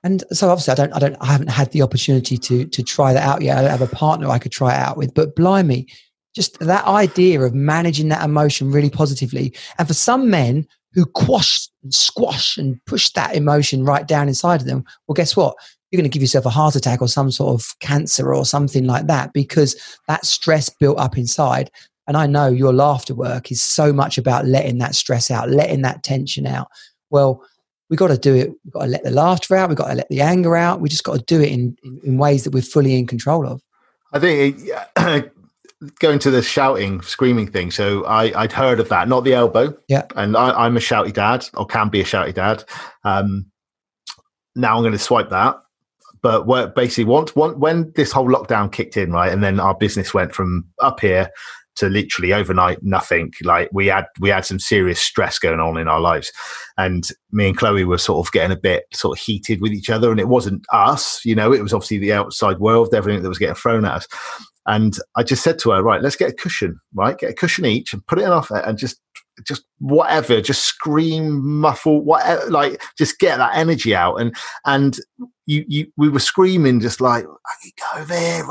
And 0.03 0.23
so 0.31 0.49
obviously 0.49 0.71
I 0.71 0.75
don't, 0.75 0.93
I 0.93 0.99
don't, 0.99 1.15
I 1.21 1.27
haven't 1.27 1.49
had 1.49 1.71
the 1.71 1.81
opportunity 1.81 2.37
to, 2.37 2.65
to 2.65 2.83
try 2.83 3.13
that 3.13 3.27
out 3.27 3.41
yet. 3.41 3.57
I 3.57 3.61
don't 3.61 3.71
have 3.71 3.81
a 3.81 3.95
partner 3.95 4.29
I 4.29 4.39
could 4.39 4.51
try 4.51 4.73
it 4.73 4.79
out 4.79 4.97
with, 4.97 5.13
but 5.13 5.35
blimey, 5.35 5.87
just 6.35 6.57
that 6.59 6.85
idea 6.85 7.41
of 7.41 7.53
managing 7.53 8.09
that 8.09 8.23
emotion 8.23 8.71
really 8.71 8.89
positively. 8.89 9.53
And 9.77 9.87
for 9.87 9.93
some 9.93 10.29
men 10.29 10.67
who 10.93 11.05
quash 11.05 11.67
and 11.83 11.93
squash 11.93 12.57
and 12.57 12.83
push 12.85 13.11
that 13.11 13.35
emotion 13.35 13.85
right 13.85 14.07
down 14.07 14.27
inside 14.27 14.61
of 14.61 14.67
them, 14.67 14.83
well, 15.07 15.13
guess 15.13 15.37
what? 15.37 15.55
you're 15.91 15.99
going 15.99 16.09
to 16.09 16.13
give 16.13 16.23
yourself 16.23 16.45
a 16.45 16.49
heart 16.49 16.75
attack 16.75 17.01
or 17.01 17.07
some 17.07 17.31
sort 17.31 17.59
of 17.59 17.77
cancer 17.79 18.33
or 18.33 18.45
something 18.45 18.85
like 18.85 19.07
that 19.07 19.33
because 19.33 19.75
that 20.07 20.25
stress 20.25 20.69
built 20.69 20.97
up 20.97 21.17
inside. 21.17 21.69
And 22.07 22.15
I 22.15 22.27
know 22.27 22.47
your 22.47 22.73
laughter 22.73 23.13
work 23.13 23.51
is 23.51 23.61
so 23.61 23.91
much 23.91 24.17
about 24.17 24.45
letting 24.45 24.77
that 24.79 24.95
stress 24.95 25.29
out, 25.29 25.49
letting 25.49 25.81
that 25.81 26.03
tension 26.03 26.47
out. 26.47 26.67
Well, 27.09 27.43
we've 27.91 27.99
got 27.99 28.07
to 28.07 28.17
do 28.17 28.33
it. 28.33 28.49
We've 28.63 28.73
got 28.73 28.83
to 28.83 28.87
let 28.87 29.03
the 29.03 29.11
laughter 29.11 29.55
out. 29.55 29.69
We've 29.69 29.77
got 29.77 29.89
to 29.89 29.95
let 29.95 30.09
the 30.09 30.21
anger 30.21 30.55
out. 30.55 30.79
We 30.79 30.89
just 30.89 31.03
got 31.03 31.17
to 31.17 31.23
do 31.25 31.41
it 31.41 31.49
in, 31.49 31.77
in, 31.83 31.99
in 32.03 32.17
ways 32.17 32.45
that 32.45 32.53
we're 32.53 32.63
fully 32.63 32.97
in 32.97 33.05
control 33.05 33.45
of. 33.45 33.61
I 34.13 34.19
think 34.19 34.57
it, 34.97 35.33
going 35.99 36.17
to 36.19 36.31
the 36.31 36.41
shouting, 36.41 37.01
screaming 37.01 37.51
thing. 37.51 37.69
So 37.69 38.05
I, 38.05 38.31
would 38.41 38.53
heard 38.53 38.79
of 38.79 38.89
that, 38.89 39.09
not 39.09 39.25
the 39.25 39.33
elbow. 39.33 39.77
Yeah. 39.89 40.05
And 40.15 40.37
I, 40.37 40.65
am 40.65 40.77
a 40.77 40.79
shouty 40.79 41.13
dad, 41.13 41.45
or 41.53 41.65
can 41.65 41.89
be 41.89 41.99
a 41.99 42.05
shouty 42.05 42.33
dad. 42.33 42.63
Um, 43.03 43.45
now 44.55 44.77
I'm 44.77 44.83
going 44.83 44.93
to 44.93 44.99
swipe 44.99 45.29
that. 45.29 45.61
But 46.21 46.45
what 46.45 46.75
basically 46.75 47.05
once, 47.05 47.35
once 47.35 47.57
when 47.57 47.91
this 47.95 48.11
whole 48.11 48.29
lockdown 48.29 48.71
kicked 48.71 48.95
in, 48.95 49.11
right, 49.11 49.33
and 49.33 49.43
then 49.43 49.59
our 49.59 49.75
business 49.75 50.13
went 50.13 50.33
from 50.33 50.65
up 50.79 51.01
here 51.01 51.29
to 51.75 51.89
literally 51.89 52.33
overnight 52.33 52.79
nothing. 52.81 53.31
Like 53.43 53.69
we 53.71 53.87
had 53.87 54.05
we 54.19 54.29
had 54.29 54.45
some 54.45 54.59
serious 54.59 54.99
stress 54.99 55.39
going 55.39 55.59
on 55.59 55.77
in 55.77 55.87
our 55.87 55.99
lives, 55.99 56.31
and 56.77 57.07
me 57.31 57.49
and 57.49 57.57
Chloe 57.57 57.85
were 57.85 57.97
sort 57.97 58.25
of 58.25 58.31
getting 58.31 58.55
a 58.55 58.59
bit 58.59 58.85
sort 58.93 59.17
of 59.17 59.23
heated 59.23 59.61
with 59.61 59.71
each 59.71 59.89
other. 59.89 60.11
And 60.11 60.19
it 60.19 60.27
wasn't 60.27 60.65
us, 60.71 61.21
you 61.25 61.35
know, 61.35 61.53
it 61.53 61.61
was 61.61 61.73
obviously 61.73 61.97
the 61.97 62.13
outside 62.13 62.59
world, 62.59 62.93
everything 62.93 63.21
that 63.23 63.29
was 63.29 63.39
getting 63.39 63.55
thrown 63.55 63.85
at 63.85 63.93
us. 63.93 64.07
And 64.67 64.97
I 65.15 65.23
just 65.23 65.43
said 65.43 65.57
to 65.59 65.71
her, 65.71 65.81
right, 65.81 66.01
let's 66.01 66.15
get 66.15 66.29
a 66.29 66.33
cushion, 66.33 66.79
right, 66.93 67.17
get 67.17 67.31
a 67.31 67.33
cushion 67.33 67.65
each 67.65 67.93
and 67.93 68.05
put 68.05 68.19
it 68.19 68.23
in 68.23 68.31
off 68.31 68.51
and 68.51 68.77
just 68.77 68.99
just 69.47 69.63
whatever, 69.79 70.39
just 70.41 70.65
scream, 70.65 71.59
muffle, 71.59 72.01
whatever, 72.01 72.47
like 72.49 72.81
just 72.97 73.17
get 73.17 73.37
that 73.37 73.55
energy 73.55 73.95
out. 73.95 74.15
And 74.15 74.35
and 74.65 74.99
you, 75.51 75.65
you 75.67 75.87
we 75.97 76.09
were 76.09 76.19
screaming 76.19 76.79
just 76.79 77.01
like 77.01 77.25
go 77.25 78.05
there 78.05 78.45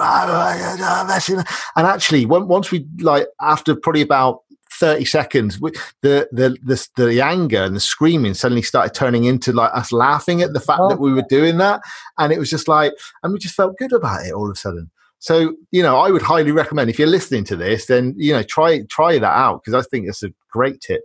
and 1.76 1.86
actually 1.86 2.26
once 2.26 2.70
we 2.70 2.86
like 2.98 3.26
after 3.40 3.74
probably 3.74 4.02
about 4.02 4.40
30 4.72 5.04
seconds 5.04 5.58
the, 5.58 6.28
the 6.32 6.56
the 6.62 6.88
the 6.96 7.20
anger 7.20 7.62
and 7.62 7.74
the 7.74 7.80
screaming 7.80 8.34
suddenly 8.34 8.62
started 8.62 8.94
turning 8.94 9.24
into 9.24 9.52
like 9.52 9.70
us 9.74 9.92
laughing 9.92 10.42
at 10.42 10.52
the 10.52 10.60
fact 10.60 10.80
oh. 10.82 10.88
that 10.88 11.00
we 11.00 11.12
were 11.12 11.24
doing 11.28 11.58
that 11.58 11.80
and 12.18 12.32
it 12.32 12.38
was 12.38 12.50
just 12.50 12.68
like 12.68 12.92
and 13.22 13.32
we 13.32 13.38
just 13.38 13.54
felt 13.54 13.76
good 13.78 13.92
about 13.92 14.24
it 14.24 14.32
all 14.32 14.46
of 14.46 14.52
a 14.52 14.58
sudden 14.58 14.90
so 15.20 15.54
you 15.70 15.82
know 15.82 15.96
i 15.96 16.10
would 16.10 16.22
highly 16.22 16.50
recommend 16.50 16.90
if 16.90 16.98
you're 16.98 17.08
listening 17.08 17.44
to 17.44 17.56
this 17.56 17.86
then 17.86 18.14
you 18.16 18.32
know 18.32 18.42
try 18.42 18.82
try 18.90 19.18
that 19.18 19.36
out 19.36 19.62
because 19.62 19.74
i 19.74 19.88
think 19.88 20.08
it's 20.08 20.22
a 20.22 20.32
great 20.50 20.80
tip 20.80 21.02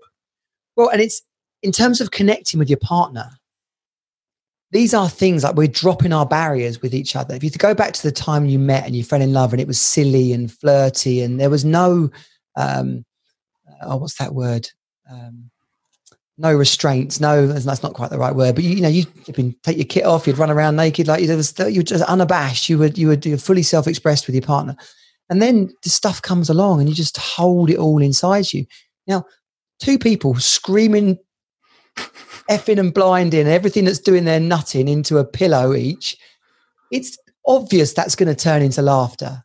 well 0.76 0.90
and 0.90 1.02
it's 1.02 1.22
in 1.62 1.72
terms 1.72 2.02
of 2.02 2.12
connecting 2.12 2.60
with 2.60 2.70
your 2.70 2.80
partner 2.80 3.30
these 4.76 4.94
are 4.94 5.08
things 5.08 5.44
like 5.46 5.56
we're 5.56 5.68
dropping 5.68 6.12
our 6.12 6.26
barriers 6.26 6.82
with 6.82 6.94
each 6.94 7.16
other. 7.16 7.34
If 7.34 7.46
you 7.46 7.50
go 7.50 7.74
back 7.74 7.94
to 7.94 8.04
the 8.04 8.12
time 8.12 8.46
you 8.46 8.60
met 8.60 8.86
and 8.86 8.94
you 8.94 9.06
fell 9.06 9.22
in 9.22 9.32
love 9.32 9.54
and 9.54 9.62
it 9.62 9.68
was 9.68 9.80
silly 9.80 10.34
and 10.34 10.52
flirty 10.52 11.22
and 11.22 11.40
there 11.40 11.50
was 11.50 11.64
no, 11.64 12.10
um, 12.58 13.06
oh, 13.84 13.96
what's 13.96 14.18
that 14.18 14.34
word? 14.34 14.68
Um, 15.10 15.50
no 16.38 16.54
restraints. 16.54 17.20
No, 17.20 17.48
that's 17.48 17.84
not 17.84 17.94
quite 17.94 18.10
the 18.10 18.18
right 18.18 18.36
word. 18.36 18.56
But 18.56 18.64
you, 18.64 18.72
you 18.72 18.82
know, 18.82 18.90
you 18.90 19.06
would 19.28 19.64
take 19.64 19.78
your 19.78 19.86
kit 19.86 20.06
off, 20.06 20.28
you'd 20.28 20.38
run 20.38 20.52
around 20.52 20.76
naked, 20.76 21.08
like 21.08 21.24
you 21.24 21.36
was, 21.36 21.54
you 21.60 21.80
were 21.80 21.84
just 21.84 22.04
unabashed. 22.04 22.70
You 22.70 22.78
would, 22.78 22.98
you 22.98 23.08
would, 23.08 23.26
you're 23.26 23.38
fully 23.38 23.64
self-expressed 23.64 24.28
with 24.28 24.36
your 24.36 24.42
partner, 24.42 24.76
and 25.30 25.42
then 25.42 25.74
the 25.84 25.90
stuff 25.90 26.22
comes 26.22 26.50
along, 26.50 26.80
and 26.80 26.90
you 26.90 26.96
just 26.96 27.18
hold 27.18 27.70
it 27.70 27.78
all 27.78 28.02
inside 28.02 28.52
you. 28.54 28.66
Now, 29.08 29.26
two 29.80 29.98
people 29.98 30.36
screaming 30.36 31.18
effing 32.50 32.80
and 32.80 32.94
blinding 32.94 33.48
everything 33.48 33.86
that's 33.86 34.00
doing 34.00 34.26
their 34.26 34.40
nutting 34.40 34.88
into 34.88 35.18
a 35.18 35.26
pillow 35.26 35.74
each, 35.74 36.18
it's 36.92 37.18
obvious 37.48 37.94
that's 37.94 38.16
going 38.16 38.28
to 38.28 38.36
turn 38.36 38.62
into 38.62 38.82
laughter. 38.82 39.44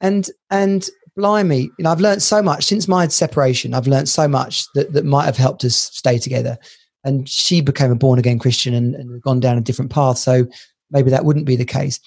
And 0.00 0.28
and 0.50 0.88
blimey, 1.16 1.62
you 1.62 1.82
know, 1.84 1.90
I've 1.90 2.00
learned 2.00 2.22
so 2.22 2.42
much 2.42 2.64
since 2.64 2.86
my 2.86 3.08
separation. 3.08 3.74
I've 3.74 3.86
learned 3.86 4.08
so 4.08 4.28
much 4.28 4.70
that, 4.74 4.92
that 4.92 5.04
might 5.04 5.24
have 5.24 5.36
helped 5.36 5.64
us 5.64 5.74
stay 5.74 6.18
together. 6.18 6.58
And 7.04 7.28
she 7.28 7.60
became 7.60 7.90
a 7.90 7.96
born 7.96 8.18
again 8.18 8.38
Christian 8.38 8.74
and, 8.74 8.94
and 8.94 9.22
gone 9.22 9.40
down 9.40 9.58
a 9.58 9.62
different 9.62 9.90
path. 9.90 10.18
So 10.18 10.46
maybe 10.90 11.10
that 11.10 11.24
wouldn't 11.24 11.46
be 11.46 11.56
the 11.56 11.64
case. 11.64 12.00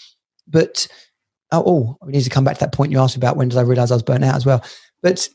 But 0.47 0.87
oh, 1.51 1.63
oh, 1.65 1.97
we 2.05 2.11
need 2.11 2.23
to 2.23 2.29
come 2.29 2.43
back 2.43 2.55
to 2.55 2.59
that 2.61 2.73
point 2.73 2.91
you 2.91 2.99
asked 2.99 3.15
about 3.15 3.37
when 3.37 3.49
did 3.49 3.57
I 3.57 3.61
realize 3.61 3.91
I 3.91 3.95
was 3.95 4.03
burnt 4.03 4.23
out 4.23 4.35
as 4.35 4.45
well. 4.45 4.63
But 5.01 5.29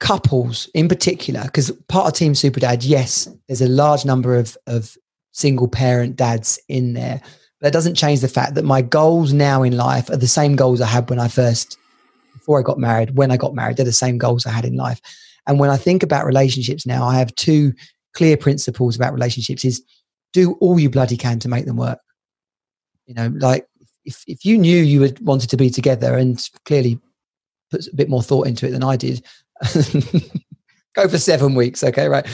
couples 0.00 0.68
in 0.74 0.88
particular, 0.88 1.42
because 1.44 1.70
part 1.88 2.06
of 2.06 2.14
Team 2.14 2.34
Super 2.34 2.60
Dad, 2.60 2.84
yes, 2.84 3.28
there's 3.46 3.62
a 3.62 3.68
large 3.68 4.04
number 4.04 4.36
of, 4.36 4.56
of 4.66 4.96
single 5.32 5.68
parent 5.68 6.16
dads 6.16 6.58
in 6.68 6.94
there. 6.94 7.20
But 7.60 7.66
that 7.66 7.72
doesn't 7.72 7.94
change 7.94 8.20
the 8.20 8.28
fact 8.28 8.54
that 8.54 8.64
my 8.64 8.82
goals 8.82 9.32
now 9.32 9.62
in 9.62 9.76
life 9.76 10.10
are 10.10 10.16
the 10.16 10.26
same 10.26 10.56
goals 10.56 10.80
I 10.80 10.86
had 10.86 11.08
when 11.08 11.18
I 11.18 11.28
first, 11.28 11.78
before 12.38 12.58
I 12.58 12.62
got 12.62 12.78
married, 12.78 13.16
when 13.16 13.30
I 13.30 13.36
got 13.36 13.54
married, 13.54 13.76
they're 13.76 13.84
the 13.84 13.92
same 13.92 14.18
goals 14.18 14.46
I 14.46 14.50
had 14.50 14.64
in 14.64 14.76
life. 14.76 15.00
And 15.46 15.58
when 15.58 15.70
I 15.70 15.76
think 15.76 16.02
about 16.02 16.26
relationships 16.26 16.86
now, 16.86 17.04
I 17.06 17.18
have 17.18 17.34
two 17.34 17.72
clear 18.14 18.36
principles 18.36 18.96
about 18.96 19.12
relationships 19.12 19.64
is 19.64 19.82
do 20.32 20.52
all 20.54 20.78
you 20.78 20.90
bloody 20.90 21.16
can 21.16 21.38
to 21.40 21.48
make 21.48 21.66
them 21.66 21.76
work. 21.76 21.98
You 23.06 23.14
know, 23.14 23.32
like 23.38 23.66
if, 24.04 24.24
if 24.26 24.44
you 24.44 24.58
knew 24.58 24.82
you 24.82 25.02
had 25.02 25.20
wanted 25.20 25.50
to 25.50 25.56
be 25.56 25.70
together 25.70 26.16
and 26.16 26.42
clearly 26.64 27.00
put 27.70 27.86
a 27.86 27.96
bit 27.96 28.08
more 28.08 28.22
thought 28.22 28.46
into 28.46 28.66
it 28.66 28.70
than 28.70 28.82
I 28.82 28.96
did, 28.96 29.24
go 30.96 31.08
for 31.08 31.18
seven 31.18 31.54
weeks 31.54 31.84
okay 31.84 32.08
right 32.08 32.26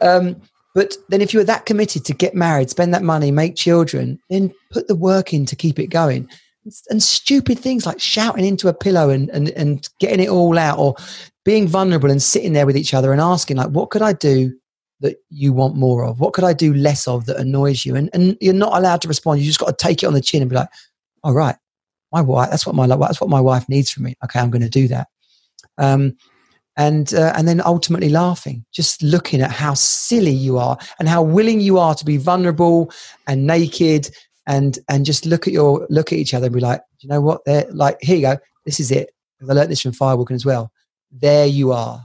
um, 0.00 0.40
but 0.74 0.96
then 1.08 1.20
if 1.20 1.32
you 1.32 1.40
were 1.40 1.44
that 1.44 1.66
committed 1.66 2.04
to 2.04 2.14
get 2.14 2.34
married 2.34 2.70
spend 2.70 2.94
that 2.94 3.02
money 3.02 3.30
make 3.30 3.56
children 3.56 4.18
then 4.30 4.54
put 4.70 4.86
the 4.86 4.94
work 4.94 5.32
in 5.32 5.44
to 5.46 5.56
keep 5.56 5.78
it 5.78 5.88
going 5.88 6.28
and 6.90 7.02
stupid 7.02 7.58
things 7.58 7.86
like 7.86 8.00
shouting 8.00 8.44
into 8.44 8.68
a 8.68 8.74
pillow 8.74 9.10
and, 9.10 9.30
and, 9.30 9.50
and 9.50 9.88
getting 10.00 10.20
it 10.20 10.28
all 10.28 10.58
out 10.58 10.78
or 10.78 10.94
being 11.44 11.68
vulnerable 11.68 12.10
and 12.10 12.22
sitting 12.22 12.52
there 12.52 12.66
with 12.66 12.76
each 12.76 12.94
other 12.94 13.12
and 13.12 13.20
asking 13.20 13.56
like 13.56 13.68
what 13.70 13.90
could 13.90 14.02
i 14.02 14.12
do 14.12 14.52
that 15.00 15.16
you 15.28 15.52
want 15.52 15.76
more 15.76 16.04
of? 16.04 16.20
What 16.20 16.32
could 16.32 16.44
i 16.44 16.52
do 16.52 16.72
less 16.72 17.06
of 17.06 17.26
that 17.26 17.36
annoys 17.36 17.84
you? 17.84 17.96
And, 17.96 18.08
and 18.12 18.36
you're 18.40 18.54
not 18.54 18.76
allowed 18.76 19.02
to 19.02 19.08
respond. 19.08 19.40
You 19.40 19.46
just 19.46 19.60
got 19.60 19.66
to 19.66 19.84
take 19.84 20.02
it 20.02 20.06
on 20.06 20.14
the 20.14 20.20
chin 20.20 20.42
and 20.42 20.50
be 20.50 20.56
like 20.56 20.70
all 21.22 21.34
right 21.34 21.56
my 22.12 22.20
wife 22.20 22.50
that's 22.50 22.66
what 22.66 22.74
my 22.74 22.86
that's 22.86 23.20
what 23.20 23.30
my 23.30 23.40
wife 23.40 23.68
needs 23.68 23.90
from 23.90 24.04
me. 24.04 24.14
Okay 24.24 24.40
i'm 24.40 24.50
going 24.50 24.62
to 24.62 24.68
do 24.68 24.88
that. 24.88 25.08
Um, 25.78 26.16
and 26.76 27.14
uh, 27.14 27.32
and 27.36 27.48
then 27.48 27.62
ultimately 27.64 28.08
laughing 28.08 28.64
just 28.72 29.02
looking 29.02 29.40
at 29.40 29.50
how 29.50 29.74
silly 29.74 30.30
you 30.30 30.58
are 30.58 30.78
and 30.98 31.08
how 31.08 31.22
willing 31.22 31.60
you 31.60 31.78
are 31.78 31.94
to 31.94 32.04
be 32.04 32.16
vulnerable 32.16 32.90
and 33.26 33.46
naked 33.46 34.10
and 34.46 34.78
and 34.88 35.04
just 35.04 35.26
look 35.26 35.46
at 35.46 35.52
your 35.52 35.86
look 35.90 36.12
at 36.12 36.18
each 36.18 36.34
other 36.34 36.46
and 36.46 36.54
be 36.54 36.60
like 36.60 36.80
you 37.00 37.08
know 37.08 37.20
what? 37.20 37.44
They're 37.44 37.66
like 37.70 37.98
here 38.00 38.16
you 38.16 38.22
go. 38.22 38.38
This 38.64 38.80
is 38.80 38.90
it. 38.90 39.10
I 39.42 39.52
learned 39.52 39.70
this 39.70 39.82
from 39.82 39.92
firewalking 39.92 40.32
as 40.32 40.46
well. 40.46 40.72
There 41.10 41.46
you 41.46 41.72
are. 41.72 42.04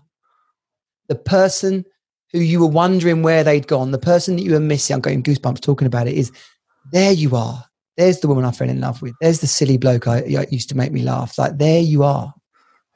The 1.08 1.16
person 1.16 1.86
who 2.32 2.40
you 2.40 2.60
were 2.60 2.68
wondering 2.68 3.24
where 3.24 3.44
they'd 3.44 3.68
gone 3.68 3.92
the 3.92 3.98
person 3.98 4.36
that 4.38 4.44
you 4.44 4.54
were 4.54 4.60
missing 4.60 4.94
i'm 4.94 5.02
getting 5.02 5.22
goosebumps 5.22 5.60
talking 5.60 5.86
about 5.86 6.08
it 6.08 6.16
is 6.16 6.32
there 6.92 7.12
you 7.12 7.36
are. 7.36 7.66
There's 7.98 8.20
the 8.20 8.28
woman 8.28 8.46
i 8.46 8.52
fell 8.52 8.70
in 8.70 8.82
love 8.82 9.02
with. 9.02 9.14
There's 9.22 9.42
the 9.42 9.48
silly 9.48 9.78
bloke 9.78 10.08
I, 10.08 10.20
I 10.20 10.48
used 10.50 10.70
to 10.70 10.78
make 10.78 10.92
me 10.92 11.04
laugh. 11.04 11.38
Like 11.38 11.58
there 11.58 11.82
you 11.82 12.04
are. 12.04 12.34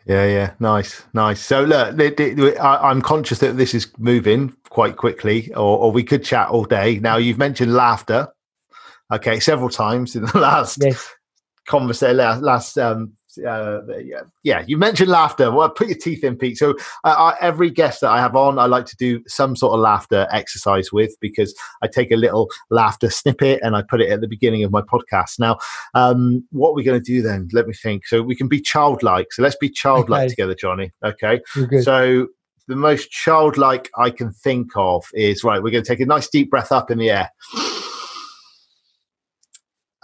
Yeah, 0.06 0.26
yeah, 0.28 0.54
nice, 0.60 1.04
nice. 1.14 1.42
So 1.42 1.64
look, 1.64 2.00
I, 2.00 2.92
am 2.92 3.02
conscious 3.02 3.40
that 3.40 3.58
this 3.58 3.74
is 3.74 3.92
moving 3.98 4.56
quite 4.70 4.98
quickly, 4.98 5.52
or, 5.54 5.80
or, 5.80 5.92
we 5.92 6.04
could 6.04 6.24
chat 6.24 6.50
all 6.50 6.64
day. 6.64 7.00
Now 7.00 7.18
you've 7.18 7.40
mentioned 7.40 7.74
laughter, 7.74 8.28
okay, 9.13 9.39
several 9.39 9.70
times 9.70 10.15
in 10.15 10.26
the 10.26 10.38
last 10.39 10.80
yes. 10.82 11.10
conversation, 11.68 12.18
last, 12.18 12.41
last 12.41 12.78
um, 12.78 13.13
uh, 13.39 13.82
yeah, 13.98 14.22
yeah, 14.44 14.63
you 14.68 14.78
mentioned 14.78 15.10
laughter. 15.10 15.52
Well, 15.52 15.70
put 15.70 15.88
your 15.88 15.98
teeth 15.98 16.24
in, 16.24 16.38
Pete. 16.38 16.58
So 16.58 16.72
uh, 17.04 17.34
I, 17.34 17.36
every 17.41 17.70
guest 17.70 18.02
that 18.02 18.10
I 18.10 18.20
have 18.20 18.36
on, 18.36 18.60
I 18.60 18.65
like 18.65 18.86
to 18.86 18.96
do 18.96 19.22
some 19.28 19.56
sort 19.56 19.74
of 19.74 19.80
laughter 19.80 20.28
exercise 20.32 20.91
with 20.91 21.15
because 21.20 21.54
I 21.82 21.88
take 21.88 22.12
a 22.12 22.15
little 22.15 22.50
laughter 22.70 23.10
snippet 23.10 23.60
and 23.62 23.76
I 23.76 23.82
put 23.82 24.02
it 24.02 24.10
at 24.12 24.22
the 24.22 24.28
beginning 24.28 24.63
of 24.63 24.72
my 24.72 24.82
podcast. 24.82 25.39
Now, 25.39 25.58
um, 25.94 26.46
what 26.52 26.72
are 26.72 26.84
going 26.84 27.02
to 27.02 27.12
do 27.12 27.22
then? 27.22 27.49
Let 27.51 27.68
me 27.68 27.74
think. 27.74 28.08
So 28.08 28.22
we 28.22 28.36
can 28.36 28.47
be 28.47 28.62
childlike. 28.62 29.34
So 29.34 29.41
let's 29.41 29.58
be 29.58 29.70
childlike 29.70 30.26
okay. 30.26 30.30
together, 30.30 30.56
Johnny. 30.56 30.91
Okay. 31.03 31.41
So 31.82 32.28
the 32.68 32.76
most 32.76 33.12
childlike 33.12 33.89
I 33.97 34.10
can 34.10 34.32
think 34.32 34.72
of 34.76 35.06
is 35.14 35.43
right. 35.43 35.62
We're 35.62 35.72
going 35.72 35.84
to 35.84 35.88
take 35.88 35.99
a 35.99 36.06
nice 36.06 36.28
deep 36.28 36.49
breath 36.49 36.72
up 36.72 36.89
in 36.89 36.97
the 36.97 37.12
air, 37.12 37.30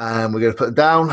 and 0.02 0.34
we're 0.34 0.39
going 0.39 0.52
to 0.52 0.58
put 0.58 0.70
it 0.70 0.76
down 0.76 1.12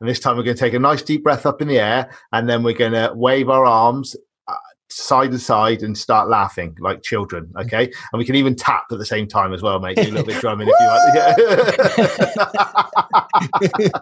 and 0.00 0.08
this 0.08 0.18
time 0.18 0.36
we're 0.36 0.42
going 0.42 0.56
to 0.56 0.60
take 0.60 0.72
a 0.72 0.78
nice 0.78 1.02
deep 1.02 1.22
breath 1.22 1.44
up 1.44 1.60
in 1.60 1.68
the 1.68 1.78
air 1.78 2.10
and 2.32 2.48
then 2.48 2.62
we're 2.62 2.72
going 2.72 2.92
to 2.92 3.12
wave 3.14 3.50
our 3.50 3.66
arms 3.66 4.16
uh, 4.48 4.54
side 4.88 5.30
to 5.30 5.38
side 5.38 5.82
and 5.82 5.96
start 5.96 6.28
laughing 6.28 6.74
like 6.80 7.02
children. 7.02 7.52
Okay. 7.58 7.84
And 7.84 8.18
we 8.18 8.24
can 8.24 8.34
even 8.36 8.56
tap 8.56 8.84
at 8.90 8.98
the 8.98 9.06
same 9.06 9.28
time 9.28 9.52
as 9.52 9.62
well, 9.62 9.78
mate. 9.80 9.96
Do 9.96 10.02
a 10.02 10.12
little 10.12 10.24
bit 10.24 10.40
drumming 10.40 10.68
if 10.68 10.74
you 10.80 10.86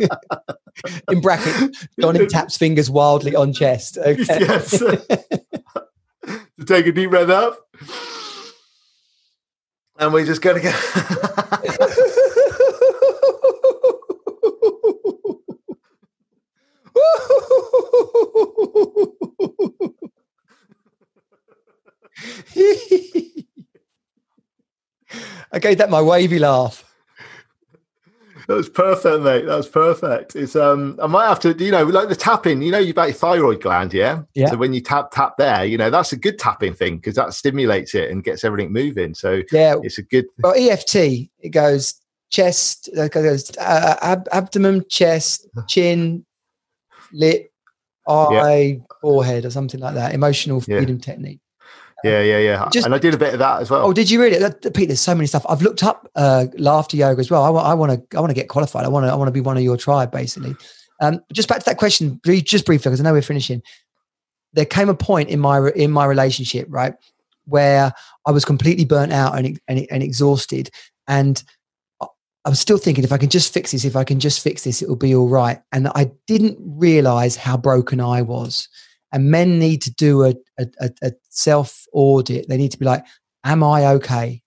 like. 0.01 1.01
in 1.11 1.21
bracket, 1.21 1.77
Johnny 2.01 2.27
taps 2.27 2.57
fingers 2.57 2.89
wildly 2.89 3.35
on 3.37 3.53
chest. 3.53 3.99
Okay. 3.99 4.25
Yes. 4.29 4.81
take 6.67 6.87
a 6.87 6.93
deep 6.93 7.11
breath 7.11 7.29
up 7.29 7.59
and 10.03 10.13
we're 10.13 10.27
just 10.27 10.43
going 10.43 10.61
to 10.61 10.63
go. 10.63 10.73
I 25.53 25.59
gave 25.59 25.79
that 25.79 25.91
my 25.91 26.01
wavy 26.01 26.39
laugh. 26.39 26.89
That 28.49 28.55
was 28.57 28.69
perfect, 28.69 29.23
mate. 29.23 29.47
That 29.47 29.57
was 29.57 29.69
perfect. 29.69 30.35
It's 30.35 30.57
um, 30.57 30.99
I 31.01 31.07
might 31.07 31.29
have 31.29 31.39
to, 31.41 31.53
you 31.65 31.71
know, 31.71 31.85
like 31.85 32.09
the 32.09 32.17
tapping. 32.17 32.61
You 32.61 32.73
know, 32.73 32.79
you 32.79 32.91
about 32.91 33.09
your 33.09 33.15
thyroid 33.15 33.61
gland, 33.63 33.93
yeah. 33.95 34.23
Yeah. 34.35 34.49
So 34.51 34.57
when 34.57 34.73
you 34.73 34.81
tap 34.81 35.11
tap 35.13 35.37
there, 35.39 35.65
you 35.65 35.79
know, 35.79 35.91
that's 35.91 36.13
a 36.13 36.17
good 36.17 36.39
tapping 36.39 36.75
thing 36.75 36.97
because 36.97 37.15
that 37.15 37.35
stimulates 37.35 37.95
it 37.95 38.11
and 38.11 38.25
gets 38.25 38.43
everything 38.43 38.73
moving. 38.73 39.15
So 39.15 39.43
Yeah. 39.53 39.77
it's 39.83 39.99
a 39.99 40.03
good. 40.03 40.27
Well, 40.43 40.55
EFT 40.57 40.97
it 40.97 41.51
goes 41.51 41.95
chest, 42.31 42.89
it 42.93 43.13
goes 43.13 43.57
uh, 43.59 43.97
ab- 44.03 44.29
abdomen, 44.33 44.87
chest, 44.89 45.47
chin, 45.69 46.27
lip, 47.13 47.52
eye, 48.07 48.81
forehead, 49.01 49.45
or 49.45 49.51
something 49.51 49.81
like 49.81 49.95
that. 49.95 50.15
Emotional 50.15 50.63
Yeah. 50.67 50.79
freedom 50.79 50.99
technique. 50.99 51.41
Yeah, 52.05 52.21
yeah, 52.21 52.39
yeah. 52.39 52.69
Just- 52.73 52.85
and 52.85 52.95
I 52.95 52.99
did 52.99 53.15
a 53.15 53.17
bit 53.17 53.33
of 53.33 53.39
that 53.39 53.61
as 53.61 53.71
well. 53.71 53.87
Oh, 53.87 53.93
did 53.93 54.11
you 54.11 54.21
really? 54.21 54.39
That, 54.39 54.75
Pete, 54.75 54.89
there's 54.89 55.01
so 55.01 55.15
many 55.15 55.27
stuff. 55.29 55.47
I've 55.49 55.63
looked 55.63 55.85
up 55.85 56.11
uh, 56.17 56.47
laughter 56.59 56.97
yoga 56.97 57.21
as 57.21 57.31
well. 57.31 57.45
I 57.45 57.75
want 57.75 57.93
to, 57.93 58.17
I 58.17 58.21
want 58.21 58.31
to 58.31 58.35
get 58.35 58.49
qualified. 58.49 58.85
I 58.85 58.89
want 58.89 59.07
to, 59.07 59.13
I 59.13 59.15
want 59.15 59.29
to 59.29 59.33
be 59.33 59.41
one 59.41 59.57
of 59.57 59.63
your 59.63 59.77
tribe, 59.77 60.11
basically. 60.11 60.57
Um, 61.01 61.21
just 61.33 61.49
back 61.49 61.61
to 61.61 61.65
that 61.67 61.79
question, 61.79 62.21
just 62.25 62.67
briefly, 62.67 62.91
because 62.91 63.01
I 63.01 63.05
know 63.05 63.13
we're 63.13 63.23
finishing. 63.23 63.63
There 64.53 64.65
came 64.65 64.89
a 64.89 64.95
point 64.95 65.29
in 65.29 65.39
my 65.41 65.71
in 65.71 65.91
my 65.93 66.05
relationship, 66.05 66.67
right, 66.69 66.95
where 67.45 67.93
I 68.27 68.31
was 68.33 68.45
completely 68.45 68.85
burnt 68.85 69.13
out 69.13 69.37
and 69.39 69.61
and, 69.69 69.87
and 69.91 70.03
exhausted, 70.03 70.71
and 71.07 71.43
I 72.45 72.49
I 72.49 72.51
was 72.51 72.61
still 72.61 72.79
thinking, 72.79 73.05
if 73.05 73.13
I 73.13 73.19
can 73.19 73.31
just 73.31 73.53
fix 73.53 73.73
this, 73.73 73.85
if 73.85 73.97
I 73.97 74.05
can 74.05 74.21
just 74.21 74.43
fix 74.43 74.65
this, 74.65 74.83
it 74.83 74.89
will 74.89 74.97
be 74.97 75.15
all 75.15 75.29
right. 75.29 75.61
And 75.73 75.89
I 75.89 76.11
didn't 76.27 76.59
realize 76.61 77.37
how 77.37 77.57
broken 77.57 78.01
I 78.01 78.23
was. 78.23 78.69
And 79.13 79.31
men 79.31 79.59
need 79.59 79.83
to 79.83 79.95
do 79.95 80.25
a, 80.25 80.35
a, 80.59 80.67
a, 80.81 80.91
a 81.03 81.13
self 81.29 81.85
audit. 81.93 82.49
They 82.49 82.57
need 82.57 82.73
to 82.73 82.79
be 82.79 82.87
like, 82.87 83.05
Am 83.45 83.63
I 83.63 83.87
okay? 83.87 84.43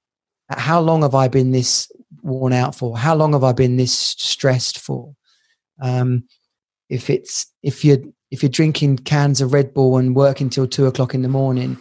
How 0.50 0.80
long 0.80 1.02
have 1.02 1.16
I 1.16 1.28
been 1.28 1.52
this 1.52 1.92
worn 2.22 2.54
out 2.54 2.76
for? 2.76 2.98
How 2.98 3.16
long 3.16 3.34
have 3.34 3.44
I 3.44 3.52
been 3.52 3.78
this 3.78 3.98
stressed 3.98 4.80
for? 4.80 5.16
Um, 5.82 6.26
if 6.90 7.10
it's 7.10 7.48
if 7.64 7.84
you're 7.84 8.00
if 8.32 8.44
you're 8.44 8.50
drinking 8.50 8.98
cans 8.98 9.42
of 9.42 9.54
Red 9.54 9.74
Bull 9.74 9.98
and 9.98 10.16
working 10.16 10.50
till 10.50 10.68
two 10.68 10.86
o'clock 10.86 11.14
in 11.14 11.22
the 11.22 11.28
morning, 11.28 11.78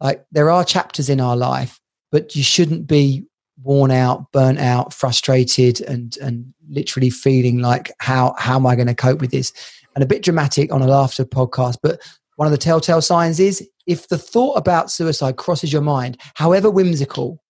like 0.00 0.24
there 0.32 0.50
are 0.50 0.64
chapters 0.64 1.08
in 1.08 1.20
our 1.20 1.36
life, 1.36 1.80
but 2.10 2.36
you 2.36 2.42
shouldn't 2.42 2.86
be 2.86 3.24
worn 3.62 3.90
out, 3.90 4.30
burnt 4.32 4.58
out, 4.58 4.92
frustrated, 4.92 5.80
and 5.82 6.16
and 6.18 6.52
literally 6.68 7.10
feeling 7.10 7.58
like 7.58 7.92
how 7.98 8.34
how 8.38 8.56
am 8.56 8.66
I 8.66 8.76
going 8.76 8.88
to 8.88 8.94
cope 8.94 9.20
with 9.20 9.30
this? 9.30 9.52
And 9.94 10.02
a 10.02 10.06
bit 10.06 10.22
dramatic 10.22 10.72
on 10.72 10.82
a 10.82 10.86
laughter 10.86 11.24
podcast, 11.24 11.76
but 11.82 12.00
one 12.36 12.46
of 12.46 12.52
the 12.52 12.58
telltale 12.58 13.02
signs 13.02 13.38
is 13.38 13.68
if 13.86 14.08
the 14.08 14.18
thought 14.18 14.54
about 14.54 14.90
suicide 14.90 15.36
crosses 15.36 15.72
your 15.72 15.82
mind, 15.82 16.18
however 16.34 16.70
whimsical, 16.70 17.42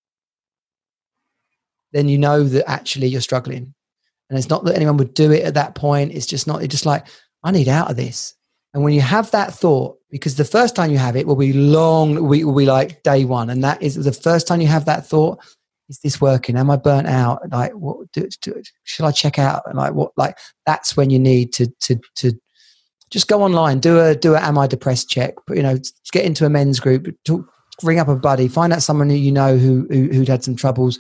then 1.93 2.09
you 2.09 2.19
know 2.19 2.43
that 2.45 2.69
actually 2.69 3.07
you're 3.07 3.21
struggling. 3.21 3.75
And 4.29 4.39
it's 4.39 4.49
not 4.49 4.65
that 4.65 4.77
anyone 4.77 4.97
would 4.97 5.15
do 5.15 5.31
it 5.31 5.45
at 5.45 5.55
that 5.55 5.75
point. 5.75 6.13
It's 6.13 6.27
just 6.27 6.47
not, 6.47 6.63
it's 6.63 6.73
just 6.73 6.87
like, 6.87 7.07
I 7.45 7.51
need 7.51 7.69
out 7.69 7.91
of 7.91 7.97
this. 7.97 8.35
And 8.75 8.83
when 8.83 8.95
you 8.95 9.03
have 9.03 9.31
that 9.33 9.53
thought, 9.53 9.99
because 10.11 10.37
the 10.37 10.45
first 10.45 10.75
time 10.75 10.91
you 10.91 10.99
have 10.99 11.17
it 11.17 11.27
will 11.27 11.37
be 11.37 11.53
long, 11.53 12.27
we 12.27 12.43
will 12.43 12.55
be 12.55 12.65
like 12.65 13.03
day 13.03 13.27
one. 13.27 13.51
And 13.51 13.63
that 13.63 13.83
is 13.83 13.95
the 13.95 14.13
first 14.13 14.47
time 14.47 14.63
you 14.63 14.69
have 14.69 14.87
that 14.87 15.07
thought, 15.07 15.39
is 15.93 16.01
this 16.03 16.21
working? 16.21 16.57
Am 16.57 16.71
I 16.71 16.77
burnt 16.77 17.07
out? 17.07 17.43
Like, 17.51 17.73
what 17.73 18.11
do, 18.13 18.27
do 18.41 18.63
should 18.85 19.05
I 19.05 19.13
check 19.13 19.39
out? 19.39 19.63
And 19.67 19.77
like, 19.77 19.93
what, 19.93 20.13
like, 20.17 20.39
that's 20.65 20.97
when 20.97 21.11
you 21.11 21.19
need 21.19 21.53
to, 21.53 21.67
to, 21.83 22.01
to 22.17 22.33
just 23.11 23.29
go 23.29 23.43
online, 23.43 23.79
do 23.79 24.01
a, 24.01 24.15
do 24.15 24.35
a, 24.35 24.41
am 24.41 24.57
I 24.57 24.67
depressed 24.67 25.11
check, 25.11 25.35
but 25.47 25.59
you 25.59 25.63
know, 25.63 25.77
get 26.13 26.25
into 26.25 26.47
a 26.47 26.51
men's 26.51 26.81
group, 26.81 27.15
talk, 27.27 27.45
ring 27.83 27.99
up 27.99 28.09
a 28.09 28.17
buddy, 28.17 28.49
find 28.49 28.73
out 28.73 28.83
someone 28.83 29.11
who 29.11 29.17
you 29.17 29.33
know 29.33 29.57
who, 29.57 29.87
who 29.91 30.09
who'd 30.09 30.29
had 30.29 30.45
some 30.45 30.57
troubles 30.57 30.99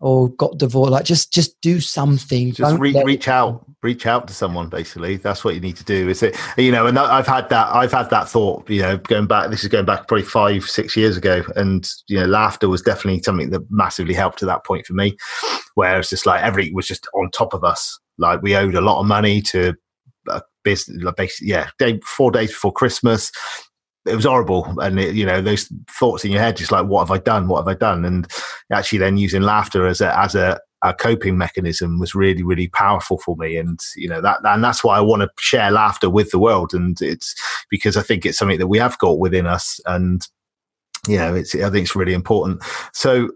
or 0.00 0.30
got 0.30 0.58
divorced. 0.58 0.92
Like 0.92 1.04
just 1.04 1.32
just 1.32 1.60
do 1.60 1.80
something. 1.80 2.52
just 2.52 2.78
re- 2.78 3.02
reach 3.04 3.28
out 3.28 3.64
reach 3.84 4.06
out 4.06 4.26
to 4.26 4.32
someone 4.32 4.70
basically 4.70 5.18
that's 5.18 5.44
what 5.44 5.54
you 5.54 5.60
need 5.60 5.76
to 5.76 5.84
do 5.84 6.08
is 6.08 6.22
it 6.22 6.34
you 6.56 6.72
know 6.72 6.86
and 6.86 6.96
that, 6.96 7.04
i've 7.10 7.26
had 7.26 7.46
that 7.50 7.68
i've 7.74 7.92
had 7.92 8.08
that 8.08 8.26
thought 8.26 8.68
you 8.68 8.80
know 8.80 8.96
going 8.96 9.26
back 9.26 9.50
this 9.50 9.62
is 9.62 9.68
going 9.68 9.84
back 9.84 10.08
probably 10.08 10.24
five 10.24 10.64
six 10.64 10.96
years 10.96 11.18
ago 11.18 11.44
and 11.54 11.90
you 12.08 12.18
know 12.18 12.24
laughter 12.24 12.66
was 12.66 12.80
definitely 12.80 13.22
something 13.22 13.50
that 13.50 13.60
massively 13.70 14.14
helped 14.14 14.38
to 14.38 14.46
that 14.46 14.64
point 14.64 14.86
for 14.86 14.94
me 14.94 15.14
where 15.74 16.00
it's 16.00 16.08
just 16.08 16.24
like 16.24 16.42
everything 16.42 16.74
was 16.74 16.86
just 16.86 17.06
on 17.12 17.30
top 17.30 17.52
of 17.52 17.62
us 17.62 18.00
like 18.16 18.40
we 18.40 18.56
owed 18.56 18.74
a 18.74 18.80
lot 18.80 18.98
of 18.98 19.06
money 19.06 19.42
to 19.42 19.74
a 20.28 20.40
business 20.62 21.02
like 21.02 21.16
basically 21.16 21.48
yeah 21.48 21.68
day 21.78 22.00
four 22.06 22.30
days 22.30 22.50
before 22.50 22.72
christmas 22.72 23.30
it 24.06 24.14
was 24.14 24.24
horrible. 24.24 24.78
And 24.80 24.98
it, 24.98 25.14
you 25.14 25.24
know 25.24 25.40
those 25.40 25.72
thoughts 25.90 26.24
in 26.24 26.32
your 26.32 26.40
head 26.40 26.56
just 26.56 26.72
like 26.72 26.86
what 26.86 27.06
have 27.06 27.10
i 27.10 27.18
done? 27.18 27.48
What 27.48 27.58
have 27.58 27.68
i 27.68 27.74
done? 27.74 28.04
And 28.04 28.26
actually 28.72 28.98
then 28.98 29.16
using 29.16 29.42
laughter 29.42 29.86
as 29.86 30.00
a 30.00 30.16
as 30.18 30.34
a, 30.34 30.60
a 30.82 30.92
coping 30.92 31.38
mechanism 31.38 31.98
was 31.98 32.14
really 32.14 32.42
really 32.42 32.68
powerful 32.68 33.18
for 33.18 33.36
me. 33.36 33.56
And 33.56 33.78
you 33.96 34.08
know 34.08 34.20
that 34.20 34.40
and 34.44 34.62
that's 34.62 34.84
why 34.84 34.96
i 34.96 35.00
want 35.00 35.22
to 35.22 35.30
share 35.38 35.70
laughter 35.70 36.10
with 36.10 36.30
the 36.30 36.38
world. 36.38 36.74
And 36.74 37.00
it's 37.00 37.34
because 37.70 37.96
i 37.96 38.02
think 38.02 38.26
it's 38.26 38.38
something 38.38 38.58
that 38.58 38.68
we 38.68 38.78
have 38.78 38.98
got 38.98 39.18
within 39.18 39.46
us. 39.46 39.80
And 39.86 40.26
you 41.08 41.18
know 41.18 41.34
it's 41.34 41.54
i 41.54 41.70
think 41.70 41.84
it's 41.84 41.96
really 41.96 42.14
important. 42.14 42.62
So 42.92 43.30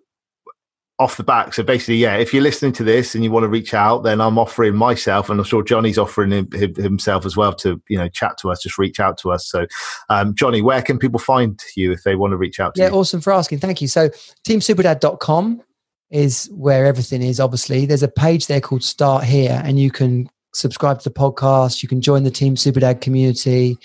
off 0.99 1.17
the 1.17 1.23
back. 1.23 1.55
So 1.55 1.63
basically, 1.63 1.97
yeah, 1.97 2.17
if 2.17 2.35
you're 2.35 2.43
listening 2.43 2.73
to 2.73 2.85
this 2.85 3.15
and 3.15 3.23
you 3.23 3.31
want 3.31 3.45
to 3.45 3.49
reach 3.49 3.73
out, 3.73 4.03
then 4.03 4.21
I'm 4.21 4.37
offering 4.37 4.75
myself, 4.75 5.31
and 5.31 5.39
I'm 5.39 5.45
sure 5.45 5.63
Johnny's 5.63 5.99
offering 5.99 6.33
him, 6.33 6.51
him- 6.53 6.75
himself 6.75 7.25
as 7.25 7.37
well 7.37 7.53
to 7.57 7.81
you 7.89 7.97
know 7.97 8.09
chat 8.09 8.37
to 8.39 8.51
us. 8.51 8.63
Just 8.63 8.79
reach 8.79 8.99
out 8.99 9.17
to 9.19 9.31
us. 9.31 9.47
So, 9.49 9.67
um, 10.09 10.35
Johnny, 10.35 10.61
where 10.61 10.83
can 10.83 10.99
people 10.99 11.21
find 11.21 11.61
you 11.77 11.93
if 11.93 12.03
they 12.03 12.17
want 12.17 12.33
to 12.33 12.37
reach 12.37 12.59
out 12.59 12.75
to 12.75 12.81
Yeah, 12.81 12.89
you? 12.89 12.95
awesome 12.95 13.21
for 13.21 13.33
asking. 13.33 13.59
Thank 13.61 13.81
you. 13.81 13.89
So 13.89 14.11
teamsuperdad.com 14.45 15.63
is 16.11 16.51
where 16.53 16.87
everything 16.87 17.23
is, 17.23 17.39
obviously. 17.39 17.87
There's 17.87 18.03
a 18.03 18.09
page 18.09 18.47
there 18.47 18.61
called 18.61 18.83
Start 18.83 19.25
Here, 19.25 19.63
and 19.65 19.79
you 19.79 19.91
can 19.91 20.29
subscribe 20.53 20.99
to 21.01 21.09
the 21.09 21.15
podcast. 21.15 21.83
You 21.83 21.89
can 21.89 22.01
join 22.01 22.25
the 22.25 22.31
Team 22.31 22.55
Superdad 22.57 23.01
community. 23.01 23.77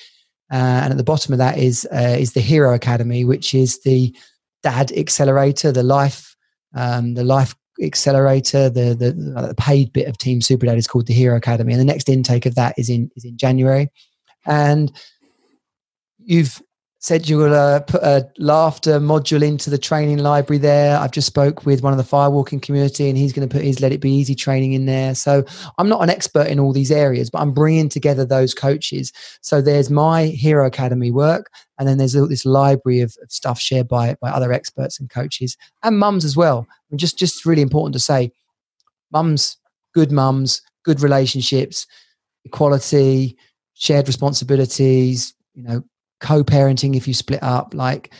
Uh, 0.52 0.82
and 0.84 0.92
at 0.92 0.98
the 0.98 1.04
bottom 1.04 1.34
of 1.34 1.40
that 1.40 1.58
is 1.58 1.88
uh, 1.94 2.16
is 2.20 2.34
the 2.34 2.42
Hero 2.42 2.74
Academy, 2.74 3.24
which 3.26 3.54
is 3.54 3.82
the 3.82 4.16
dad 4.62 4.92
accelerator, 4.94 5.72
the 5.72 5.84
life, 5.84 6.33
um, 6.74 7.14
the 7.14 7.24
life 7.24 7.56
accelerator, 7.82 8.70
the, 8.70 8.94
the 8.94 9.12
the 9.12 9.56
paid 9.58 9.92
bit 9.94 10.08
of 10.08 10.18
Team 10.18 10.40
Superdad 10.40 10.78
is 10.78 10.88
called 10.88 11.08
the 11.08 11.14
Hero 11.14 11.36
Academy, 11.36 11.74
and 11.74 11.82
the 11.82 11.86
next 11.86 12.10
intake 12.10 12.46
of 12.46 12.56
that 12.56 12.78
is 12.78 12.90
in 12.90 13.10
is 13.16 13.26
in 13.26 13.38
January. 13.38 13.90
And 14.46 14.92
you've 16.20 16.62
said 17.04 17.28
you 17.28 17.38
will 17.38 17.54
uh, 17.54 17.82
put 17.82 18.02
a 18.02 18.26
laughter 18.38 18.98
module 18.98 19.46
into 19.46 19.70
the 19.70 19.78
training 19.78 20.20
library 20.20 20.58
there. 20.58 20.98
I've 20.98 21.12
just 21.12 21.28
spoke 21.28 21.66
with 21.66 21.84
one 21.84 21.92
of 21.92 21.98
the 21.98 22.04
firewalking 22.04 22.62
community, 22.62 23.10
and 23.10 23.18
he's 23.18 23.34
going 23.34 23.48
to 23.48 23.54
put 23.54 23.62
his 23.62 23.82
Let 23.82 23.92
It 23.92 24.00
Be 24.00 24.10
Easy 24.10 24.36
training 24.36 24.72
in 24.72 24.86
there. 24.86 25.14
So 25.14 25.44
I'm 25.78 25.90
not 25.90 26.02
an 26.02 26.10
expert 26.10 26.48
in 26.48 26.62
all 26.62 26.72
these 26.72 26.92
areas, 26.92 27.30
but 27.30 27.42
I'm 27.42 27.52
bringing 27.52 27.90
together 27.90 28.24
those 28.24 28.54
coaches. 28.54 29.12
So 29.42 29.62
there's 29.62 29.90
my 29.90 30.28
Hero 30.28 30.66
Academy 30.66 31.12
work, 31.12 31.52
and 31.78 31.90
then 31.90 31.98
there's 31.98 32.14
this 32.14 32.46
library 32.46 33.02
of, 33.02 33.14
of 33.22 33.30
stuff 33.30 33.60
shared 33.60 33.90
by 33.90 34.16
by 34.22 34.30
other 34.30 34.54
experts 34.54 34.98
and 34.98 35.10
coaches 35.10 35.58
and 35.84 36.00
mums 36.00 36.24
as 36.24 36.38
well. 36.38 36.66
Just 36.96 37.20
just 37.20 37.46
really 37.46 37.62
important 37.62 37.94
to 37.96 38.00
say, 38.00 38.32
mums, 39.12 39.58
good 39.94 40.14
mums, 40.14 40.62
good 40.86 41.02
relationships, 41.02 41.86
equality, 42.46 43.36
shared 43.74 44.08
responsibilities. 44.08 45.34
You 45.54 45.64
know, 45.64 45.84
co-parenting 46.24 46.96
if 46.96 47.08
you 47.08 47.14
split 47.14 47.44
up 47.44 47.74
like 47.76 48.12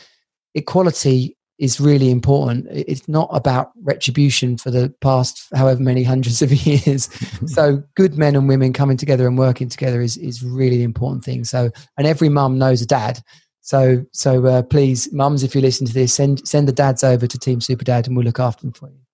equality 0.54 1.36
is 1.58 1.80
really 1.80 2.10
important. 2.10 2.66
It's 2.70 3.08
not 3.08 3.28
about 3.32 3.70
retribution 3.82 4.58
for 4.58 4.70
the 4.70 4.92
past 5.00 5.46
however 5.54 5.80
many 5.80 6.02
hundreds 6.02 6.42
of 6.42 6.52
years. 6.66 7.08
So 7.46 7.82
good 7.94 8.16
men 8.16 8.36
and 8.36 8.48
women 8.48 8.72
coming 8.72 8.96
together 8.96 9.26
and 9.26 9.38
working 9.38 9.68
together 9.68 10.00
is 10.00 10.16
is 10.16 10.42
really 10.42 10.76
an 10.76 10.84
important 10.84 11.24
thing. 11.24 11.44
So 11.44 11.70
and 11.98 12.06
every 12.06 12.28
mum 12.28 12.58
knows 12.58 12.82
a 12.82 12.86
dad. 12.86 13.20
So 13.60 14.04
so 14.12 14.46
uh, 14.46 14.62
please 14.62 15.12
mums 15.12 15.42
if 15.42 15.54
you 15.54 15.60
listen 15.60 15.86
to 15.86 15.92
this 15.92 16.14
send 16.14 16.46
send 16.46 16.68
the 16.68 16.72
dads 16.72 17.02
over 17.02 17.26
to 17.26 17.38
team 17.38 17.60
super 17.60 17.84
dad 17.84 18.06
and 18.06 18.16
we'll 18.16 18.26
look 18.26 18.40
after 18.40 18.62
them 18.62 18.72
for 18.72 18.90
you 18.90 19.04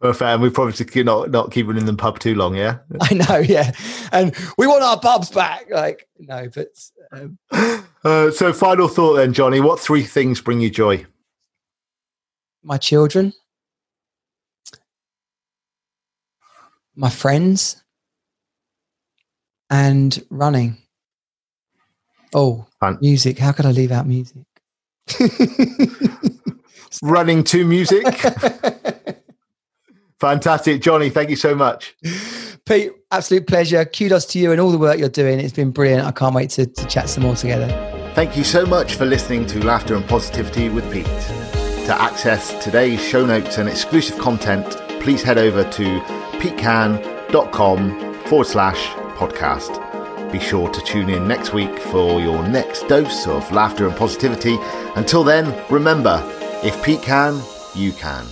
Perfect. 0.00 0.22
And 0.22 0.42
we 0.42 0.50
probably 0.50 0.72
should 0.74 0.94
not 1.04 1.30
not 1.30 1.50
keep 1.50 1.68
it 1.68 1.76
in 1.76 1.86
the 1.86 1.94
pub 1.94 2.18
too 2.20 2.34
long. 2.36 2.54
Yeah. 2.54 2.78
i 3.00 3.14
know 3.14 3.38
yeah 3.38 3.72
and 4.12 4.34
we 4.56 4.66
want 4.66 4.82
our 4.82 4.98
pubs 5.00 5.28
back 5.30 5.66
like 5.70 6.06
no 6.18 6.48
but 6.54 6.68
um, 7.12 7.38
Uh, 8.04 8.30
so, 8.30 8.52
final 8.52 8.86
thought 8.86 9.14
then, 9.14 9.32
Johnny. 9.32 9.60
What 9.60 9.80
three 9.80 10.04
things 10.04 10.40
bring 10.40 10.60
you 10.60 10.70
joy? 10.70 11.04
my 12.62 12.76
children, 12.76 13.32
my 16.94 17.10
friends, 17.10 17.82
and 19.70 20.22
running. 20.30 20.76
Oh, 22.34 22.66
Fun. 22.80 22.98
music. 23.00 23.38
How 23.38 23.52
could 23.52 23.66
I 23.66 23.70
leave 23.72 23.90
out 23.92 24.06
music? 24.06 24.44
running 27.02 27.42
to 27.44 27.64
music. 27.64 28.04
Fantastic. 30.20 30.82
Johnny, 30.82 31.10
thank 31.10 31.30
you 31.30 31.36
so 31.36 31.54
much. 31.54 31.94
Pete, 32.64 32.92
absolute 33.10 33.46
pleasure. 33.46 33.84
Kudos 33.84 34.26
to 34.26 34.38
you 34.38 34.52
and 34.52 34.60
all 34.60 34.70
the 34.70 34.78
work 34.78 34.98
you're 34.98 35.08
doing. 35.08 35.38
It's 35.40 35.52
been 35.52 35.70
brilliant. 35.70 36.06
I 36.06 36.10
can't 36.10 36.34
wait 36.34 36.50
to, 36.50 36.66
to 36.66 36.86
chat 36.86 37.08
some 37.08 37.22
more 37.22 37.36
together. 37.36 37.68
Thank 38.14 38.36
you 38.36 38.44
so 38.44 38.66
much 38.66 38.96
for 38.96 39.06
listening 39.06 39.46
to 39.46 39.64
Laughter 39.64 39.94
and 39.94 40.06
Positivity 40.06 40.68
with 40.68 40.90
Pete. 40.92 41.06
To 41.06 41.96
access 41.98 42.62
today's 42.62 43.00
show 43.02 43.24
notes 43.24 43.58
and 43.58 43.68
exclusive 43.68 44.18
content, 44.18 44.66
please 45.00 45.22
head 45.22 45.38
over 45.38 45.62
to 45.64 46.00
petecan.com 46.40 48.14
forward 48.24 48.46
slash 48.46 48.88
podcast. 49.16 49.84
Be 50.32 50.38
sure 50.38 50.68
to 50.68 50.80
tune 50.82 51.08
in 51.08 51.26
next 51.26 51.54
week 51.54 51.78
for 51.78 52.20
your 52.20 52.46
next 52.46 52.86
dose 52.88 53.26
of 53.26 53.50
laughter 53.52 53.86
and 53.86 53.96
positivity. 53.96 54.58
Until 54.96 55.24
then, 55.24 55.54
remember 55.70 56.22
if 56.62 56.82
Pete 56.84 57.00
can, 57.00 57.40
you 57.74 57.92
can. 57.92 58.26